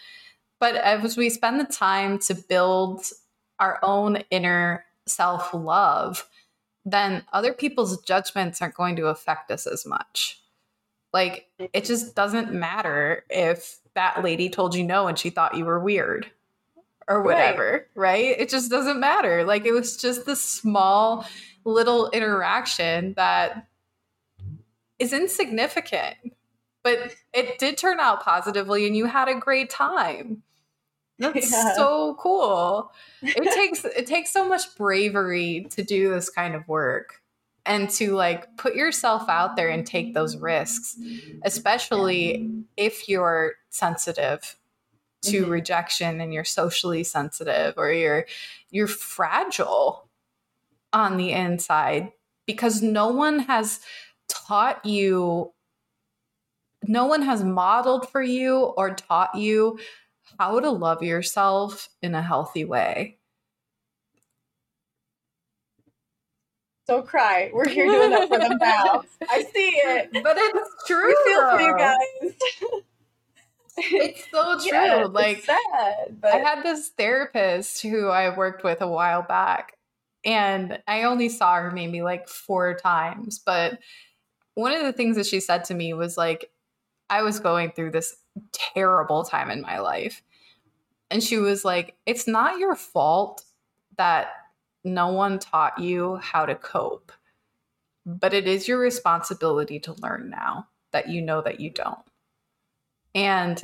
But 0.59 0.76
as 0.76 1.15
we 1.15 1.30
spend 1.30 1.59
the 1.59 1.65
time 1.65 2.20
to 2.20 2.34
build 2.34 3.03
our 3.59 3.80
own 3.82 4.17
inner 4.30 4.86
self 5.05 5.53
love, 5.53 6.28
then 6.86 7.24
other 7.32 7.53
people's 7.53 8.01
judgments 8.01 8.61
aren't 8.61 8.76
going 8.76 8.95
to 8.97 9.07
affect 9.07 9.51
us 9.51 9.65
as 9.65 9.86
much. 9.86 10.41
Like, 11.11 11.47
it 11.57 11.86
just 11.86 12.15
doesn't 12.15 12.53
matter 12.53 13.26
if 13.30 13.80
that 13.95 14.24
lady 14.24 14.49
told 14.49 14.76
you 14.76 14.84
no 14.84 15.07
and 15.07 15.17
she 15.17 15.32
thought 15.32 15.57
you 15.57 15.65
were 15.65 15.80
weird, 15.80 16.30
or 17.09 17.24
whatever, 17.24 17.88
right. 17.95 18.11
right? 18.11 18.39
It 18.39 18.49
just 18.49 18.70
doesn't 18.70 18.99
matter. 18.99 19.43
Like 19.43 19.65
it 19.65 19.72
was 19.72 19.97
just 19.97 20.26
the 20.26 20.36
small 20.36 21.26
little 21.66 22.10
interaction 22.10 23.14
that 23.16 23.68
is 24.97 25.14
insignificant, 25.14 26.16
but 26.84 27.16
it 27.34 27.57
did 27.60 27.78
turn 27.78 27.99
out 27.99 28.24
positively 28.24 28.86
and 28.86 28.95
you 28.95 29.05
had 29.05 29.28
a 29.28 29.36
great 29.36 29.70
time. 29.70 30.43
That's 31.18 31.51
yeah. 31.51 31.76
so 31.76 32.16
cool. 32.20 32.91
It 33.22 33.53
takes 33.53 33.84
it 33.84 34.07
takes 34.07 34.32
so 34.32 34.47
much 34.47 34.76
bravery 34.78 35.68
to 35.72 35.84
do 35.84 36.10
this 36.10 36.30
kind 36.30 36.55
of 36.55 36.68
work 36.68 37.22
and 37.66 37.89
to 37.91 38.16
like 38.16 38.55
put 38.57 38.74
yourself 38.76 39.28
out 39.28 39.55
there 39.55 39.70
and 39.70 39.86
take 39.86 40.14
those 40.14 40.38
risks, 40.38 40.97
especially 41.43 42.49
if 42.78 43.10
you're 43.10 43.55
sensitive 43.70 44.57
to 45.22 45.41
mm-hmm. 45.41 45.51
rejection 45.51 46.22
and 46.22 46.34
you're 46.34 46.45
socially 46.45 47.03
sensitive 47.03 47.74
or 47.78 47.91
you're 47.91 48.26
you're 48.72 48.88
fragile 48.88 50.09
on 50.94 51.18
the 51.18 51.32
inside 51.32 52.12
because 52.46 52.82
no 52.82 53.10
one 53.10 53.40
has 53.40 53.80
taught 54.28 54.86
you 54.86 55.52
no 56.84 57.06
one 57.06 57.22
has 57.22 57.44
modeled 57.44 58.10
for 58.10 58.22
you 58.22 58.58
or 58.60 58.94
taught 58.96 59.36
you 59.36 59.80
how 60.40 60.60
to 60.60 60.70
love 60.70 61.04
yourself 61.04 61.90
in 62.02 62.16
a 62.16 62.22
healthy 62.22 62.64
way. 62.64 63.18
Don't 66.88 67.06
cry. 67.06 67.52
We're 67.54 67.68
here 67.68 67.86
doing 67.86 68.10
that 68.10 68.28
for 68.28 68.40
them 68.40 68.58
now. 68.62 69.04
I 69.30 69.44
see 69.44 69.70
it. 69.76 70.10
But 70.24 70.38
it's 70.38 70.70
true. 70.88 71.14
We 71.26 71.34
feel 71.34 71.52
for 71.52 71.62
you 71.62 71.78
guys. 71.78 72.34
it's 73.78 74.32
so 74.32 74.58
true. 74.68 74.70
Yeah, 74.72 75.06
like 75.06 75.44
sad, 75.44 76.18
but... 76.20 76.34
I 76.34 76.38
had 76.38 76.64
this 76.64 76.90
therapist 76.90 77.84
who 77.84 78.08
I 78.08 78.36
worked 78.36 78.64
with 78.64 78.82
a 78.82 78.88
while 78.88 79.22
back, 79.22 79.74
and 80.30 80.77
I 80.88 81.03
only 81.05 81.27
saw 81.27 81.55
her 81.55 81.71
maybe 81.71 82.03
like 82.03 82.27
four 82.27 82.75
times. 82.75 83.39
But 83.43 83.80
one 84.53 84.73
of 84.73 84.84
the 84.84 84.93
things 84.93 85.15
that 85.15 85.25
she 85.25 85.39
said 85.39 85.63
to 85.65 85.73
me 85.73 85.91
was 85.93 86.17
like, 86.17 86.51
I 87.09 87.23
was 87.23 87.39
going 87.39 87.71
through 87.71 87.91
this 87.91 88.15
terrible 88.51 89.23
time 89.23 89.49
in 89.49 89.61
my 89.61 89.80
life. 89.80 90.21
And 91.09 91.23
she 91.23 91.38
was 91.38 91.65
like, 91.65 91.95
It's 92.05 92.27
not 92.27 92.59
your 92.59 92.75
fault 92.75 93.43
that 93.97 94.27
no 94.84 95.07
one 95.07 95.39
taught 95.39 95.80
you 95.80 96.17
how 96.17 96.45
to 96.45 96.53
cope, 96.53 97.11
but 98.05 98.32
it 98.32 98.47
is 98.47 98.67
your 98.67 98.77
responsibility 98.77 99.80
to 99.80 99.93
learn 99.93 100.30
now 100.30 100.67
that 100.91 101.09
you 101.09 101.23
know 101.23 101.41
that 101.41 101.59
you 101.59 101.71
don't. 101.71 101.97
And 103.15 103.63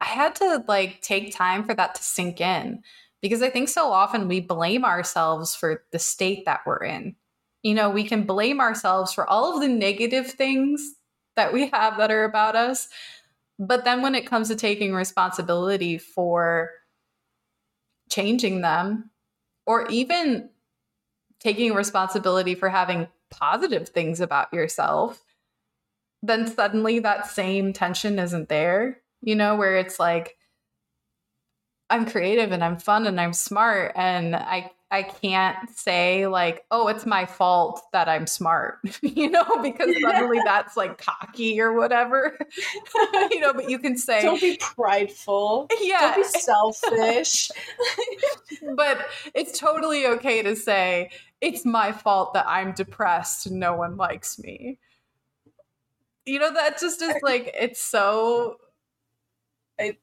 I 0.00 0.06
had 0.06 0.34
to 0.36 0.64
like 0.66 1.02
take 1.02 1.36
time 1.36 1.64
for 1.64 1.74
that 1.74 1.96
to 1.96 2.02
sink 2.02 2.40
in 2.40 2.82
because 3.22 3.40
I 3.40 3.48
think 3.48 3.68
so 3.68 3.90
often 3.90 4.28
we 4.28 4.40
blame 4.40 4.84
ourselves 4.84 5.54
for 5.54 5.84
the 5.92 5.98
state 5.98 6.44
that 6.44 6.60
we're 6.66 6.84
in. 6.84 7.14
You 7.62 7.74
know, 7.74 7.88
we 7.88 8.04
can 8.04 8.24
blame 8.24 8.60
ourselves 8.60 9.12
for 9.12 9.26
all 9.26 9.54
of 9.54 9.60
the 9.60 9.68
negative 9.68 10.30
things 10.30 10.96
that 11.36 11.52
we 11.52 11.68
have 11.68 11.96
that 11.98 12.10
are 12.10 12.24
about 12.24 12.56
us. 12.56 12.88
But 13.58 13.84
then 13.84 14.02
when 14.02 14.16
it 14.16 14.26
comes 14.26 14.48
to 14.48 14.56
taking 14.56 14.92
responsibility 14.92 15.96
for 15.96 16.70
changing 18.10 18.60
them, 18.60 19.10
or 19.64 19.86
even 19.88 20.50
taking 21.38 21.72
responsibility 21.72 22.54
for 22.54 22.68
having 22.68 23.06
positive 23.30 23.88
things 23.88 24.20
about 24.20 24.52
yourself, 24.52 25.22
then 26.22 26.46
suddenly 26.46 26.98
that 26.98 27.26
same 27.26 27.72
tension 27.72 28.18
isn't 28.18 28.48
there, 28.48 28.98
you 29.20 29.34
know, 29.34 29.54
where 29.56 29.76
it's 29.76 29.98
like, 30.00 30.36
I'm 31.92 32.06
creative 32.06 32.52
and 32.52 32.64
I'm 32.64 32.78
fun 32.78 33.06
and 33.06 33.20
I'm 33.20 33.34
smart 33.34 33.92
and 33.96 34.34
I 34.34 34.70
I 34.90 35.02
can't 35.02 35.70
say 35.70 36.26
like, 36.26 36.64
oh, 36.70 36.88
it's 36.88 37.06
my 37.06 37.24
fault 37.24 37.82
that 37.92 38.08
I'm 38.08 38.26
smart, 38.26 38.78
you 39.02 39.30
know, 39.30 39.44
because 39.62 39.94
suddenly 40.02 40.38
that's 40.44 40.74
like 40.76 40.96
cocky 40.98 41.60
or 41.60 41.74
whatever, 41.74 42.38
you 43.30 43.40
know. 43.40 43.52
But 43.52 43.68
you 43.68 43.78
can 43.78 43.96
say, 43.98 44.22
don't 44.22 44.40
be 44.40 44.56
prideful, 44.58 45.68
yeah, 45.80 46.14
don't 46.14 46.16
be 46.16 46.38
selfish. 46.40 47.50
but 48.74 49.06
it's 49.34 49.58
totally 49.58 50.06
okay 50.06 50.42
to 50.42 50.56
say 50.56 51.10
it's 51.42 51.66
my 51.66 51.92
fault 51.92 52.32
that 52.32 52.46
I'm 52.48 52.72
depressed 52.72 53.46
and 53.46 53.60
no 53.60 53.74
one 53.74 53.96
likes 53.96 54.38
me 54.38 54.78
you 56.24 56.38
know 56.38 56.52
that 56.54 56.78
just 56.78 57.02
is 57.02 57.16
like 57.22 57.52
it's 57.58 57.82
so 57.82 58.56
I 59.80 59.96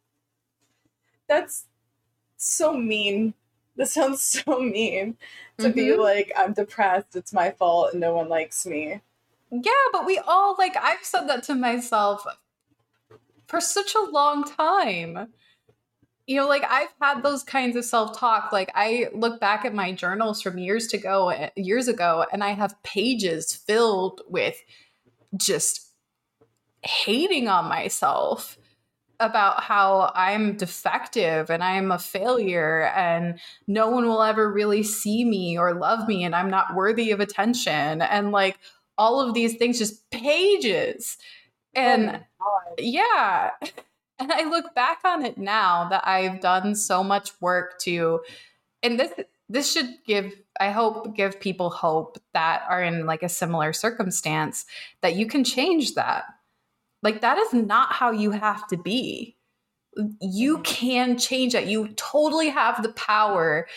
that's 1.29 1.68
so 2.39 2.73
mean. 2.73 3.33
This 3.75 3.93
sounds 3.93 4.21
so 4.45 4.59
mean 4.59 5.17
to 5.57 5.65
mm-hmm. 5.65 5.75
be 5.75 5.95
like 5.95 6.31
I'm 6.37 6.53
depressed, 6.53 7.15
it's 7.15 7.33
my 7.33 7.51
fault 7.51 7.91
and 7.91 8.01
no 8.01 8.13
one 8.13 8.29
likes 8.29 8.65
me. 8.65 9.01
Yeah, 9.51 9.71
but 9.91 10.05
we 10.05 10.17
all 10.19 10.55
like 10.57 10.75
I've 10.77 11.03
said 11.03 11.27
that 11.27 11.43
to 11.43 11.55
myself 11.55 12.25
for 13.47 13.59
such 13.59 13.95
a 13.95 14.09
long 14.09 14.43
time. 14.43 15.33
You 16.27 16.37
know, 16.37 16.47
like 16.47 16.63
I've 16.69 16.93
had 17.01 17.23
those 17.23 17.41
kinds 17.41 17.75
of 17.75 17.83
self-talk. 17.83 18.51
Like 18.51 18.69
I 18.75 19.07
look 19.13 19.39
back 19.39 19.65
at 19.65 19.73
my 19.73 19.91
journals 19.91 20.41
from 20.41 20.59
years 20.59 20.85
to 20.87 20.97
go 20.99 21.49
years 21.55 21.87
ago 21.87 22.25
and 22.31 22.43
I 22.43 22.51
have 22.51 22.81
pages 22.83 23.55
filled 23.55 24.21
with 24.29 24.61
just 25.35 25.87
hating 26.83 27.47
on 27.47 27.65
myself 27.65 28.57
about 29.19 29.63
how 29.63 30.11
I'm 30.15 30.55
defective 30.55 31.49
and 31.49 31.63
I'm 31.63 31.91
a 31.91 31.99
failure 31.99 32.91
and 32.95 33.39
no 33.67 33.89
one 33.89 34.07
will 34.07 34.23
ever 34.23 34.51
really 34.51 34.83
see 34.83 35.25
me 35.25 35.57
or 35.57 35.73
love 35.73 36.07
me 36.07 36.23
and 36.23 36.35
I'm 36.35 36.49
not 36.49 36.75
worthy 36.75 37.11
of 37.11 37.19
attention. 37.19 38.01
And 38.01 38.31
like 38.31 38.59
all 38.97 39.19
of 39.19 39.33
these 39.33 39.55
things 39.55 39.79
just 39.79 40.09
pages. 40.11 41.17
And 41.75 42.23
oh 42.41 42.59
yeah. 42.77 43.51
And 44.21 44.33
I 44.33 44.43
look 44.43 44.75
back 44.75 44.99
on 45.05 45.25
it 45.25 45.37
now 45.37 45.87
that 45.87 46.05
I've 46.05 46.41
done 46.41 46.75
so 46.75 47.05
much 47.05 47.31
work 47.39 47.79
to 47.83 48.19
and 48.83 48.99
this 48.99 49.13
this 49.47 49.71
should 49.71 49.89
give 50.05 50.33
I 50.59 50.71
hope 50.71 51.15
give 51.15 51.39
people 51.39 51.69
hope 51.69 52.17
that 52.33 52.63
are 52.69 52.83
in 52.83 53.05
like 53.05 53.23
a 53.23 53.29
similar 53.29 53.71
circumstance 53.71 54.65
that 55.01 55.15
you 55.15 55.25
can 55.25 55.45
change 55.45 55.95
that 55.95 56.25
like, 57.01 57.21
that 57.21 57.37
is 57.37 57.53
not 57.53 57.93
how 57.93 58.11
you 58.11 58.31
have 58.31 58.67
to 58.67 58.77
be. 58.77 59.35
You 60.21 60.55
mm-hmm. 60.55 60.63
can 60.63 61.17
change 61.17 61.53
that. 61.53 61.67
You 61.67 61.89
totally 61.95 62.49
have 62.49 62.83
the 62.83 62.93
power 62.93 63.67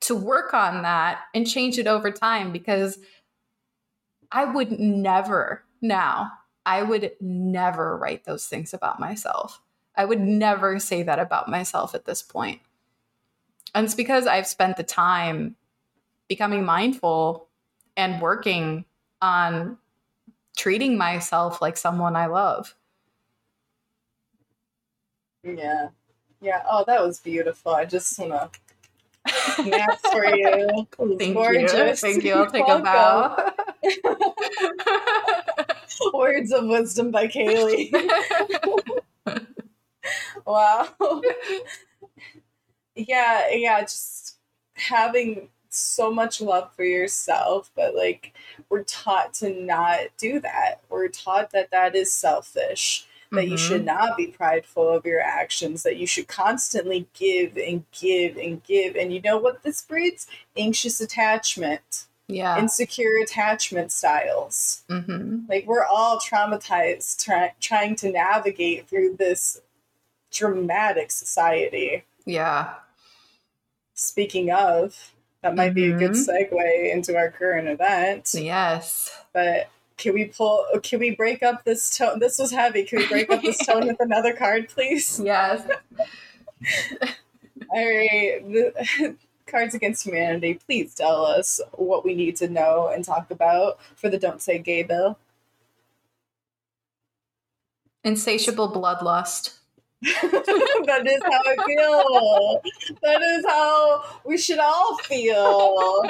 to 0.00 0.16
work 0.16 0.54
on 0.54 0.82
that 0.82 1.20
and 1.34 1.46
change 1.46 1.78
it 1.78 1.86
over 1.86 2.10
time 2.10 2.52
because 2.52 2.98
I 4.32 4.44
would 4.44 4.72
never 4.72 5.64
now, 5.82 6.32
I 6.64 6.82
would 6.82 7.12
never 7.20 7.96
write 7.96 8.24
those 8.24 8.46
things 8.46 8.72
about 8.72 9.00
myself. 9.00 9.60
I 9.96 10.04
would 10.04 10.20
never 10.20 10.78
say 10.78 11.02
that 11.02 11.18
about 11.18 11.48
myself 11.48 11.94
at 11.94 12.04
this 12.04 12.22
point. 12.22 12.60
And 13.74 13.84
it's 13.84 13.94
because 13.94 14.26
I've 14.26 14.46
spent 14.46 14.76
the 14.76 14.82
time 14.82 15.56
becoming 16.28 16.64
mindful 16.64 17.48
and 17.96 18.20
working 18.20 18.84
on 19.20 19.78
treating 20.56 20.98
myself 20.98 21.62
like 21.62 21.76
someone 21.76 22.16
I 22.16 22.26
love. 22.26 22.74
Yeah. 25.42 25.88
Yeah. 26.40 26.62
Oh, 26.70 26.84
that 26.86 27.02
was 27.02 27.20
beautiful. 27.20 27.72
I 27.72 27.84
just 27.84 28.18
want 28.18 28.32
to 28.32 28.50
clap 29.26 30.00
for 30.12 30.24
you. 30.24 30.86
Thank 31.18 31.34
gorgeous. 31.34 32.02
you. 32.02 32.08
Thank 32.10 32.24
you. 32.24 32.34
I'll 32.34 32.50
take 32.50 32.68
a 32.68 32.78
bow. 32.78 33.52
Words 36.14 36.52
of 36.52 36.66
wisdom 36.66 37.10
by 37.10 37.26
Kalee. 37.26 37.90
wow. 40.46 40.88
Yeah. 42.94 43.48
Yeah. 43.50 43.80
Just 43.82 44.36
having 44.74 45.48
so 45.70 46.12
much 46.12 46.40
love 46.40 46.72
for 46.74 46.84
yourself, 46.84 47.70
but 47.74 47.94
like 47.94 48.34
we're 48.68 48.82
taught 48.82 49.32
to 49.34 49.50
not 49.50 50.00
do 50.18 50.40
that. 50.40 50.80
We're 50.88 51.08
taught 51.08 51.52
that 51.52 51.70
that 51.70 51.94
is 51.94 52.12
selfish, 52.12 53.06
that 53.30 53.42
mm-hmm. 53.42 53.52
you 53.52 53.56
should 53.56 53.86
mm-hmm. 53.86 53.98
not 53.98 54.16
be 54.16 54.26
prideful 54.26 54.88
of 54.88 55.06
your 55.06 55.20
actions, 55.20 55.82
that 55.84 55.96
you 55.96 56.06
should 56.06 56.28
constantly 56.28 57.06
give 57.14 57.56
and 57.56 57.84
give 57.92 58.36
and 58.36 58.62
give. 58.64 58.96
And 58.96 59.12
you 59.12 59.22
know 59.22 59.38
what 59.38 59.62
this 59.62 59.82
breeds? 59.82 60.26
Anxious 60.56 61.00
attachment. 61.00 62.06
Yeah. 62.26 62.58
Insecure 62.58 63.18
attachment 63.22 63.90
styles. 63.90 64.82
Mm-hmm. 64.88 65.46
Like 65.48 65.66
we're 65.66 65.84
all 65.84 66.18
traumatized 66.18 67.24
try- 67.24 67.54
trying 67.60 67.96
to 67.96 68.10
navigate 68.10 68.88
through 68.88 69.16
this 69.16 69.60
dramatic 70.30 71.10
society. 71.10 72.04
Yeah. 72.24 72.74
Speaking 73.94 74.50
of, 74.50 75.12
that 75.42 75.56
might 75.56 75.68
mm-hmm. 75.68 75.74
be 75.74 75.92
a 75.92 75.98
good 75.98 76.12
mm-hmm. 76.12 76.54
segue 76.54 76.94
into 76.94 77.16
our 77.16 77.30
current 77.30 77.68
event. 77.68 78.30
Yes. 78.34 79.10
But 79.32 79.68
can 79.96 80.14
we 80.14 80.26
pull 80.26 80.64
can 80.82 80.98
we 80.98 81.10
break 81.10 81.42
up 81.42 81.64
this 81.64 81.94
tone 81.94 82.20
this 82.20 82.38
was 82.38 82.52
heavy 82.52 82.84
can 82.84 83.00
we 83.00 83.06
break 83.06 83.30
up 83.30 83.42
this 83.42 83.58
tone 83.58 83.86
with 83.86 84.00
another 84.00 84.32
card 84.32 84.66
please 84.66 85.20
yes 85.22 85.60
All 87.72 87.78
right. 87.78 88.40
The, 88.42 89.16
Cards 89.46 89.74
Against 89.74 90.04
Humanity, 90.04 90.60
please 90.64 90.94
tell 90.94 91.24
us 91.24 91.60
what 91.72 92.04
we 92.04 92.14
need 92.14 92.36
to 92.36 92.48
know 92.48 92.88
and 92.88 93.04
talk 93.04 93.30
about 93.32 93.80
for 93.96 94.08
the 94.08 94.18
Don't 94.18 94.40
Say 94.40 94.58
Gay 94.58 94.84
bill. 94.84 95.18
Insatiable 98.04 98.70
bloodlust. 98.70 99.58
that 100.02 101.02
is 101.06 101.22
how 101.22 101.40
I 101.44 101.56
feel. 101.66 102.62
That 103.02 103.20
is 103.20 103.44
how 103.46 104.02
we 104.24 104.38
should 104.38 104.58
all 104.58 104.96
feel 104.98 106.02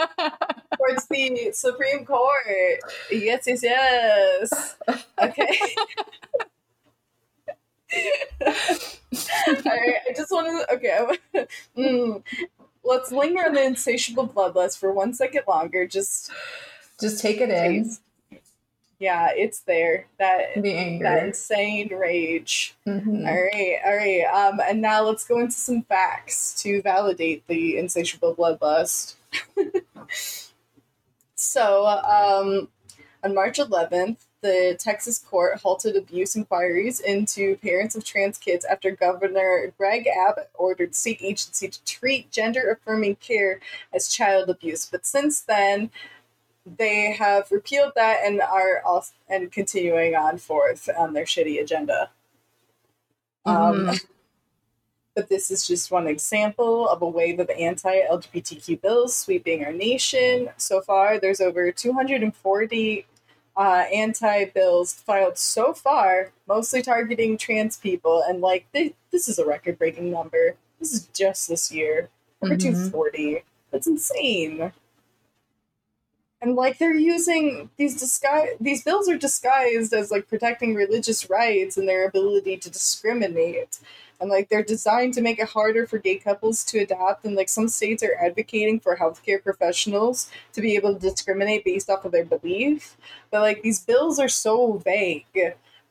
towards 0.77 1.07
the 1.09 1.51
Supreme 1.53 2.05
Court. 2.05 2.79
Yes, 3.11 3.45
yes, 3.49 3.63
yes. 3.65 4.77
Okay. 5.21 5.59
I 9.53 10.13
just 10.17 10.31
want 10.31 10.47
to. 10.47 10.75
Okay. 10.75 11.49
Mm, 11.77 12.23
let's 12.85 13.11
linger 13.11 13.45
on 13.47 13.55
the 13.55 13.65
insatiable 13.65 14.29
bloodlust 14.29 14.79
for 14.79 14.93
one 14.93 15.15
second 15.15 15.43
longer. 15.49 15.85
Just, 15.89 16.31
just 17.01 17.21
take 17.21 17.41
it 17.41 17.51
in. 17.51 17.97
Yeah, 19.01 19.31
it's 19.35 19.61
there. 19.61 20.07
That 20.19 20.55
that 20.57 21.23
insane 21.25 21.89
rage. 21.89 22.77
Mm-hmm. 22.87 23.27
All 23.27 23.35
right, 23.35 23.79
all 23.85 23.97
right. 23.97 24.25
Um, 24.25 24.61
and 24.61 24.83
now 24.83 25.03
let's 25.03 25.27
go 25.27 25.41
into 25.41 25.55
some 25.55 25.83
facts 25.83 26.63
to 26.63 26.83
validate 26.83 27.47
the 27.47 27.79
insatiable 27.79 28.35
bloodlust. 28.35 29.15
so, 31.35 31.87
um, 31.87 32.69
on 33.25 33.35
March 33.35 33.59
11th, 33.59 34.19
the 34.43 34.77
Texas 34.79 35.19
court 35.19 35.61
halted 35.61 35.97
abuse 35.97 36.37
inquiries 36.37 37.01
into 37.01 37.57
parents 37.57 37.95
of 37.95 38.05
trans 38.05 38.39
kids 38.39 38.65
after 38.65 38.91
Governor 38.91 39.73
Greg 39.79 40.07
Abbott 40.07 40.51
ordered 40.55 40.95
state 40.95 41.21
agency 41.23 41.69
to 41.69 41.85
treat 41.85 42.31
gender 42.31 42.71
affirming 42.71 43.17
care 43.17 43.61
as 43.93 44.09
child 44.09 44.51
abuse. 44.51 44.87
But 44.87 45.07
since 45.07 45.41
then, 45.41 45.91
they 46.67 47.13
have 47.13 47.51
repealed 47.51 47.93
that 47.97 48.21
and 48.25 48.41
are 48.41 48.83
also, 48.85 49.13
and 49.29 49.51
continuing 49.51 50.15
on 50.15 50.39
forth 50.39 50.89
on 50.97 51.13
their 51.15 51.25
shitty 51.25 51.61
agenda. 51.61 52.11
Mm-hmm. 53.47 53.89
Um, 53.91 53.97
but 55.15 55.29
this 55.29 55.51
is 55.51 55.67
just 55.67 55.91
one 55.91 56.07
example 56.07 56.89
of 56.89 57.03
a 57.03 57.09
wave 57.09 57.41
of 57.41 57.51
anti 57.51 58.03
LGBTQ 58.11 58.81
bills 58.81 59.17
sweeping 59.17 59.65
our 59.65 59.73
nation. 59.73 60.51
So 60.57 60.81
far, 60.81 61.19
there's 61.19 61.41
over 61.41 61.73
240 61.73 63.07
uh, 63.57 63.85
anti 63.93 64.45
bills 64.47 64.95
filed 64.95 65.37
so 65.37 65.73
far, 65.73 66.31
mostly 66.47 66.83
targeting 66.83 67.37
trans 67.37 67.77
people. 67.77 68.23
And 68.27 68.41
like, 68.41 68.67
they, 68.73 68.95
this 69.11 69.29
is 69.29 69.39
a 69.39 69.47
record 69.47 69.79
breaking 69.79 70.11
number. 70.11 70.57
This 70.79 70.93
is 70.93 71.07
just 71.09 71.49
this 71.49 71.73
year. 71.73 72.09
Over 72.43 72.55
Mhm. 72.55 72.63
240. 72.63 73.43
That's 73.71 73.87
insane. 73.87 74.73
And 76.43 76.55
like 76.57 76.79
they're 76.79 76.95
using 76.95 77.69
these 77.77 77.99
disguise 78.01 78.51
these 78.61 78.83
bills 78.83 79.09
are 79.11 79.19
disguised 79.19 79.93
as 79.93 80.11
like 80.11 80.27
protecting 80.27 80.75
religious 80.75 81.29
rights 81.29 81.77
and 81.77 81.87
their 81.87 82.07
ability 82.09 82.57
to 82.59 82.71
discriminate. 82.71 83.79
And 84.21 84.31
like 84.31 84.49
they're 84.49 84.63
designed 84.63 85.15
to 85.15 85.23
make 85.23 85.39
it 85.39 85.49
harder 85.49 85.87
for 85.87 85.99
gay 85.99 86.17
couples 86.17 86.65
to 86.65 86.79
adopt 86.79 87.25
and 87.27 87.37
like 87.37 87.49
some 87.51 87.69
states 87.69 88.03
are 88.03 88.17
advocating 88.23 88.81
for 88.81 88.97
healthcare 88.97 89.43
professionals 89.43 90.31
to 90.55 90.63
be 90.63 90.77
able 90.77 90.95
to 90.95 91.01
discriminate 91.01 91.65
based 91.65 91.91
off 91.91 92.05
of 92.05 92.13
their 92.13 92.25
belief. 92.25 92.97
But 93.31 93.43
like 93.43 93.63
these 93.63 93.81
bills 93.81 94.19
are 94.19 94.29
so 94.29 94.75
vague. 94.85 95.27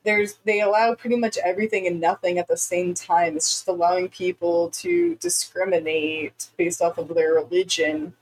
There's 0.03 0.39
they 0.45 0.61
allow 0.61 0.95
pretty 0.95 1.17
much 1.17 1.37
everything 1.43 1.85
and 1.85 1.99
nothing 1.99 2.39
at 2.39 2.47
the 2.47 2.57
same 2.57 2.95
time. 2.95 3.35
It's 3.35 3.51
just 3.51 3.67
allowing 3.67 4.09
people 4.09 4.69
to 4.71 5.15
discriminate 5.15 6.47
based 6.57 6.81
off 6.81 6.97
of 6.97 7.13
their 7.13 7.33
religion 7.33 8.13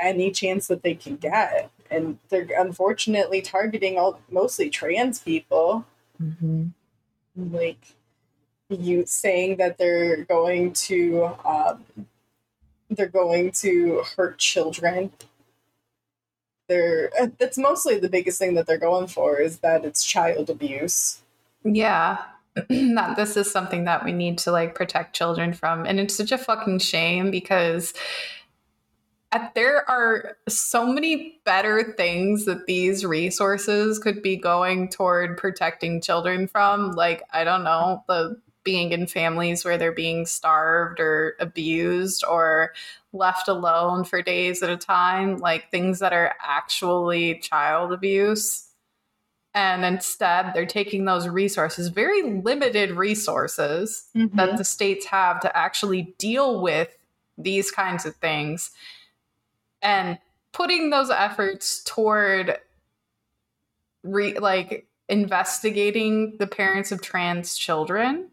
any 0.00 0.30
chance 0.30 0.68
that 0.68 0.82
they 0.82 0.94
can 0.94 1.16
get. 1.16 1.70
And 1.90 2.18
they're 2.28 2.48
unfortunately 2.56 3.42
targeting 3.42 3.98
all 3.98 4.20
mostly 4.30 4.70
trans 4.70 5.18
people. 5.18 5.84
Mm-hmm. 6.22 6.68
Like 7.36 7.94
you 8.68 9.04
saying 9.06 9.56
that 9.56 9.78
they're 9.78 10.24
going 10.24 10.72
to 10.72 11.30
um, 11.44 11.84
they're 12.88 13.08
going 13.08 13.52
to 13.52 14.02
hurt 14.16 14.38
children. 14.38 15.12
They're 16.68 17.10
that's 17.38 17.58
mostly 17.58 17.98
the 17.98 18.08
biggest 18.08 18.38
thing 18.38 18.54
that 18.54 18.66
they're 18.66 18.78
going 18.78 19.08
for 19.08 19.40
is 19.40 19.58
that 19.58 19.84
it's 19.84 20.04
child 20.04 20.50
abuse. 20.50 21.20
Yeah. 21.64 22.18
that 22.68 23.14
this 23.16 23.36
is 23.36 23.50
something 23.50 23.84
that 23.84 24.04
we 24.04 24.12
need 24.12 24.38
to 24.38 24.52
like 24.52 24.74
protect 24.74 25.14
children 25.14 25.52
from. 25.52 25.86
And 25.86 26.00
it's 26.00 26.16
such 26.16 26.32
a 26.32 26.38
fucking 26.38 26.80
shame 26.80 27.30
because 27.30 27.94
at, 29.32 29.54
there 29.54 29.88
are 29.88 30.36
so 30.48 30.86
many 30.86 31.40
better 31.44 31.94
things 31.96 32.44
that 32.46 32.66
these 32.66 33.04
resources 33.04 33.98
could 33.98 34.22
be 34.22 34.36
going 34.36 34.88
toward 34.88 35.36
protecting 35.36 36.00
children 36.00 36.46
from. 36.46 36.92
Like, 36.92 37.22
I 37.32 37.44
don't 37.44 37.64
know, 37.64 38.02
the 38.08 38.40
being 38.62 38.92
in 38.92 39.06
families 39.06 39.64
where 39.64 39.78
they're 39.78 39.92
being 39.92 40.26
starved 40.26 41.00
or 41.00 41.36
abused 41.40 42.24
or 42.28 42.74
left 43.12 43.48
alone 43.48 44.04
for 44.04 44.20
days 44.20 44.62
at 44.62 44.70
a 44.70 44.76
time, 44.76 45.38
like 45.38 45.70
things 45.70 45.98
that 46.00 46.12
are 46.12 46.34
actually 46.42 47.38
child 47.38 47.92
abuse 47.92 48.70
and 49.54 49.84
instead 49.84 50.52
they're 50.54 50.66
taking 50.66 51.04
those 51.04 51.26
resources 51.28 51.88
very 51.88 52.22
limited 52.22 52.92
resources 52.92 54.08
that 54.14 54.30
mm-hmm. 54.30 54.56
the 54.56 54.64
states 54.64 55.06
have 55.06 55.40
to 55.40 55.56
actually 55.56 56.14
deal 56.18 56.60
with 56.60 56.96
these 57.36 57.70
kinds 57.70 58.06
of 58.06 58.14
things 58.16 58.70
and 59.82 60.18
putting 60.52 60.90
those 60.90 61.10
efforts 61.10 61.82
toward 61.84 62.58
re- 64.02 64.38
like 64.38 64.86
investigating 65.08 66.36
the 66.38 66.46
parents 66.46 66.92
of 66.92 67.02
trans 67.02 67.56
children 67.56 68.28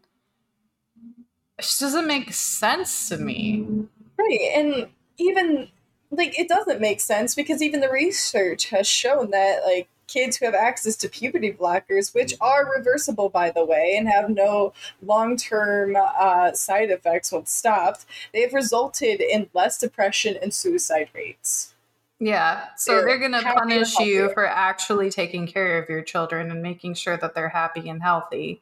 it 1.58 1.62
just 1.62 1.80
doesn't 1.80 2.06
make 2.06 2.32
sense 2.32 3.08
to 3.08 3.18
me 3.18 3.88
Right. 4.18 4.52
And 4.56 4.88
even 5.18 5.68
like 6.10 6.38
it 6.38 6.48
doesn't 6.48 6.80
make 6.80 7.00
sense 7.00 7.34
because 7.34 7.62
even 7.62 7.80
the 7.80 7.90
research 7.90 8.70
has 8.70 8.86
shown 8.86 9.30
that 9.30 9.64
like 9.64 9.88
kids 10.08 10.36
who 10.36 10.46
have 10.46 10.54
access 10.54 10.96
to 10.96 11.08
puberty 11.08 11.52
blockers, 11.52 12.14
which 12.14 12.34
are 12.40 12.68
reversible 12.76 13.28
by 13.28 13.50
the 13.50 13.64
way 13.64 13.94
and 13.96 14.08
have 14.08 14.28
no 14.28 14.72
long-term 15.02 15.96
uh, 15.96 16.52
side 16.52 16.90
effects 16.90 17.30
once 17.30 17.52
stopped, 17.52 18.04
they've 18.32 18.52
resulted 18.52 19.20
in 19.20 19.48
less 19.54 19.78
depression 19.78 20.36
and 20.42 20.52
suicide 20.52 21.08
rates. 21.14 21.74
Yeah. 22.20 22.64
So 22.76 22.92
They're 22.92 23.06
they're, 23.06 23.18
going 23.18 23.32
to 23.32 23.52
punish 23.52 23.98
you 24.00 24.30
for 24.34 24.46
actually 24.46 25.10
taking 25.10 25.46
care 25.46 25.80
of 25.80 25.88
your 25.88 26.02
children 26.02 26.50
and 26.50 26.62
making 26.62 26.94
sure 26.94 27.16
that 27.16 27.34
they're 27.34 27.48
happy 27.48 27.88
and 27.88 28.02
healthy. 28.02 28.60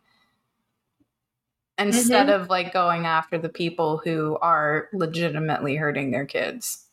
Instead 1.78 2.30
of 2.30 2.48
like 2.48 2.72
going 2.72 3.04
after 3.06 3.36
the 3.38 3.48
people 3.50 4.00
who 4.02 4.38
are 4.40 4.88
legitimately 4.92 5.76
hurting 5.76 6.10
their 6.10 6.24
kids. 6.24 6.85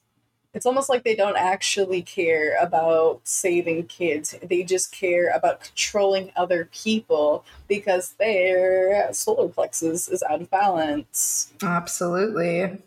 It's 0.54 0.66
almost 0.68 0.88
like 0.90 1.04
they 1.04 1.16
don't 1.16 1.36
actually 1.38 2.04
care 2.04 2.56
about 2.62 3.22
saving 3.24 3.88
kids. 3.88 4.36
They 4.44 4.64
just 4.64 4.92
care 4.92 5.30
about 5.30 5.62
controlling 5.62 6.32
other 6.36 6.70
people 6.72 7.44
because 7.68 8.12
their 8.20 9.12
solar 9.14 9.50
plexus 9.50 10.08
is 10.08 10.22
out 10.24 10.42
of 10.42 10.52
balance. 10.52 11.52
Absolutely. 11.64 12.78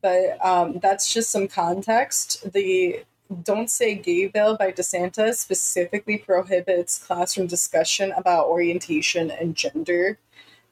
but 0.00 0.44
um, 0.44 0.78
that's 0.80 1.12
just 1.12 1.30
some 1.30 1.48
context. 1.48 2.52
The 2.52 3.04
Don't 3.42 3.70
Say 3.70 3.96
Gay 3.96 4.28
bill 4.28 4.56
by 4.56 4.72
DeSantis 4.72 5.34
specifically 5.36 6.18
prohibits 6.18 6.98
classroom 6.98 7.46
discussion 7.48 8.12
about 8.16 8.46
orientation 8.46 9.30
and 9.30 9.56
gender. 9.56 10.18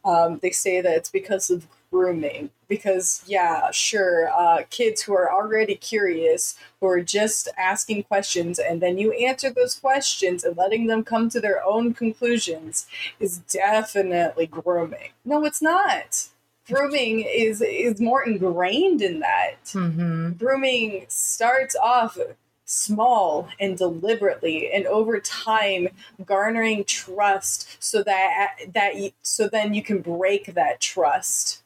Um, 0.04 0.38
they 0.40 0.50
say 0.52 0.80
that 0.80 0.96
it's 0.96 1.10
because 1.10 1.50
of 1.50 1.66
grooming. 1.90 2.50
Because, 2.68 3.22
yeah, 3.26 3.70
sure, 3.70 4.28
uh, 4.28 4.62
kids 4.70 5.02
who 5.02 5.14
are 5.14 5.32
already 5.32 5.76
curious, 5.76 6.58
who 6.80 6.88
are 6.88 7.00
just 7.00 7.48
asking 7.56 8.04
questions, 8.04 8.58
and 8.58 8.80
then 8.82 8.98
you 8.98 9.12
answer 9.12 9.50
those 9.50 9.76
questions 9.76 10.42
and 10.42 10.56
letting 10.56 10.88
them 10.88 11.04
come 11.04 11.28
to 11.28 11.40
their 11.40 11.64
own 11.64 11.94
conclusions 11.94 12.86
is 13.20 13.38
definitely 13.38 14.46
grooming. 14.46 15.10
No, 15.24 15.44
it's 15.44 15.62
not 15.62 16.28
grooming 16.68 17.20
is 17.20 17.62
is 17.62 18.00
more 18.00 18.24
ingrained 18.24 19.00
in 19.00 19.20
that. 19.20 19.64
Mm-hmm. 19.66 20.32
Grooming 20.32 21.06
starts 21.08 21.76
off 21.76 22.18
small 22.64 23.48
and 23.60 23.78
deliberately 23.78 24.72
and 24.72 24.86
over 24.86 25.20
time 25.20 25.88
garnering 26.24 26.84
trust 26.84 27.76
so 27.78 28.02
that 28.02 28.56
that 28.74 28.96
you, 28.96 29.12
so 29.22 29.48
then 29.48 29.72
you 29.72 29.82
can 29.82 30.00
break 30.00 30.54
that 30.54 30.80
trust 30.80 31.62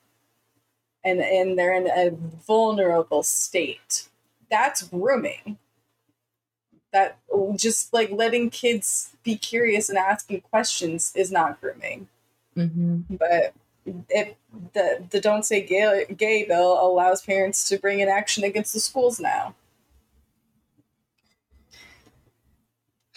and 1.04 1.20
and 1.20 1.58
they're 1.58 1.74
in 1.74 1.86
a 1.88 2.10
vulnerable 2.46 3.22
state 3.22 4.08
that's 4.50 4.82
grooming 4.82 5.58
that 6.92 7.18
just 7.56 7.92
like 7.92 8.10
letting 8.10 8.50
kids 8.50 9.12
be 9.22 9.36
curious 9.36 9.88
and 9.88 9.96
asking 9.98 10.40
questions 10.40 11.12
is 11.14 11.30
not 11.30 11.60
grooming 11.60 12.08
Mm-hmm. 12.56 13.14
but 13.16 13.54
if 14.08 14.34
the 14.74 15.04
the 15.10 15.20
don't 15.20 15.44
say 15.44 15.62
gay, 15.62 16.04
gay 16.16 16.44
bill 16.44 16.78
allows 16.80 17.22
parents 17.22 17.68
to 17.68 17.78
bring 17.78 18.02
an 18.02 18.08
action 18.08 18.44
against 18.44 18.72
the 18.72 18.80
schools 18.80 19.20
now. 19.20 19.54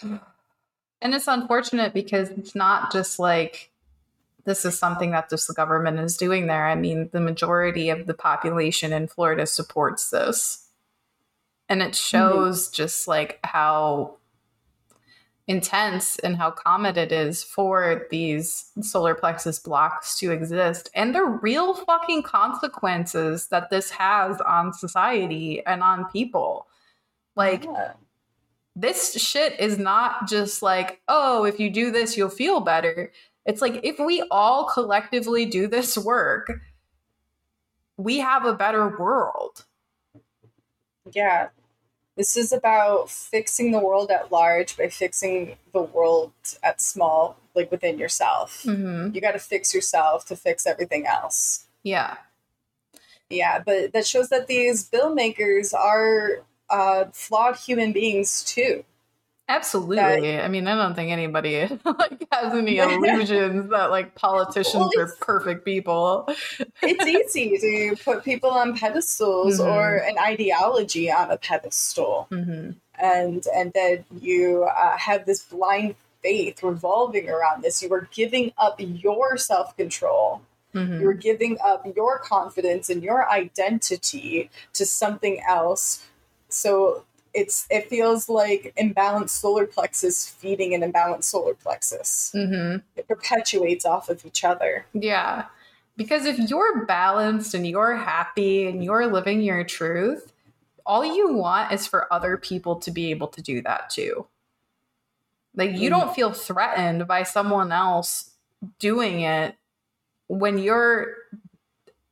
And 0.00 1.14
it's 1.14 1.28
unfortunate 1.28 1.92
because 1.92 2.30
it's 2.30 2.54
not 2.54 2.92
just 2.92 3.18
like 3.18 3.70
this 4.44 4.64
is 4.64 4.78
something 4.78 5.10
that 5.12 5.30
just 5.30 5.48
the 5.48 5.54
government 5.54 5.98
is 5.98 6.16
doing 6.16 6.46
there. 6.46 6.66
I 6.66 6.74
mean, 6.74 7.08
the 7.12 7.20
majority 7.20 7.88
of 7.88 8.06
the 8.06 8.14
population 8.14 8.92
in 8.92 9.08
Florida 9.08 9.46
supports 9.46 10.10
this. 10.10 10.68
And 11.68 11.82
it 11.82 11.94
shows 11.94 12.66
mm-hmm. 12.66 12.74
just 12.74 13.08
like 13.08 13.40
how 13.42 14.18
intense 15.46 16.18
and 16.20 16.36
how 16.36 16.50
common 16.50 16.96
it 16.96 17.12
is 17.12 17.42
for 17.42 18.06
these 18.10 18.70
solar 18.80 19.14
plexus 19.14 19.58
blocks 19.58 20.18
to 20.18 20.30
exist 20.30 20.88
and 20.94 21.14
the 21.14 21.22
real 21.22 21.74
fucking 21.74 22.22
consequences 22.22 23.48
that 23.48 23.68
this 23.68 23.90
has 23.90 24.40
on 24.40 24.72
society 24.72 25.64
and 25.66 25.82
on 25.82 26.06
people. 26.10 26.66
Like, 27.36 27.64
yeah. 27.64 27.92
this 28.76 29.14
shit 29.14 29.58
is 29.60 29.78
not 29.78 30.28
just 30.28 30.62
like, 30.62 31.00
oh, 31.08 31.44
if 31.44 31.58
you 31.58 31.68
do 31.68 31.90
this, 31.90 32.16
you'll 32.16 32.30
feel 32.30 32.60
better. 32.60 33.10
It's 33.46 33.60
like 33.60 33.80
if 33.82 33.98
we 33.98 34.24
all 34.30 34.64
collectively 34.64 35.44
do 35.46 35.66
this 35.66 35.98
work, 35.98 36.60
we 37.96 38.18
have 38.18 38.44
a 38.44 38.54
better 38.54 38.96
world. 38.98 39.64
Yeah. 41.12 41.48
This 42.16 42.36
is 42.36 42.52
about 42.52 43.10
fixing 43.10 43.72
the 43.72 43.80
world 43.80 44.10
at 44.10 44.30
large 44.30 44.76
by 44.76 44.88
fixing 44.88 45.56
the 45.72 45.82
world 45.82 46.32
at 46.62 46.80
small, 46.80 47.36
like 47.54 47.70
within 47.70 47.98
yourself. 47.98 48.62
Mm-hmm. 48.62 49.14
You 49.14 49.20
got 49.20 49.32
to 49.32 49.38
fix 49.38 49.74
yourself 49.74 50.24
to 50.26 50.36
fix 50.36 50.66
everything 50.66 51.06
else. 51.06 51.64
Yeah. 51.82 52.16
Yeah, 53.30 53.62
but 53.64 53.92
that 53.92 54.06
shows 54.06 54.28
that 54.28 54.46
these 54.46 54.84
bill 54.84 55.12
makers 55.12 55.74
are 55.74 56.44
uh, 56.70 57.06
flawed 57.12 57.56
human 57.56 57.92
beings 57.92 58.44
too. 58.44 58.84
Absolutely. 59.48 59.96
That, 59.96 60.44
I 60.44 60.48
mean, 60.48 60.66
I 60.66 60.74
don't 60.74 60.94
think 60.94 61.10
anybody 61.10 61.60
like 61.84 62.26
has 62.32 62.54
any 62.54 62.78
illusions 62.78 63.70
that 63.70 63.90
like 63.90 64.14
politicians 64.14 64.90
well, 64.96 65.04
are 65.04 65.16
perfect 65.20 65.64
people. 65.64 66.26
it's 66.82 67.36
easy 67.36 67.58
to 67.58 68.02
put 68.02 68.24
people 68.24 68.50
on 68.50 68.76
pedestals 68.76 69.60
mm-hmm. 69.60 69.70
or 69.70 69.96
an 69.96 70.16
ideology 70.18 71.10
on 71.10 71.30
a 71.30 71.36
pedestal, 71.36 72.26
mm-hmm. 72.30 72.70
and 72.98 73.46
and 73.54 73.72
then 73.74 74.04
you 74.20 74.64
uh, 74.64 74.96
have 74.96 75.26
this 75.26 75.42
blind 75.42 75.94
faith 76.22 76.62
revolving 76.62 77.28
around 77.28 77.62
this. 77.62 77.82
You 77.82 77.92
are 77.92 78.08
giving 78.12 78.52
up 78.56 78.76
your 78.78 79.36
self 79.36 79.76
control. 79.76 80.40
Mm-hmm. 80.74 81.00
You're 81.00 81.14
giving 81.14 81.58
up 81.64 81.86
your 81.94 82.18
confidence 82.18 82.88
and 82.88 83.02
your 83.02 83.30
identity 83.30 84.50
to 84.72 84.84
something 84.84 85.40
else. 85.46 86.04
So 86.48 87.04
it's 87.34 87.66
it 87.68 87.88
feels 87.88 88.28
like 88.28 88.72
imbalanced 88.80 89.30
solar 89.30 89.66
plexus 89.66 90.28
feeding 90.28 90.72
an 90.74 90.80
imbalanced 90.80 91.24
solar 91.24 91.54
plexus. 91.54 92.32
Mm-hmm. 92.34 92.78
It 92.96 93.08
perpetuates 93.08 93.84
off 93.84 94.08
of 94.08 94.24
each 94.24 94.44
other. 94.44 94.86
Yeah, 94.94 95.46
because 95.96 96.24
if 96.24 96.38
you're 96.38 96.84
balanced 96.86 97.54
and 97.54 97.66
you're 97.66 97.96
happy 97.96 98.66
and 98.66 98.82
you're 98.82 99.06
living 99.06 99.42
your 99.42 99.64
truth, 99.64 100.32
all 100.86 101.04
you 101.04 101.32
want 101.32 101.72
is 101.72 101.86
for 101.86 102.12
other 102.12 102.36
people 102.36 102.76
to 102.76 102.90
be 102.90 103.10
able 103.10 103.28
to 103.28 103.42
do 103.42 103.60
that 103.62 103.90
too. 103.90 104.26
Like 105.56 105.72
you 105.72 105.90
mm-hmm. 105.90 106.00
don't 106.00 106.14
feel 106.14 106.32
threatened 106.32 107.06
by 107.06 107.24
someone 107.24 107.72
else 107.72 108.30
doing 108.78 109.20
it 109.20 109.56
when 110.28 110.58
you're 110.58 111.14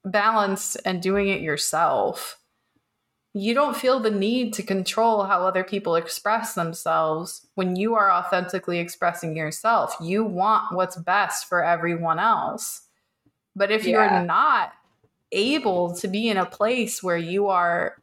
balanced 0.05 0.77
and 0.85 1.01
doing 1.01 1.29
it 1.29 1.41
yourself 1.41 2.39
you 3.35 3.55
don't 3.55 3.77
feel 3.77 3.99
the 3.99 4.11
need 4.11 4.53
to 4.55 4.63
control 4.63 5.25
how 5.25 5.47
other 5.47 5.65
people 5.65 5.97
express 5.97 6.55
themselves 6.55 7.47
when 7.55 7.77
you 7.77 7.95
are 7.95 8.11
authentically 8.11 8.79
expressing 8.79 9.37
yourself. 9.37 9.97
You 10.01 10.25
want 10.25 10.75
what's 10.75 10.97
best 10.97 11.49
for 11.49 11.65
everyone 11.65 12.19
else. 12.19 12.83
But 13.57 13.71
if 13.71 13.87
yeah. 13.87 13.91
you're 13.91 14.27
not 14.27 14.73
able 15.31 15.95
to 15.97 16.09
be 16.09 16.29
in 16.29 16.37
a 16.37 16.45
place 16.45 17.03
where 17.03 17.17
you 17.17 17.49
are, 17.49 17.97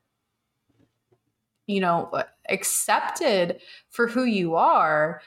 you 1.68 1.80
know, 1.80 2.12
accepted 2.50 3.62
for 3.92 4.08
who 4.08 4.24
you 4.24 4.56
are, 4.56 5.22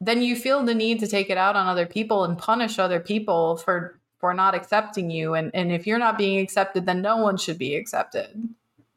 then 0.00 0.20
you 0.20 0.34
feel 0.34 0.64
the 0.64 0.74
need 0.74 0.98
to 0.98 1.06
take 1.06 1.30
it 1.30 1.38
out 1.38 1.54
on 1.54 1.68
other 1.68 1.86
people 1.86 2.24
and 2.24 2.36
punish 2.36 2.78
other 2.78 2.98
people 2.98 3.56
for 3.56 4.00
for 4.18 4.34
not 4.34 4.54
accepting 4.54 5.10
you 5.10 5.34
and 5.34 5.50
and 5.52 5.72
if 5.72 5.84
you're 5.84 5.98
not 5.98 6.16
being 6.16 6.38
accepted 6.38 6.86
then 6.86 7.02
no 7.02 7.16
one 7.16 7.36
should 7.36 7.58
be 7.58 7.74
accepted 7.74 8.48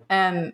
and 0.10 0.53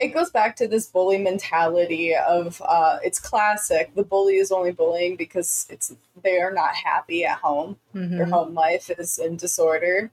it 0.00 0.08
goes 0.08 0.30
back 0.30 0.54
to 0.56 0.68
this 0.68 0.86
bully 0.86 1.18
mentality 1.18 2.14
of 2.14 2.62
uh, 2.64 2.98
it's 3.02 3.18
classic. 3.18 3.94
The 3.94 4.04
bully 4.04 4.36
is 4.36 4.52
only 4.52 4.72
bullying 4.72 5.16
because 5.16 5.66
it's 5.70 5.94
they 6.22 6.38
are 6.38 6.52
not 6.52 6.74
happy 6.74 7.24
at 7.24 7.38
home. 7.38 7.76
Mm-hmm. 7.94 8.16
Their 8.16 8.26
home 8.26 8.54
life 8.54 8.90
is 8.90 9.18
in 9.18 9.36
disorder. 9.36 10.10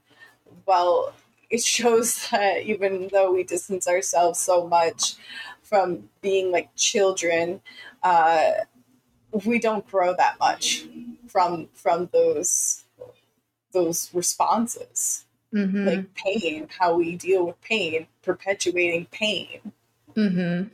Well, 0.65 1.13
it 1.49 1.61
shows 1.61 2.27
that 2.31 2.63
even 2.63 3.09
though 3.11 3.31
we 3.33 3.43
distance 3.43 3.87
ourselves 3.87 4.39
so 4.39 4.67
much 4.67 5.15
from 5.61 6.09
being 6.21 6.51
like 6.51 6.75
children, 6.75 7.61
uh, 8.01 8.51
we 9.45 9.59
don't 9.59 9.87
grow 9.87 10.15
that 10.15 10.39
much 10.39 10.85
from 11.27 11.67
from 11.73 12.09
those 12.11 12.85
those 13.71 14.09
responses 14.13 15.25
mm-hmm. 15.55 15.87
like 15.87 16.13
pain, 16.15 16.67
how 16.77 16.95
we 16.95 17.15
deal 17.15 17.45
with 17.45 17.61
pain, 17.61 18.07
perpetuating 18.21 19.07
pain. 19.11 19.71
Mm-hmm. 20.15 20.67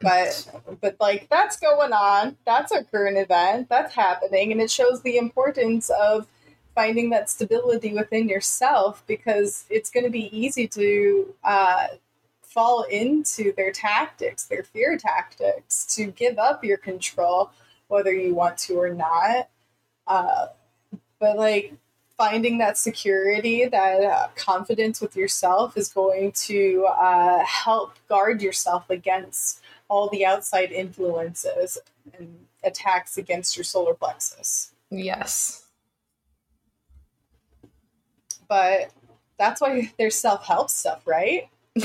But 0.00 0.48
but 0.82 0.96
like 1.00 1.28
that's 1.30 1.58
going 1.58 1.92
on. 1.92 2.36
That's 2.44 2.70
a 2.72 2.84
current 2.84 3.16
event. 3.16 3.68
That's 3.70 3.94
happening, 3.94 4.52
and 4.52 4.60
it 4.60 4.70
shows 4.70 5.00
the 5.02 5.16
importance 5.16 5.90
of 5.90 6.26
finding 6.74 7.10
that 7.10 7.30
stability 7.30 7.94
within 7.94 8.28
yourself 8.28 9.02
because 9.06 9.64
it's 9.70 9.90
going 9.90 10.04
to 10.04 10.10
be 10.10 10.36
easy 10.36 10.66
to 10.66 11.34
uh, 11.44 11.86
fall 12.42 12.82
into 12.82 13.52
their 13.54 13.70
tactics, 13.72 14.44
their 14.44 14.64
fear 14.64 14.98
tactics, 14.98 15.86
to 15.94 16.06
give 16.06 16.38
up 16.38 16.64
your 16.64 16.76
control, 16.76 17.50
whether 17.88 18.12
you 18.12 18.34
want 18.34 18.58
to 18.58 18.74
or 18.74 18.92
not. 18.92 19.48
Uh, 20.06 20.46
but 21.18 21.36
like 21.36 21.74
finding 22.16 22.58
that 22.58 22.78
security, 22.78 23.66
that 23.66 24.02
uh, 24.02 24.28
confidence 24.36 25.00
with 25.00 25.16
yourself 25.16 25.76
is 25.76 25.88
going 25.88 26.32
to 26.32 26.86
uh, 26.86 27.44
help 27.44 27.94
guard 28.08 28.40
yourself 28.40 28.88
against 28.90 29.60
all 29.88 30.08
the 30.08 30.24
outside 30.24 30.70
influences 30.72 31.78
and 32.16 32.46
attacks 32.62 33.18
against 33.18 33.56
your 33.56 33.64
solar 33.64 33.94
plexus. 33.94 34.72
Yes. 34.90 35.66
But 38.48 38.90
that's 39.38 39.60
why 39.60 39.92
there's 39.98 40.14
self 40.14 40.44
help 40.44 40.70
stuff, 40.70 41.02
right? 41.06 41.48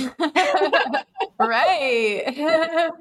right. 1.39 2.23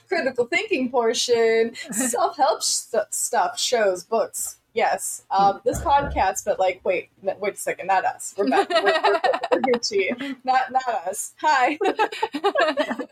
Critical 0.08 0.46
thinking 0.46 0.90
portion, 0.90 1.74
self 1.92 2.36
help 2.36 2.62
st- 2.62 3.14
stuff, 3.14 3.58
shows, 3.58 4.02
books, 4.04 4.56
Yes, 4.72 5.24
um, 5.30 5.60
this 5.64 5.80
podcast, 5.80 6.44
but 6.44 6.60
like, 6.60 6.80
wait, 6.84 7.10
wait 7.22 7.54
a 7.54 7.56
second, 7.56 7.88
not 7.88 8.04
us. 8.04 8.34
We're 8.36 8.48
back. 8.48 8.68
We're, 8.70 8.84
we're, 8.84 9.20
we're 9.52 9.60
Gucci, 9.62 10.36
not 10.44 10.70
not 10.70 10.88
us. 11.08 11.34
Hi. 11.40 11.76
Don't 11.82 13.10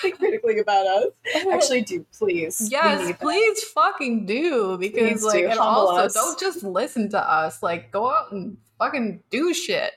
think 0.00 0.18
critically 0.18 0.58
about 0.58 0.86
us. 0.86 1.08
Actually, 1.52 1.82
do 1.82 2.06
please. 2.16 2.68
Yes, 2.70 3.14
please 3.20 3.62
fucking 3.64 4.24
do 4.26 4.78
because 4.78 5.20
please 5.20 5.24
like, 5.24 5.40
do. 5.40 5.48
and 5.48 5.58
also 5.58 6.04
us. 6.04 6.14
don't 6.14 6.38
just 6.38 6.62
listen 6.62 7.08
to 7.10 7.18
us. 7.18 7.62
Like, 7.62 7.90
go 7.90 8.10
out 8.10 8.32
and 8.32 8.56
fucking 8.78 9.22
do 9.30 9.52
shit 9.52 9.92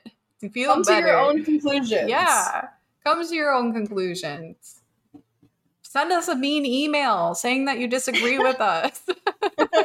feel 0.50 0.72
Come 0.72 0.82
better. 0.82 1.02
to 1.02 1.08
your 1.08 1.18
own 1.18 1.44
conclusions. 1.44 2.08
Yeah, 2.08 2.68
come 3.04 3.26
to 3.26 3.34
your 3.34 3.52
own 3.52 3.72
conclusions. 3.72 4.80
Send 5.94 6.10
us 6.10 6.26
a 6.26 6.34
mean 6.34 6.66
email 6.66 7.36
saying 7.36 7.66
that 7.66 7.78
you 7.78 7.86
disagree 7.86 8.36
with 8.36 8.60
us. 8.60 9.00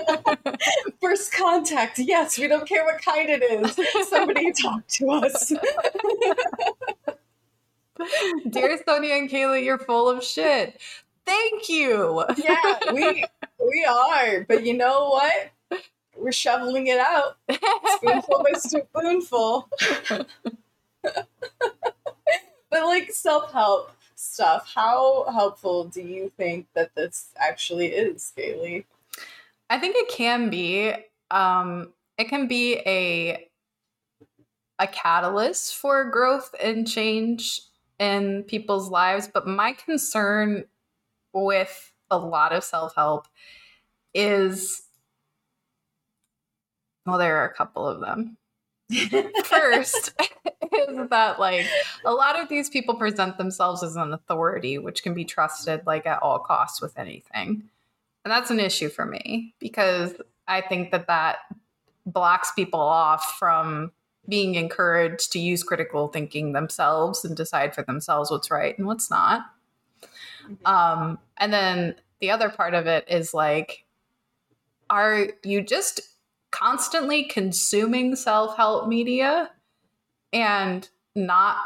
First 0.99 1.31
contact, 1.31 1.99
yes, 1.99 2.39
we 2.39 2.47
don't 2.47 2.67
care 2.67 2.83
what 2.83 2.99
kind 2.99 3.29
it 3.29 3.43
is. 3.43 3.77
Somebody 4.09 4.51
talk 4.51 4.87
to 4.87 5.11
us. 5.11 5.49
Dear 8.49 8.81
Sonia 8.83 9.13
and 9.17 9.29
Kalee, 9.29 9.63
you're 9.63 9.77
full 9.77 10.09
of 10.09 10.23
shit. 10.23 10.81
Thank 11.27 11.69
you. 11.69 12.25
yeah, 12.37 12.79
we 12.91 13.23
we 13.59 13.85
are. 13.87 14.45
But 14.45 14.65
you 14.65 14.73
know 14.73 15.09
what? 15.09 15.51
We're 16.17 16.31
shoveling 16.31 16.87
it 16.87 16.97
out. 16.97 17.37
Spoonful 17.97 18.43
by 18.51 18.57
spoonful. 18.57 19.69
but 21.03 21.27
like 22.71 23.11
self-help 23.11 23.91
stuff, 24.19 24.71
how 24.75 25.25
helpful 25.31 25.85
do 25.85 26.01
you 26.01 26.31
think 26.37 26.67
that 26.75 26.93
this 26.95 27.29
actually 27.37 27.87
is, 27.87 28.33
Kalee? 28.37 28.85
I 29.69 29.79
think 29.79 29.95
it 29.97 30.09
can 30.09 30.49
be. 30.49 30.93
Um, 31.31 31.93
it 32.17 32.27
can 32.27 32.47
be 32.47 32.75
a 32.85 33.47
a 34.79 34.87
catalyst 34.87 35.75
for 35.75 36.09
growth 36.09 36.53
and 36.61 36.87
change 36.87 37.61
in 37.99 38.43
people's 38.43 38.89
lives. 38.89 39.29
But 39.31 39.47
my 39.47 39.73
concern 39.73 40.65
with 41.33 41.91
a 42.09 42.17
lot 42.17 42.51
of 42.53 42.63
self 42.63 42.95
help 42.95 43.27
is 44.13 44.83
well, 47.05 47.17
there 47.17 47.37
are 47.37 47.47
a 47.47 47.53
couple 47.53 47.87
of 47.87 48.01
them. 48.01 48.37
First 49.43 50.13
is 50.19 51.09
that 51.09 51.39
like 51.39 51.65
a 52.05 52.13
lot 52.13 52.39
of 52.39 52.49
these 52.49 52.69
people 52.69 52.95
present 52.95 53.37
themselves 53.37 53.83
as 53.83 53.95
an 53.95 54.13
authority, 54.13 54.77
which 54.77 55.03
can 55.03 55.13
be 55.13 55.25
trusted 55.25 55.81
like 55.85 56.05
at 56.05 56.21
all 56.21 56.39
costs 56.39 56.81
with 56.81 56.97
anything. 56.97 57.63
And 58.25 58.31
that's 58.31 58.51
an 58.51 58.59
issue 58.59 58.89
for 58.89 59.05
me 59.05 59.53
because 59.59 60.13
I 60.47 60.61
think 60.61 60.91
that 60.91 61.07
that 61.07 61.37
blocks 62.05 62.51
people 62.51 62.79
off 62.79 63.37
from 63.37 63.91
being 64.27 64.55
encouraged 64.55 65.31
to 65.31 65.39
use 65.39 65.63
critical 65.63 66.07
thinking 66.07 66.53
themselves 66.53 67.23
and 67.23 67.35
decide 67.35 67.73
for 67.73 67.83
themselves 67.83 68.31
what's 68.31 68.51
right 68.51 68.77
and 68.77 68.87
what's 68.87 69.09
not. 69.09 69.41
Mm-hmm. 70.43 70.65
Um, 70.65 71.19
and 71.37 71.53
then 71.53 71.95
the 72.19 72.31
other 72.31 72.49
part 72.49 72.73
of 72.73 72.87
it 72.87 73.05
is 73.07 73.33
like, 73.33 73.85
are 74.89 75.27
you 75.43 75.61
just 75.61 76.01
constantly 76.51 77.23
consuming 77.23 78.15
self 78.15 78.57
help 78.57 78.87
media 78.87 79.51
and 80.33 80.87
not 81.15 81.57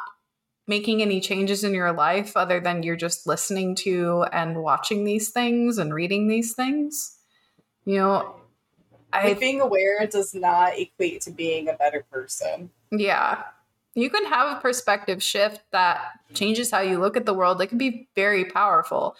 making 0.68 1.02
any 1.02 1.20
changes 1.20 1.64
in 1.64 1.74
your 1.74 1.92
life 1.92 2.38
other 2.38 2.60
than 2.60 2.84
you're 2.84 2.96
just 2.96 3.28
listening 3.28 3.76
to 3.76 4.26
and 4.32 4.64
watching 4.64 5.04
these 5.04 5.30
things 5.30 5.78
and 5.78 5.94
reading 5.94 6.28
these 6.28 6.54
things? 6.54 7.18
You 7.86 7.98
know, 7.98 8.36
I, 9.12 9.30
like 9.30 9.40
being 9.40 9.62
aware 9.62 10.06
does 10.08 10.34
not 10.34 10.78
equate 10.78 11.22
to 11.22 11.32
being 11.32 11.68
a 11.68 11.74
better 11.74 12.06
person. 12.12 12.70
Yeah. 12.92 13.44
You 13.96 14.10
can 14.10 14.26
have 14.26 14.58
a 14.58 14.60
perspective 14.60 15.22
shift 15.22 15.62
that 15.72 16.00
changes 16.34 16.72
how 16.72 16.80
you 16.80 16.98
look 16.98 17.16
at 17.16 17.28
the 17.28 17.34
world. 17.34 17.62
It 17.62 17.68
can 17.68 17.78
be 17.78 18.08
very 18.16 18.46
powerful. 18.46 19.16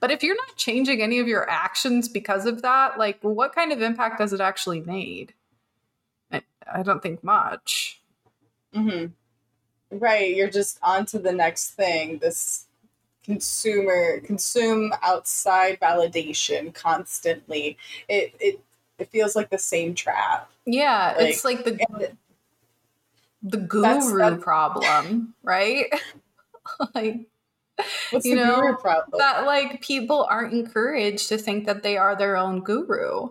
But 0.00 0.10
if 0.10 0.22
you're 0.22 0.36
not 0.36 0.56
changing 0.56 1.02
any 1.02 1.18
of 1.18 1.28
your 1.28 1.48
actions 1.48 2.08
because 2.08 2.46
of 2.46 2.62
that, 2.62 2.98
like 2.98 3.18
what 3.22 3.54
kind 3.54 3.72
of 3.72 3.82
impact 3.82 4.20
has 4.20 4.32
it 4.32 4.40
actually 4.40 4.80
made? 4.80 5.34
I, 6.32 6.42
I 6.72 6.82
don't 6.82 7.02
think 7.02 7.22
much. 7.22 8.00
Mm-hmm. 8.74 9.98
Right. 9.98 10.34
You're 10.34 10.50
just 10.50 10.78
on 10.82 11.06
to 11.06 11.18
the 11.18 11.32
next 11.32 11.70
thing. 11.70 12.18
This 12.18 12.66
consumer 13.24 14.20
consume 14.20 14.92
outside 15.02 15.78
validation 15.80 16.72
constantly. 16.72 17.76
It 18.08 18.34
it 18.40 18.60
it 18.98 19.08
feels 19.10 19.36
like 19.36 19.50
the 19.50 19.58
same 19.58 19.94
trap. 19.94 20.50
Yeah, 20.64 21.14
like, 21.18 21.28
it's 21.28 21.44
like 21.44 21.64
the 21.64 22.12
the 23.42 23.58
guru 23.58 23.82
that's, 23.82 24.12
that's, 24.12 24.42
problem, 24.42 25.34
right? 25.42 25.86
like 26.94 27.20
What's 28.10 28.24
you 28.24 28.36
know 28.36 28.76
that 29.18 29.44
like 29.44 29.82
people 29.82 30.26
aren't 30.28 30.54
encouraged 30.54 31.28
to 31.28 31.38
think 31.38 31.66
that 31.66 31.82
they 31.82 31.96
are 31.96 32.16
their 32.16 32.36
own 32.36 32.60
guru. 32.60 33.28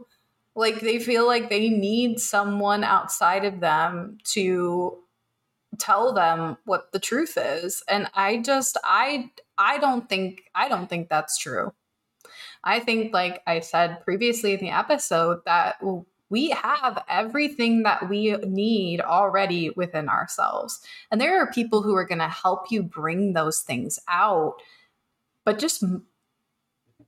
Like 0.55 0.79
they 0.81 0.99
feel 0.99 1.25
like 1.25 1.49
they 1.49 1.69
need 1.69 2.19
someone 2.19 2.83
outside 2.83 3.43
of 3.43 3.59
them 3.59 4.19
to 4.25 4.99
tell 5.79 6.13
them 6.13 6.57
what 6.65 6.91
the 6.91 6.99
truth 6.99 7.37
is. 7.37 7.83
And 7.89 8.09
I 8.13 8.37
just 8.37 8.77
I 8.83 9.31
I 9.57 9.79
don't 9.79 10.07
think 10.07 10.43
I 10.53 10.69
don't 10.69 10.87
think 10.87 11.09
that's 11.09 11.37
true. 11.37 11.73
I 12.65 12.79
think, 12.79 13.13
like 13.13 13.43
I 13.45 13.59
said 13.59 14.03
previously 14.03 14.53
in 14.53 14.59
the 14.59 14.71
episode, 14.71 15.41
that 15.45 15.75
we 16.29 16.49
have 16.49 17.03
everything 17.07 17.83
that 17.83 18.09
we 18.09 18.35
need 18.37 19.01
already 19.01 19.69
within 19.71 20.09
ourselves. 20.09 20.81
And 21.11 21.21
there 21.21 21.39
are 21.39 21.51
people 21.51 21.81
who 21.81 21.95
are 21.95 22.05
going 22.05 22.19
to 22.19 22.27
help 22.27 22.71
you 22.71 22.81
bring 22.81 23.33
those 23.33 23.59
things 23.59 23.99
out. 24.07 24.55
But 25.43 25.59
just 25.59 25.83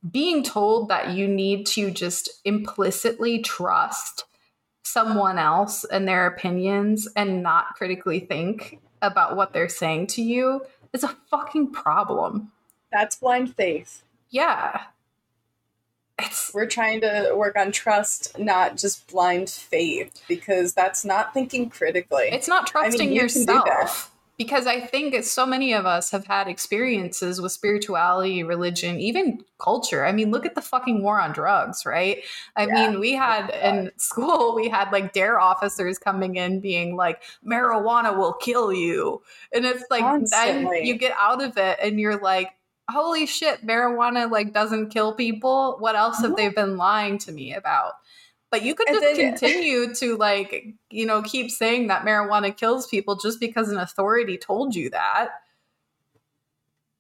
being 0.09 0.43
told 0.43 0.89
that 0.89 1.11
you 1.11 1.28
need 1.28 1.65
to 1.68 1.89
just 1.89 2.30
implicitly 2.45 3.41
trust 3.41 4.26
someone 4.84 5.38
else 5.38 5.84
and 5.84 6.07
their 6.07 6.28
opinions 6.28 7.07
and 7.15 7.41
not 7.41 7.76
critically 7.76 8.20
think 8.20 8.80
about 9.01 9.36
what 9.36 9.51
they're 9.51 9.68
saying 9.68 10.07
to 10.07 10.22
you 10.22 10.61
is 10.93 11.03
a 11.03 11.15
fucking 11.30 11.72
problem. 11.72 12.51
That's 12.91 13.18
blind 13.18 13.55
faith. 13.55 14.03
Yeah 14.30 14.82
it's, 16.20 16.51
we're 16.53 16.65
trying 16.65 17.01
to 17.01 17.34
work 17.36 17.57
on 17.57 17.72
trust, 17.72 18.38
not 18.39 18.78
just 18.78 19.07
blind 19.07 19.49
faith, 19.49 20.22
because 20.28 20.74
that's 20.74 21.05
not 21.05 21.34
thinking 21.34 21.70
critically. 21.70 22.30
It's 22.32 22.47
not 22.47 22.68
trusting 22.68 23.01
I 23.01 23.05
mean, 23.05 23.13
you 23.13 23.22
yourself. 23.22 24.13
Because 24.38 24.68
I 24.68 24.80
think 24.80 25.24
so 25.24 25.47
many 25.47 25.74
of 25.74 25.88
us 25.88 26.11
have 26.11 26.28
had 26.28 26.47
experiences 26.47 27.41
with 27.41 27.51
spirituality, 27.51 28.43
religion, 28.43 28.99
even 28.99 29.43
culture. 29.57 30.05
I 30.05 30.11
mean, 30.11 30.30
look 30.30 30.45
at 30.45 30.53
the 30.53 30.61
fucking 30.61 31.01
war 31.01 31.20
on 31.20 31.32
drugs, 31.32 31.88
right? 31.88 32.20
I 32.55 32.68
yeah. 32.68 32.74
mean, 32.74 32.99
we 32.99 33.13
had 33.13 33.49
oh 33.51 33.68
in 33.68 33.91
school, 33.97 34.53
we 34.53 34.70
had 34.70 34.91
like 34.91 35.11
DARE 35.11 35.39
officers 35.39 35.97
coming 35.97 36.36
in 36.36 36.59
being 36.59 36.95
like, 36.95 37.24
marijuana 37.43 38.15
will 38.15 38.34
kill 38.34 38.72
you. 38.72 39.24
And 39.51 39.65
it's 39.65 39.86
like, 39.89 40.01
Constantly. 40.01 40.82
then 40.82 40.86
you 40.86 40.99
get 40.99 41.15
out 41.20 41.41
of 41.41 41.57
it 41.57 41.80
and 41.82 41.99
you're 41.99 42.22
like, 42.22 42.51
holy 42.90 43.26
shit, 43.26 43.66
marijuana 43.66 44.30
like 44.30 44.54
doesn't 44.54 44.90
kill 44.90 45.14
people. 45.14 45.78
What 45.80 45.96
else 45.96 46.18
have 46.18 46.32
uh-huh. 46.32 46.36
they 46.36 46.50
been 46.50 46.78
lying 46.78 47.18
to 47.20 47.32
me 47.32 47.54
about? 47.54 47.94
But 48.50 48.64
you 48.64 48.76
could 48.76 48.88
just 48.88 49.02
then, 49.02 49.14
uh, 49.14 49.38
continue 49.38 49.94
to 49.96 50.18
like, 50.18 50.74
you 50.90 51.06
know, 51.06 51.22
keep 51.22 51.52
saying 51.52 51.88
that 51.88 52.06
marijuana 52.06 52.56
kills 52.56 52.88
people 52.88 53.16
just 53.16 53.40
because 53.40 53.70
an 53.70 53.78
authority 53.78 54.38
told 54.38 54.76
you 54.76 54.90
that. 54.92 55.30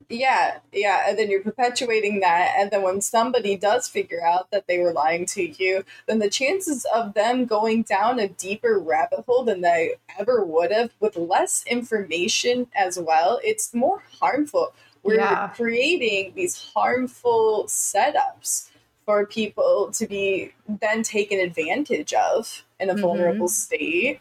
Yeah, 0.09 0.59
yeah, 0.71 1.09
and 1.09 1.19
then 1.19 1.29
you're 1.29 1.41
perpetuating 1.41 2.21
that, 2.21 2.53
and 2.57 2.71
then 2.71 2.81
when 2.81 3.01
somebody 3.01 3.57
does 3.57 3.89
figure 3.89 4.25
out 4.25 4.51
that 4.51 4.65
they 4.65 4.79
were 4.79 4.93
lying 4.93 5.25
to 5.27 5.43
you, 5.43 5.83
then 6.05 6.19
the 6.19 6.29
chances 6.29 6.85
of 6.95 7.13
them 7.13 7.45
going 7.45 7.81
down 7.83 8.17
a 8.17 8.29
deeper 8.29 8.79
rabbit 8.79 9.25
hole 9.25 9.43
than 9.43 9.59
they 9.59 9.95
ever 10.17 10.45
would 10.45 10.71
have 10.71 10.91
with 11.01 11.17
less 11.17 11.65
information 11.67 12.67
as 12.73 12.97
well, 12.97 13.41
it's 13.43 13.73
more 13.73 14.01
harmful 14.21 14.73
we're 15.07 15.15
yeah. 15.15 15.47
creating 15.47 16.33
these 16.35 16.69
harmful 16.75 17.63
setups 17.67 18.69
for 19.05 19.25
people 19.25 19.89
to 19.93 20.05
be 20.05 20.51
then 20.67 21.01
taken 21.01 21.39
advantage 21.39 22.13
of 22.13 22.63
in 22.79 22.89
a 22.89 22.93
mm-hmm. 22.93 23.01
vulnerable 23.01 23.47
state 23.47 24.19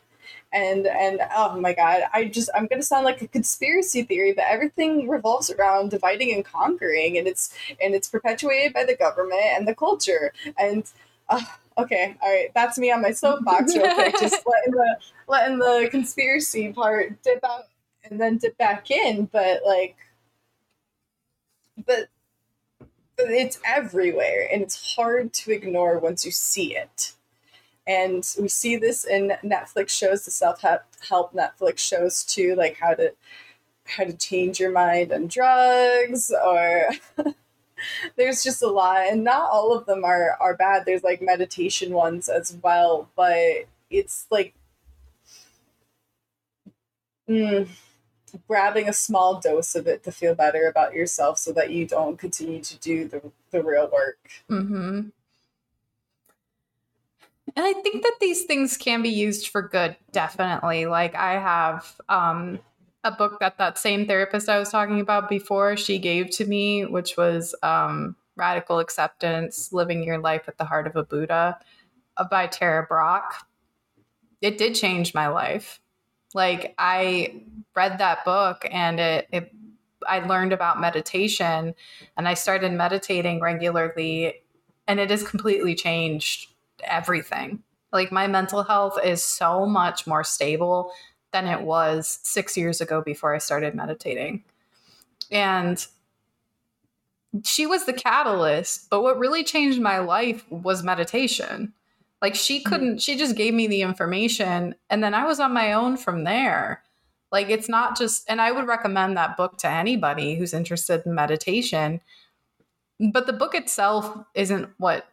and 0.53 0.87
and 0.87 1.21
oh 1.35 1.61
my 1.61 1.73
god 1.73 2.03
i 2.13 2.25
just 2.25 2.49
i'm 2.55 2.67
going 2.67 2.81
to 2.81 2.87
sound 2.87 3.05
like 3.05 3.21
a 3.21 3.27
conspiracy 3.27 4.03
theory 4.05 4.33
but 4.33 4.45
everything 4.49 5.09
revolves 5.09 5.51
around 5.51 5.91
dividing 5.91 6.33
and 6.33 6.45
conquering 6.45 7.19
and 7.19 7.27
it's 7.27 7.53
and 7.83 7.95
it's 7.95 8.09
perpetuated 8.09 8.73
by 8.73 8.85
the 8.85 8.95
government 8.97 9.43
and 9.57 9.67
the 9.67 9.75
culture 9.75 10.33
and 10.59 10.93
uh, 11.31 11.43
okay 11.77 12.17
all 12.23 12.33
right 12.33 12.53
that's 12.55 12.79
me 12.79 12.93
on 12.93 13.03
my 13.03 13.11
soapbox 13.11 13.75
real 13.77 13.93
quick 13.95 14.15
just 14.21 14.47
letting 14.47 14.73
the 14.73 14.97
letting 15.27 15.59
the 15.59 15.89
conspiracy 15.91 16.73
part 16.73 17.21
dip 17.23 17.43
out 17.45 17.65
and 18.05 18.21
then 18.21 18.39
dip 18.39 18.57
back 18.57 18.91
in 18.93 19.25
but 19.33 19.63
like 19.67 19.97
but 21.85 22.09
it's 23.19 23.59
everywhere 23.65 24.49
and 24.53 24.63
it's 24.63 24.95
hard 24.95 25.33
to 25.33 25.53
ignore 25.53 25.99
once 25.99 26.25
you 26.25 26.31
see 26.31 26.77
it. 26.77 27.13
And 27.87 28.29
we 28.41 28.49
see 28.49 28.77
this 28.77 29.05
in 29.05 29.33
Netflix 29.45 29.91
shows, 29.91 30.25
the 30.25 30.31
self 30.31 30.61
help 30.61 31.33
Netflix 31.33 31.79
shows 31.79 32.25
too, 32.25 32.55
like 32.57 32.77
how 32.79 32.95
to 32.95 33.13
how 33.87 34.05
to 34.05 34.13
change 34.13 34.59
your 34.59 34.73
mind 34.73 35.13
on 35.13 35.29
drugs 35.29 36.33
or 36.45 36.91
there's 38.17 38.43
just 38.43 38.63
a 38.63 38.67
lot 38.67 39.07
and 39.09 39.23
not 39.23 39.49
all 39.51 39.73
of 39.77 39.87
them 39.87 40.05
are 40.05 40.37
are 40.41 40.57
bad. 40.57 40.85
There's 40.85 41.05
like 41.05 41.23
meditation 41.23 41.93
ones 41.93 42.29
as 42.29 42.57
well, 42.63 43.09
but 43.17 43.67
it's 43.91 44.27
like 44.31 44.55
mm, 47.29 47.69
grabbing 48.49 48.89
a 48.89 48.93
small 48.93 49.41
dose 49.41 49.75
of 49.75 49.87
it 49.87 50.03
to 50.05 50.13
feel 50.13 50.35
better 50.35 50.67
about 50.67 50.95
yourself 50.95 51.39
so 51.39 51.53
that 51.53 51.71
you 51.71 51.87
don't 51.87 52.19
continue 52.19 52.61
to 52.61 52.79
do 52.79 53.07
the, 53.09 53.23
the 53.51 53.63
real 53.63 53.89
work. 53.93 54.19
Mm-hmm. 54.51 55.09
And 57.57 57.65
I 57.65 57.73
think 57.73 58.03
that 58.03 58.17
these 58.21 58.45
things 58.45 58.77
can 58.77 59.03
be 59.03 59.09
used 59.09 59.49
for 59.49 59.63
good, 59.63 59.97
definitely. 60.13 60.87
Like 60.87 61.15
I 61.15 61.33
have 61.35 61.97
um, 62.09 62.59
a 63.03 63.11
book 63.11 63.39
that 63.41 63.57
that 63.59 63.79
same 63.79 64.07
therapist 64.07 64.49
I 64.49 64.59
was 64.59 64.71
talking 64.71 65.01
about 65.01 65.29
before, 65.29 65.77
she 65.77 65.99
gave 65.99 66.31
to 66.33 66.45
me, 66.45 66.85
which 66.85 67.17
was 67.17 67.55
um, 67.63 68.17
Radical 68.37 68.79
Acceptance, 68.79 69.73
Living 69.73 70.03
Your 70.03 70.19
Life 70.19 70.49
at 70.49 70.59
the 70.59 70.65
Heart 70.65 70.89
of 70.89 70.97
a 70.97 71.05
Buddha 71.05 71.59
uh, 72.17 72.25
by 72.25 72.47
Tara 72.47 72.85
Brach. 72.87 73.47
It 74.43 74.59
did 74.59 74.75
change 74.75 75.15
my 75.15 75.29
life. 75.29 75.81
Like 76.37 76.75
I 76.77 77.41
read 77.75 77.97
that 77.97 78.23
book 78.27 78.67
and 78.71 79.01
it, 79.01 79.27
it 79.33 79.53
I 80.07 80.19
learned 80.19 80.53
about 80.53 80.79
meditation 80.79 81.75
and 82.15 82.29
I 82.29 82.35
started 82.35 82.73
meditating 82.73 83.41
regularly 83.41 84.43
and 84.87 85.01
it 85.01 85.09
has 85.09 85.27
completely 85.27 85.75
changed 85.75 86.51
everything. 86.85 87.63
Like 87.91 88.13
my 88.13 88.27
mental 88.27 88.65
health 88.65 88.99
is 89.03 89.25
so 89.25 89.65
much 89.65 90.07
more 90.07 90.23
stable 90.23 90.93
than 91.33 91.47
it 91.47 91.63
was 91.63 92.19
six 92.23 92.55
years 92.55 92.83
ago 92.83 93.01
before 93.01 93.35
I 93.35 93.39
started 93.39 93.75
meditating. 93.75 94.45
And 95.31 95.85
she 97.45 97.65
was 97.65 97.87
the 97.87 97.95
catalyst, 97.95 98.91
but 98.91 99.01
what 99.01 99.19
really 99.19 99.43
changed 99.43 99.81
my 99.81 100.01
life 100.01 100.45
was 100.51 100.83
meditation. 100.83 101.73
Like 102.27 102.35
she 102.35 102.59
Mm-hmm. 102.59 102.69
couldn't, 102.69 103.03
she 103.03 103.17
just 103.17 103.37
gave 103.37 103.55
me 103.55 103.69
the 103.69 103.83
information 103.83 104.75
and 104.91 105.01
then 105.01 105.15
I 105.15 105.27
was 105.27 105.39
on 105.39 105.55
my 105.55 105.75
own 105.75 105.97
from 105.97 106.25
there. 106.25 106.83
Like 107.31 107.51
it's 107.51 107.69
not 107.69 107.97
just, 107.97 108.29
and 108.29 108.41
I 108.41 108.51
would 108.51 108.67
recommend 108.67 109.17
that 109.17 109.37
book 109.37 109.59
to 109.59 109.69
anybody 109.69 110.35
who's 110.35 110.53
interested 110.53 111.03
in 111.07 111.15
meditation. 111.15 112.01
But 112.99 113.29
the 113.29 113.33
book 113.33 113.55
itself 113.55 114.13
isn't 114.35 114.71
what 114.79 115.07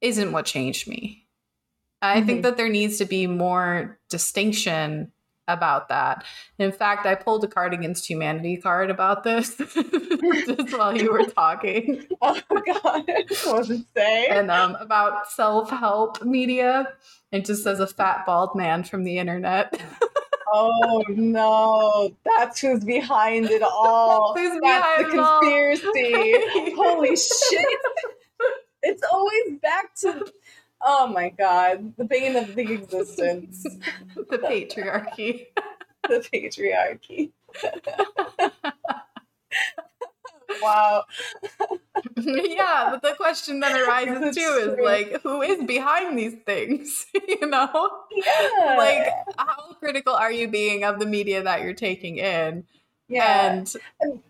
isn't 0.00 0.30
what 0.30 0.46
changed 0.46 0.86
me. 0.86 1.26
I 2.00 2.20
think 2.20 2.38
Mhm. 2.38 2.42
that 2.42 2.56
there 2.56 2.68
needs 2.68 2.98
to 2.98 3.04
be 3.04 3.26
more 3.26 3.98
distinction 4.08 5.10
about 5.52 5.88
that. 5.88 6.24
In 6.58 6.72
fact, 6.72 7.06
I 7.06 7.14
pulled 7.14 7.44
a 7.44 7.48
card 7.48 7.74
against 7.74 8.08
humanity 8.08 8.56
card 8.56 8.90
about 8.90 9.24
this 9.24 9.56
just 9.56 10.76
while 10.76 10.96
you 10.96 11.12
were 11.12 11.24
talking. 11.24 12.06
Oh 12.24 12.40
god, 12.50 13.04
it 13.08 13.84
say? 13.96 14.26
And 14.26 14.50
um, 14.50 14.76
about 14.76 15.30
self 15.30 15.70
help 15.70 16.22
media. 16.24 16.92
It 17.32 17.44
just 17.44 17.64
says 17.64 17.80
a 17.80 17.86
fat 17.86 18.24
bald 18.26 18.54
man 18.54 18.84
from 18.84 19.04
the 19.04 19.18
internet. 19.18 19.80
Oh 20.54 21.02
no, 21.08 22.14
that's 22.26 22.60
who's 22.60 22.84
behind 22.84 23.46
it 23.46 23.62
all. 23.62 24.34
Who's 24.36 24.50
that's 24.50 24.54
the 24.56 24.60
behind 24.60 25.14
it 25.14 25.18
all. 25.18 25.40
conspiracy. 25.40 26.74
Holy 26.76 27.16
shit! 27.16 27.66
It's 28.82 29.02
always 29.10 29.58
back 29.62 29.94
to. 30.02 30.30
Oh 30.84 31.06
my 31.06 31.28
god, 31.30 31.94
the 31.96 32.04
bane 32.04 32.36
of 32.36 32.54
the 32.54 32.72
existence, 32.72 33.62
the 34.30 34.38
patriarchy. 34.38 35.46
the 36.08 36.26
patriarchy. 36.32 37.30
wow. 40.62 41.04
yeah, 42.16 42.88
but 42.90 43.02
the 43.02 43.14
question 43.16 43.60
then 43.60 43.80
arises 43.80 44.34
too 44.34 44.40
is 44.40 44.78
like, 44.82 45.22
who 45.22 45.42
is 45.42 45.62
behind 45.64 46.18
these 46.18 46.34
things? 46.44 47.06
you 47.28 47.46
know? 47.46 47.90
Yeah. 48.10 48.74
Like, 48.76 49.06
how 49.38 49.74
critical 49.74 50.14
are 50.14 50.32
you 50.32 50.48
being 50.48 50.82
of 50.82 50.98
the 50.98 51.06
media 51.06 51.42
that 51.42 51.62
you're 51.62 51.74
taking 51.74 52.18
in? 52.18 52.64
yeah. 53.08 53.64
And 54.00 54.22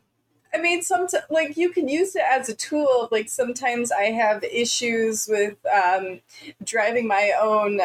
I 0.54 0.60
mean, 0.60 0.82
sometimes 0.82 1.24
like 1.30 1.56
you 1.56 1.70
can 1.70 1.88
use 1.88 2.14
it 2.14 2.24
as 2.30 2.48
a 2.48 2.54
tool. 2.54 3.08
Like 3.10 3.28
sometimes 3.28 3.90
I 3.90 4.04
have 4.04 4.44
issues 4.44 5.26
with 5.28 5.56
um, 5.66 6.20
driving 6.62 7.06
my 7.06 7.32
own 7.40 7.80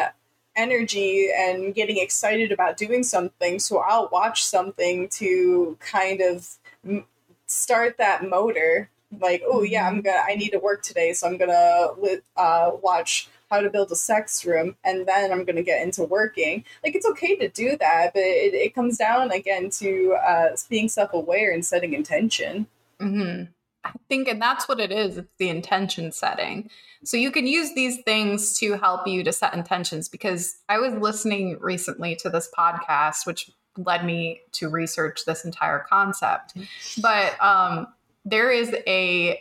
energy 0.54 1.30
and 1.34 1.74
getting 1.74 1.98
excited 1.98 2.52
about 2.52 2.76
doing 2.76 3.02
something. 3.02 3.58
So 3.58 3.78
I'll 3.78 4.08
watch 4.12 4.44
something 4.44 5.08
to 5.10 5.76
kind 5.80 6.20
of 6.20 6.56
m- 6.86 7.06
start 7.46 7.96
that 7.98 8.28
motor. 8.28 8.90
Like, 9.18 9.42
oh 9.46 9.62
yeah, 9.62 9.86
I'm 9.88 10.02
gonna. 10.02 10.22
I 10.26 10.34
need 10.34 10.50
to 10.50 10.58
work 10.58 10.82
today, 10.82 11.14
so 11.14 11.26
I'm 11.26 11.38
gonna 11.38 11.88
uh, 12.36 12.72
watch 12.82 13.30
how 13.50 13.60
to 13.60 13.70
build 13.70 13.90
a 13.90 13.96
sex 13.96 14.44
room, 14.44 14.76
and 14.84 15.06
then 15.06 15.32
I'm 15.32 15.44
gonna 15.44 15.62
get 15.62 15.82
into 15.82 16.04
working. 16.04 16.64
Like, 16.84 16.94
it's 16.94 17.06
okay 17.06 17.36
to 17.36 17.48
do 17.48 17.76
that, 17.78 18.12
but 18.14 18.22
it, 18.22 18.54
it 18.54 18.74
comes 18.74 18.98
down 18.98 19.30
again 19.30 19.70
to 19.70 20.14
uh, 20.14 20.56
being 20.68 20.88
self 20.88 21.12
aware 21.12 21.52
and 21.52 21.64
setting 21.64 21.94
intention. 21.94 22.66
Mhm. 23.00 23.48
I 23.84 23.92
think, 24.08 24.28
and 24.28 24.42
that's 24.42 24.68
what 24.68 24.80
it 24.80 24.92
is. 24.92 25.16
It's 25.18 25.28
the 25.38 25.48
intention 25.48 26.12
setting. 26.12 26.68
So 27.04 27.16
you 27.16 27.30
can 27.30 27.46
use 27.46 27.74
these 27.74 28.02
things 28.02 28.58
to 28.58 28.72
help 28.76 29.06
you 29.06 29.22
to 29.24 29.32
set 29.32 29.54
intentions. 29.54 30.08
Because 30.08 30.58
I 30.68 30.78
was 30.78 30.92
listening 30.94 31.58
recently 31.60 32.16
to 32.16 32.28
this 32.28 32.50
podcast, 32.56 33.24
which 33.24 33.50
led 33.76 34.04
me 34.04 34.40
to 34.52 34.68
research 34.68 35.24
this 35.24 35.44
entire 35.44 35.78
concept. 35.88 36.54
But 37.00 37.40
um, 37.42 37.86
there 38.24 38.50
is 38.50 38.74
a 38.86 39.40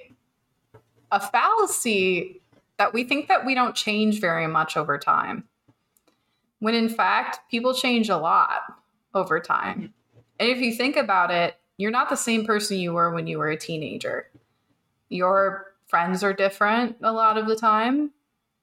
a 1.11 1.19
fallacy 1.19 2.41
that 2.77 2.93
we 2.93 3.03
think 3.03 3.27
that 3.27 3.45
we 3.45 3.55
don't 3.55 3.75
change 3.75 4.19
very 4.19 4.47
much 4.47 4.77
over 4.77 4.97
time, 4.97 5.45
when 6.59 6.75
in 6.75 6.89
fact 6.89 7.39
people 7.49 7.73
change 7.73 8.09
a 8.09 8.17
lot 8.17 8.61
over 9.13 9.39
time. 9.39 9.93
And 10.39 10.49
if 10.49 10.59
you 10.59 10.73
think 10.73 10.95
about 10.95 11.31
it, 11.31 11.55
you're 11.77 11.91
not 11.91 12.09
the 12.09 12.15
same 12.15 12.45
person 12.45 12.77
you 12.77 12.93
were 12.93 13.13
when 13.13 13.27
you 13.27 13.37
were 13.37 13.49
a 13.49 13.57
teenager. 13.57 14.27
Your 15.09 15.65
friends 15.87 16.23
are 16.23 16.33
different 16.33 16.97
a 17.01 17.11
lot 17.11 17.37
of 17.37 17.47
the 17.47 17.55
time. 17.55 18.11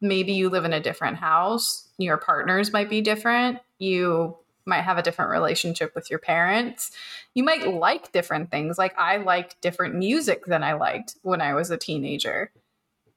Maybe 0.01 0.33
you 0.33 0.51
live 0.51 0.65
in 0.65 0.73
a 0.73 0.81
different 0.81 1.17
house. 1.17 1.89
Your 1.99 2.17
partners 2.17 2.73
might 2.73 2.91
be 2.91 3.01
different. 3.01 3.59
You 3.79 4.37
might 4.67 4.83
have 4.83 4.99
a 4.99 5.03
different 5.03 5.31
relationship 5.31 5.95
with 5.95 6.11
your 6.11 6.19
parents. 6.19 6.91
You 7.35 7.45
might 7.45 7.67
like 7.67 8.13
different 8.13 8.51
things. 8.51 8.79
Like 8.79 8.99
I 8.99 9.19
like 9.19 9.61
different 9.61 9.95
music 9.95 10.47
than 10.47 10.63
I 10.63 10.75
liked 10.75 11.17
when 11.23 11.41
I 11.41 11.55
was 11.55 11.71
a 11.71 11.77
teenager. 11.77 12.51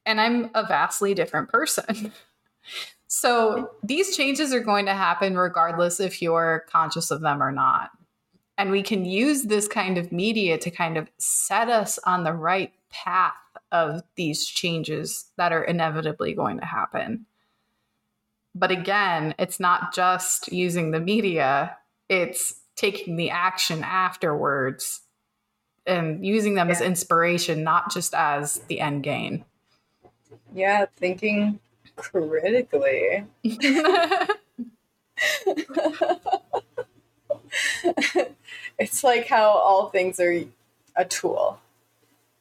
And 0.08 0.20
I'm 0.20 0.49
a 0.55 0.66
vastly 0.66 1.14
different 1.14 1.49
person. 1.49 2.12
So 3.08 3.72
these 3.84 4.16
changes 4.16 4.53
are 4.53 4.60
going 4.60 4.86
to 4.86 4.93
happen 4.93 5.38
regardless 5.38 5.99
if 5.99 6.22
you're 6.22 6.66
conscious 6.70 7.10
of 7.10 7.22
them 7.22 7.41
or 7.41 7.51
not. 7.51 7.91
And 8.58 8.70
we 8.70 8.84
can 8.84 9.05
use 9.05 9.43
this 9.43 9.68
kind 9.68 9.97
of 9.97 10.12
media 10.12 10.58
to 10.58 10.70
kind 10.70 10.97
of 10.97 11.10
set 11.18 11.70
us 11.70 11.97
on 11.99 12.24
the 12.24 12.34
right 12.34 12.74
path 12.89 13.34
of 13.72 14.01
these 14.16 14.45
changes 14.45 15.32
that 15.38 15.53
are 15.53 15.64
inevitably 15.64 16.34
going 16.34 16.60
to 16.60 16.66
happen. 16.66 17.26
But 18.53 18.72
again, 18.72 19.36
it's 19.39 19.60
not 19.60 19.93
just 19.93 20.51
using 20.51 20.91
the 20.91 20.99
media, 20.99 21.78
it's 22.10 22.55
taking 22.76 23.16
the 23.16 23.30
action 23.30 23.84
afterwards 23.84 25.01
and 25.86 26.26
using 26.26 26.55
them 26.55 26.70
as 26.70 26.82
inspiration, 26.82 27.64
not 27.64 27.93
just 27.93 28.14
as 28.14 28.55
the 28.68 28.82
end 28.82 29.03
game. 29.03 29.45
Yeah, 30.58 30.88
thinking 30.95 31.60
critically. 31.95 33.26
it's 38.80 39.03
like 39.03 39.28
how 39.28 39.51
all 39.51 39.89
things 39.89 40.20
are 40.20 40.45
a 40.95 41.05
tool. 41.05 41.60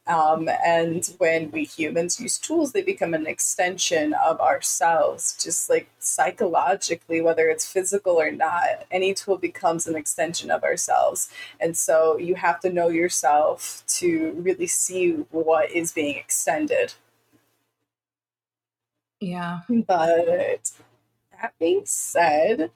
Um, 0.06 0.48
and 0.64 1.06
when 1.18 1.50
we 1.50 1.64
humans 1.64 2.18
use 2.18 2.38
tools, 2.38 2.72
they 2.72 2.82
become 2.82 3.12
an 3.12 3.26
extension 3.26 4.14
of 4.14 4.40
ourselves, 4.40 5.36
just 5.42 5.68
like 5.68 5.90
psychologically, 5.98 7.20
whether 7.20 7.48
it's 7.50 7.70
physical 7.70 8.14
or 8.18 8.30
not. 8.30 8.86
Any 8.90 9.12
tool 9.12 9.36
becomes 9.36 9.86
an 9.86 9.96
extension 9.96 10.50
of 10.50 10.64
ourselves. 10.64 11.28
And 11.60 11.76
so 11.76 12.16
you 12.16 12.36
have 12.36 12.60
to 12.60 12.72
know 12.72 12.88
yourself 12.88 13.84
to 13.98 14.32
really 14.38 14.68
see 14.68 15.12
what 15.32 15.70
is 15.70 15.92
being 15.92 16.16
extended. 16.16 16.94
Yeah. 19.26 19.60
But 19.68 20.70
that 21.32 21.54
being 21.58 21.82
said, 21.84 22.70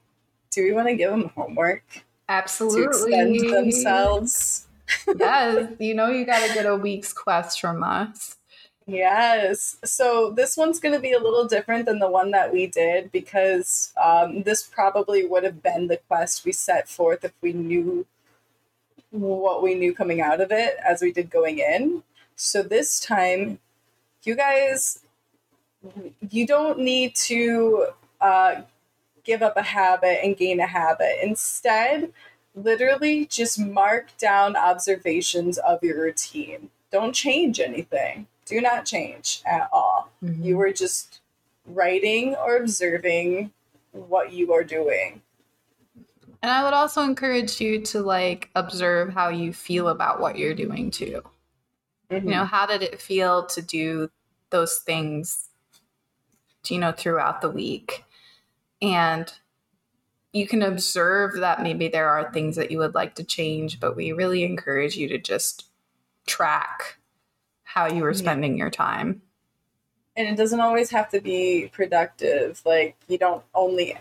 do 0.51 0.65
we 0.65 0.73
want 0.73 0.89
to 0.89 0.95
give 0.95 1.11
them 1.11 1.31
homework 1.35 1.85
Absolutely. 2.29 3.11
to 3.13 3.29
extend 3.29 3.53
themselves? 3.53 4.67
yes, 5.19 5.73
you 5.79 5.95
know 5.95 6.09
you 6.09 6.25
got 6.27 6.47
to 6.47 6.53
get 6.53 6.67
a 6.67 6.77
week's 6.77 7.13
quest 7.13 7.61
from 7.61 7.83
us. 7.83 8.37
Yes. 8.87 9.77
So 9.85 10.33
this 10.33 10.57
one's 10.57 10.81
going 10.81 10.95
to 10.95 11.01
be 11.01 11.13
a 11.13 11.21
little 11.21 11.47
different 11.47 11.87
than 11.87 12.01
the 12.01 12.11
one 12.11 12.33
that 12.33 12.53
we 12.53 12.67
did 12.67 13.13
because 13.13 13.93
um, 14.03 14.43
this 14.43 14.65
probably 14.65 15.25
would 15.25 15.45
have 15.45 15.63
been 15.63 15.87
the 15.87 15.99
quest 16.09 16.45
we 16.45 16.51
set 16.51 16.89
forth 16.89 17.25
if 17.25 17.33
we 17.41 17.53
knew 17.53 18.05
what 19.11 19.63
we 19.63 19.75
knew 19.75 19.95
coming 19.95 20.21
out 20.21 20.41
of 20.41 20.51
it 20.51 20.77
as 20.85 21.03
we 21.03 21.13
did 21.13 21.31
going 21.31 21.61
in. 21.61 22.03
So 22.35 22.63
this 22.63 22.99
time, 22.99 23.61
you 24.25 24.35
guys, 24.35 25.01
you 26.31 26.47
don't 26.47 26.79
need 26.79 27.15
to 27.15 27.87
uh, 28.21 28.63
give 29.25 29.43
up 29.43 29.57
a 29.57 29.63
habit 29.63 30.21
and 30.23 30.37
gain 30.37 30.61
a 30.61 30.67
habit. 30.67 31.19
Instead, 31.23 32.13
literally 32.55 33.27
just 33.27 33.59
mark 33.59 34.17
down 34.19 34.57
observations 34.57 35.59
of 35.59 35.83
your 35.83 36.01
routine. 36.01 36.71
Don't 36.91 37.15
change 37.15 37.61
anything. 37.61 38.27
Do 38.47 38.61
not 38.61 38.85
change 38.85 39.43
at 39.47 39.69
all. 39.73 40.11
You 40.23 40.57
were 40.57 40.73
just 40.73 41.21
writing 41.67 42.35
or 42.35 42.57
observing 42.57 43.53
what 43.93 44.33
you 44.33 44.53
are 44.53 44.65
doing. 44.65 45.23
And 46.43 46.51
I 46.51 46.65
would 46.65 46.73
also 46.73 47.03
encourage 47.03 47.61
you 47.61 47.81
to 47.83 48.01
like 48.01 48.51
observe 48.57 49.13
how 49.13 49.29
you 49.29 49.53
feel 49.53 49.89
about 49.89 50.21
what 50.21 50.39
you're 50.39 50.55
doing 50.55 50.91
too. 50.91 51.23
You 52.11 52.21
know, 52.23 52.45
how 52.45 52.67
did 52.67 52.83
it 52.83 53.01
feel 53.01 53.47
to 53.47 53.63
do 53.63 54.11
those 54.51 54.79
things, 54.79 55.50
you 56.69 56.79
know, 56.79 56.93
throughout 56.93 57.41
the 57.41 57.51
week? 57.51 58.05
And 58.83 59.33
you 60.33 60.47
can 60.47 60.63
observe 60.63 61.35
that 61.37 61.63
maybe 61.63 61.89
there 61.89 62.09
are 62.09 62.33
things 62.33 62.57
that 62.57 62.71
you 62.71 62.79
would 62.79 62.95
like 62.95 63.15
to 63.17 63.25
change, 63.25 63.81
but 63.81 63.97
we 63.97 64.13
really 64.13 64.45
encourage 64.45 64.97
you 64.97 65.09
to 65.09 65.19
just 65.19 65.67
track 66.27 66.99
how 67.65 67.87
you 67.87 68.03
were 68.03 68.13
Yeah. 68.13 68.19
spending 68.19 68.57
your 68.59 68.71
time. 68.71 69.23
And 70.17 70.29
it 70.29 70.37
doesn't 70.37 70.61
always 70.61 70.91
have 70.91 71.09
to 71.11 71.21
be 71.21 71.71
productive. 71.73 72.61
Like 72.65 72.97
you 73.09 73.17
don't 73.19 73.45
only 73.55 73.97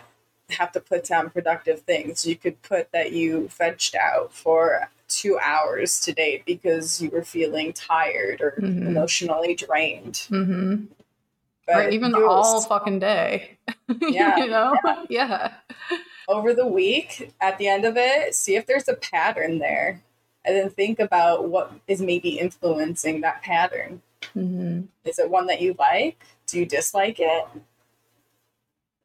have 0.49 0.71
to 0.71 0.79
put 0.79 1.05
down 1.05 1.29
productive 1.29 1.81
things. 1.81 2.25
You 2.25 2.35
could 2.35 2.61
put 2.61 2.91
that 2.91 3.11
you 3.11 3.47
fetched 3.49 3.95
out 3.95 4.33
for 4.33 4.89
two 5.07 5.39
hours 5.39 5.99
today 5.99 6.43
because 6.45 7.01
you 7.01 7.09
were 7.09 7.23
feeling 7.23 7.73
tired 7.73 8.41
or 8.41 8.51
Mhm. 8.59 8.87
emotionally 8.87 9.55
drained. 9.55 10.27
Mm-hmm. 10.29 10.85
But 11.71 11.85
Or 11.85 11.89
even 11.89 12.15
all 12.15 12.61
fucking 12.61 12.99
day. 12.99 13.57
Yeah, 14.01 14.37
you 14.37 14.47
know? 14.47 14.75
Yeah. 15.09 15.53
over 16.27 16.53
the 16.53 16.65
week 16.67 17.33
at 17.41 17.57
the 17.57 17.67
end 17.67 17.85
of 17.85 17.95
it, 17.97 18.35
see 18.35 18.55
if 18.55 18.65
there's 18.65 18.87
a 18.87 18.93
pattern 18.95 19.59
there. 19.59 20.01
And 20.45 20.55
then 20.55 20.69
think 20.69 20.99
about 20.99 21.49
what 21.49 21.71
is 21.87 22.01
maybe 22.01 22.39
influencing 22.39 23.21
that 23.21 23.41
pattern. 23.43 24.01
hmm 24.33 24.81
Is 25.05 25.19
it 25.19 25.29
one 25.29 25.47
that 25.47 25.61
you 25.61 25.75
like? 25.77 26.23
Do 26.47 26.59
you 26.59 26.65
dislike 26.65 27.17
it? 27.19 27.45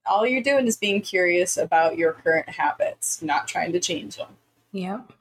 All 0.07 0.27
you're 0.27 0.43
doing 0.43 0.67
is 0.67 0.77
being 0.77 1.01
curious 1.01 1.57
about 1.57 1.97
your 1.99 2.13
current 2.13 2.49
habits, 2.49 3.23
not 3.23 3.49
trying 3.49 3.73
to 3.73 3.81
change 3.81 4.17
them. 4.17 4.37
Yep. 4.73 5.13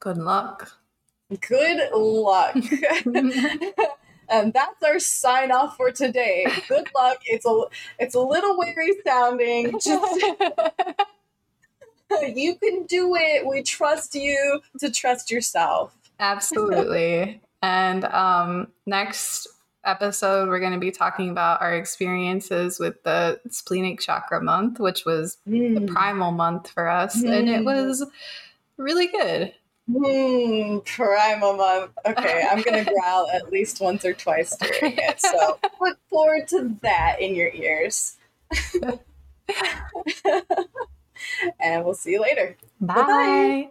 Good 0.00 0.18
luck. 0.18 0.72
Good 1.48 1.90
luck. 1.92 2.56
and 4.28 4.52
that's 4.52 4.82
our 4.82 4.98
sign 4.98 5.50
off 5.52 5.76
for 5.76 5.90
today. 5.90 6.46
Good 6.68 6.88
luck. 6.94 7.18
It's 7.26 7.46
a 7.46 7.62
it's 7.98 8.14
a 8.14 8.20
little 8.20 8.56
weary 8.58 8.94
sounding. 9.06 9.72
Just 9.80 10.24
you 12.34 12.54
can 12.56 12.84
do 12.84 13.14
it. 13.16 13.46
We 13.46 13.62
trust 13.62 14.14
you 14.14 14.60
to 14.78 14.90
trust 14.90 15.30
yourself. 15.30 15.94
Absolutely. 16.20 17.40
and 17.62 18.04
um, 18.04 18.68
next 18.86 19.48
episode, 19.84 20.48
we're 20.48 20.60
going 20.60 20.72
to 20.72 20.78
be 20.78 20.90
talking 20.90 21.28
about 21.30 21.60
our 21.60 21.74
experiences 21.74 22.78
with 22.78 23.02
the 23.02 23.40
splenic 23.50 24.00
chakra 24.00 24.40
month, 24.40 24.78
which 24.80 25.04
was 25.04 25.36
the 25.46 25.86
primal 25.92 26.30
month 26.30 26.70
for 26.70 26.88
us. 26.88 27.22
And 27.22 27.48
it 27.48 27.60
Mm. 27.62 27.64
was 27.64 28.04
really 28.76 29.08
good. 29.08 29.52
Hmm, 29.90 30.78
primal 30.84 31.54
month. 31.54 31.90
Okay, 32.06 32.42
I'm 32.50 32.62
gonna 32.62 32.84
growl 33.00 33.28
at 33.30 33.52
least 33.52 33.80
once 33.80 34.04
or 34.04 34.14
twice 34.14 34.56
during 34.56 34.94
it. 34.98 35.20
So 35.20 35.58
look 35.80 35.98
forward 36.08 36.48
to 36.48 36.76
that 36.82 37.20
in 37.20 37.34
your 37.34 37.50
ears. 37.52 38.16
and 41.60 41.84
we'll 41.84 41.94
see 41.94 42.12
you 42.12 42.22
later. 42.22 42.56
Bye. 42.80 42.94
Bye-bye. 42.94 43.70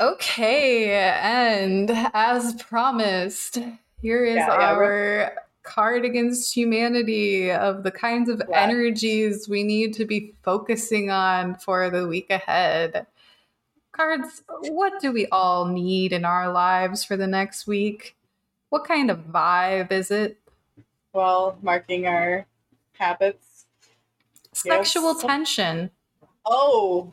Okay, 0.00 0.92
and 0.94 1.90
as 2.14 2.54
promised, 2.54 3.58
here 4.00 4.24
is 4.24 4.36
yeah, 4.36 4.48
our 4.50 5.34
card 5.70 6.04
against 6.04 6.52
humanity 6.54 7.50
of 7.50 7.84
the 7.84 7.90
kinds 7.92 8.28
of 8.28 8.42
Yeah. 8.48 8.60
energies 8.60 9.48
we 9.48 9.62
need 9.62 9.94
to 9.94 10.04
be 10.04 10.34
focusing 10.42 11.10
on 11.10 11.54
for 11.54 11.88
the 11.90 12.08
week 12.08 12.28
ahead. 12.28 13.06
Cards, 13.92 14.42
what 14.48 15.00
do 15.00 15.12
we 15.12 15.26
all 15.28 15.66
need 15.66 16.12
in 16.12 16.24
our 16.24 16.50
lives 16.52 17.04
for 17.04 17.16
the 17.16 17.26
next 17.26 17.66
week? 17.66 18.16
What 18.70 18.84
kind 18.84 19.10
of 19.10 19.18
vibe 19.26 19.92
is 19.92 20.10
it? 20.10 20.38
Well, 21.12 21.56
marking 21.62 22.06
our 22.06 22.46
habits. 22.98 23.66
Sexual 24.52 25.14
Yes. 25.14 25.22
tension. 25.22 25.90
Oh, 26.44 27.12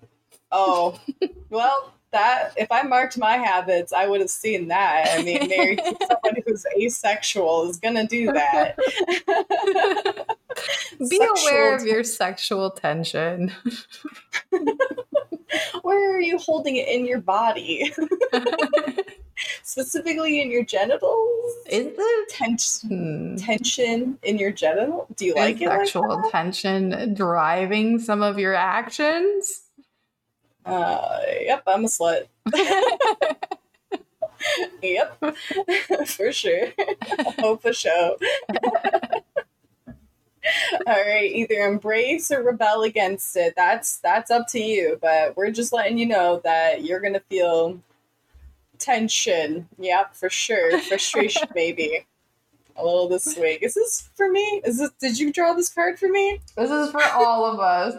oh. 0.52 1.00
well, 1.50 1.94
that 2.12 2.54
if 2.58 2.72
I 2.72 2.84
marked 2.84 3.18
my 3.18 3.38
habits, 3.38 3.92
I 3.94 4.08
would 4.08 4.22
have 4.22 4.30
seen 4.30 4.68
that. 4.70 5.08
I 5.12 5.22
mean, 5.24 5.48
married 5.58 5.80
to 5.80 5.98
someone 6.08 6.42
who's 6.46 6.66
asexual 6.80 7.70
is 7.70 7.78
gonna 7.78 8.08
do 8.08 8.32
that. 8.34 8.78
Be 11.00 11.06
Sexual 11.18 11.48
aware 11.50 11.76
of 11.76 11.84
your 11.86 12.04
sexual 12.04 12.72
tension. 12.72 13.52
Where 15.84 16.16
are 16.16 16.20
you 16.22 16.38
holding 16.40 16.76
it 16.78 16.88
in 16.88 17.06
your 17.06 17.20
body? 17.20 17.94
Specifically 19.64 20.42
in 20.42 20.50
your 20.50 20.64
genitals? 20.66 21.54
Is 21.70 21.96
the 21.96 22.26
Tension, 22.30 22.90
Hmm. 22.90 23.36
tension 23.36 24.18
in 24.24 24.38
your 24.38 24.52
genital? 24.52 25.08
Do 25.16 25.26
you 25.26 25.36
like 25.36 25.58
Is 25.58 25.62
it? 25.62 25.70
Sexual 25.70 26.22
that? 26.24 26.32
tension 26.32 27.14
driving 27.14 28.00
some 28.00 28.22
of 28.24 28.40
your 28.40 28.56
actions? 28.56 29.62
Uh, 30.68 31.20
yep, 31.42 31.64
I'm 31.66 31.86
a 31.86 31.88
slut. 31.88 32.28
Yep, 34.82 35.24
for 36.08 36.32
sure. 36.32 36.70
oh, 37.40 37.58
for 37.58 37.74
sure. 37.74 38.16
All 40.86 41.06
right, 41.06 41.30
either 41.32 41.68
embrace 41.68 42.32
or 42.32 42.42
rebel 42.44 42.84
against 42.84 43.36
it. 43.36 43.54
That's 43.56 43.98
that's 43.98 44.32
up 44.32 44.48
to 44.50 44.60
you. 44.60 44.98
But 45.02 45.36
we're 45.36 45.52
just 45.52 45.74
letting 45.74 45.98
you 45.98 46.06
know 46.06 46.40
that 46.44 46.84
you're 46.84 47.02
gonna 47.02 47.22
feel 47.30 47.80
tension. 48.80 49.68
Yep, 49.80 50.16
for 50.16 50.30
sure. 50.30 50.80
Frustration, 50.82 51.50
maybe. 51.56 52.06
A 52.80 52.84
little 52.84 53.10
this 53.10 53.36
week. 53.36 53.64
Is 53.64 53.74
this 53.74 54.10
for 54.16 54.32
me? 54.32 54.62
Is 54.64 54.78
this? 54.78 54.92
Did 55.02 55.20
you 55.20 55.34
draw 55.34 55.54
this 55.54 55.70
card 55.70 55.98
for 56.00 56.08
me? 56.08 56.40
This 56.56 56.70
is 56.70 56.92
for 56.92 57.04
all 57.04 57.46
of 57.46 57.60
us. 57.60 57.96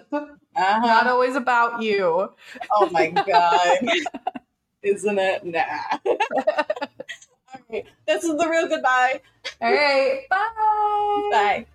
Uh 0.59 0.81
Not 0.81 1.07
always 1.07 1.37
about 1.37 1.83
you. 1.83 2.31
Oh 2.73 2.91
my 2.91 3.11
god. 3.11 3.79
Isn't 4.83 5.19
it? 5.19 5.45
Nah. 5.45 5.65
All 6.07 7.61
right. 7.71 7.87
This 8.07 8.25
is 8.25 8.37
the 8.37 8.49
real 8.49 8.69
goodbye. 8.69 9.21
All 9.61 9.73
right. 9.73 10.23
Bye. 10.31 11.29
Bye. 11.31 11.67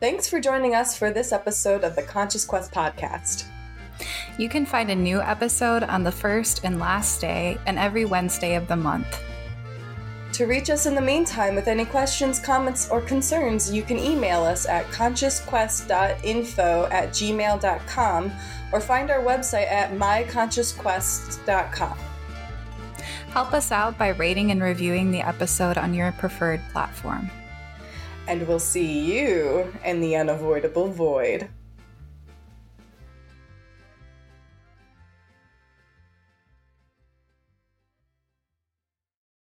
Thanks 0.00 0.28
for 0.28 0.40
joining 0.40 0.74
us 0.74 0.96
for 0.96 1.10
this 1.10 1.32
episode 1.32 1.82
of 1.82 1.96
the 1.96 2.02
Conscious 2.02 2.44
Quest 2.44 2.72
podcast. 2.72 3.46
You 4.38 4.48
can 4.48 4.64
find 4.64 4.90
a 4.90 4.94
new 4.94 5.20
episode 5.20 5.82
on 5.82 6.04
the 6.04 6.12
first 6.12 6.60
and 6.62 6.78
last 6.78 7.20
day 7.20 7.58
and 7.66 7.78
every 7.78 8.04
Wednesday 8.04 8.54
of 8.54 8.68
the 8.68 8.76
month. 8.76 9.20
To 10.38 10.46
reach 10.46 10.70
us 10.70 10.86
in 10.86 10.94
the 10.94 11.00
meantime 11.00 11.56
with 11.56 11.66
any 11.66 11.84
questions, 11.84 12.38
comments, 12.38 12.88
or 12.90 13.00
concerns, 13.00 13.72
you 13.72 13.82
can 13.82 13.98
email 13.98 14.44
us 14.44 14.66
at 14.66 14.86
consciousquest.info 14.86 16.88
at 16.92 17.08
gmail.com 17.08 18.32
or 18.70 18.80
find 18.80 19.10
our 19.10 19.18
website 19.18 19.68
at 19.68 19.90
myconsciousquest.com. 19.90 21.98
Help 23.32 23.52
us 23.52 23.72
out 23.72 23.98
by 23.98 24.10
rating 24.10 24.52
and 24.52 24.62
reviewing 24.62 25.10
the 25.10 25.22
episode 25.22 25.76
on 25.76 25.92
your 25.92 26.12
preferred 26.12 26.62
platform. 26.70 27.28
And 28.28 28.46
we'll 28.46 28.60
see 28.60 29.12
you 29.12 29.74
in 29.84 30.00
the 30.00 30.14
unavoidable 30.14 30.86
void. 30.86 31.48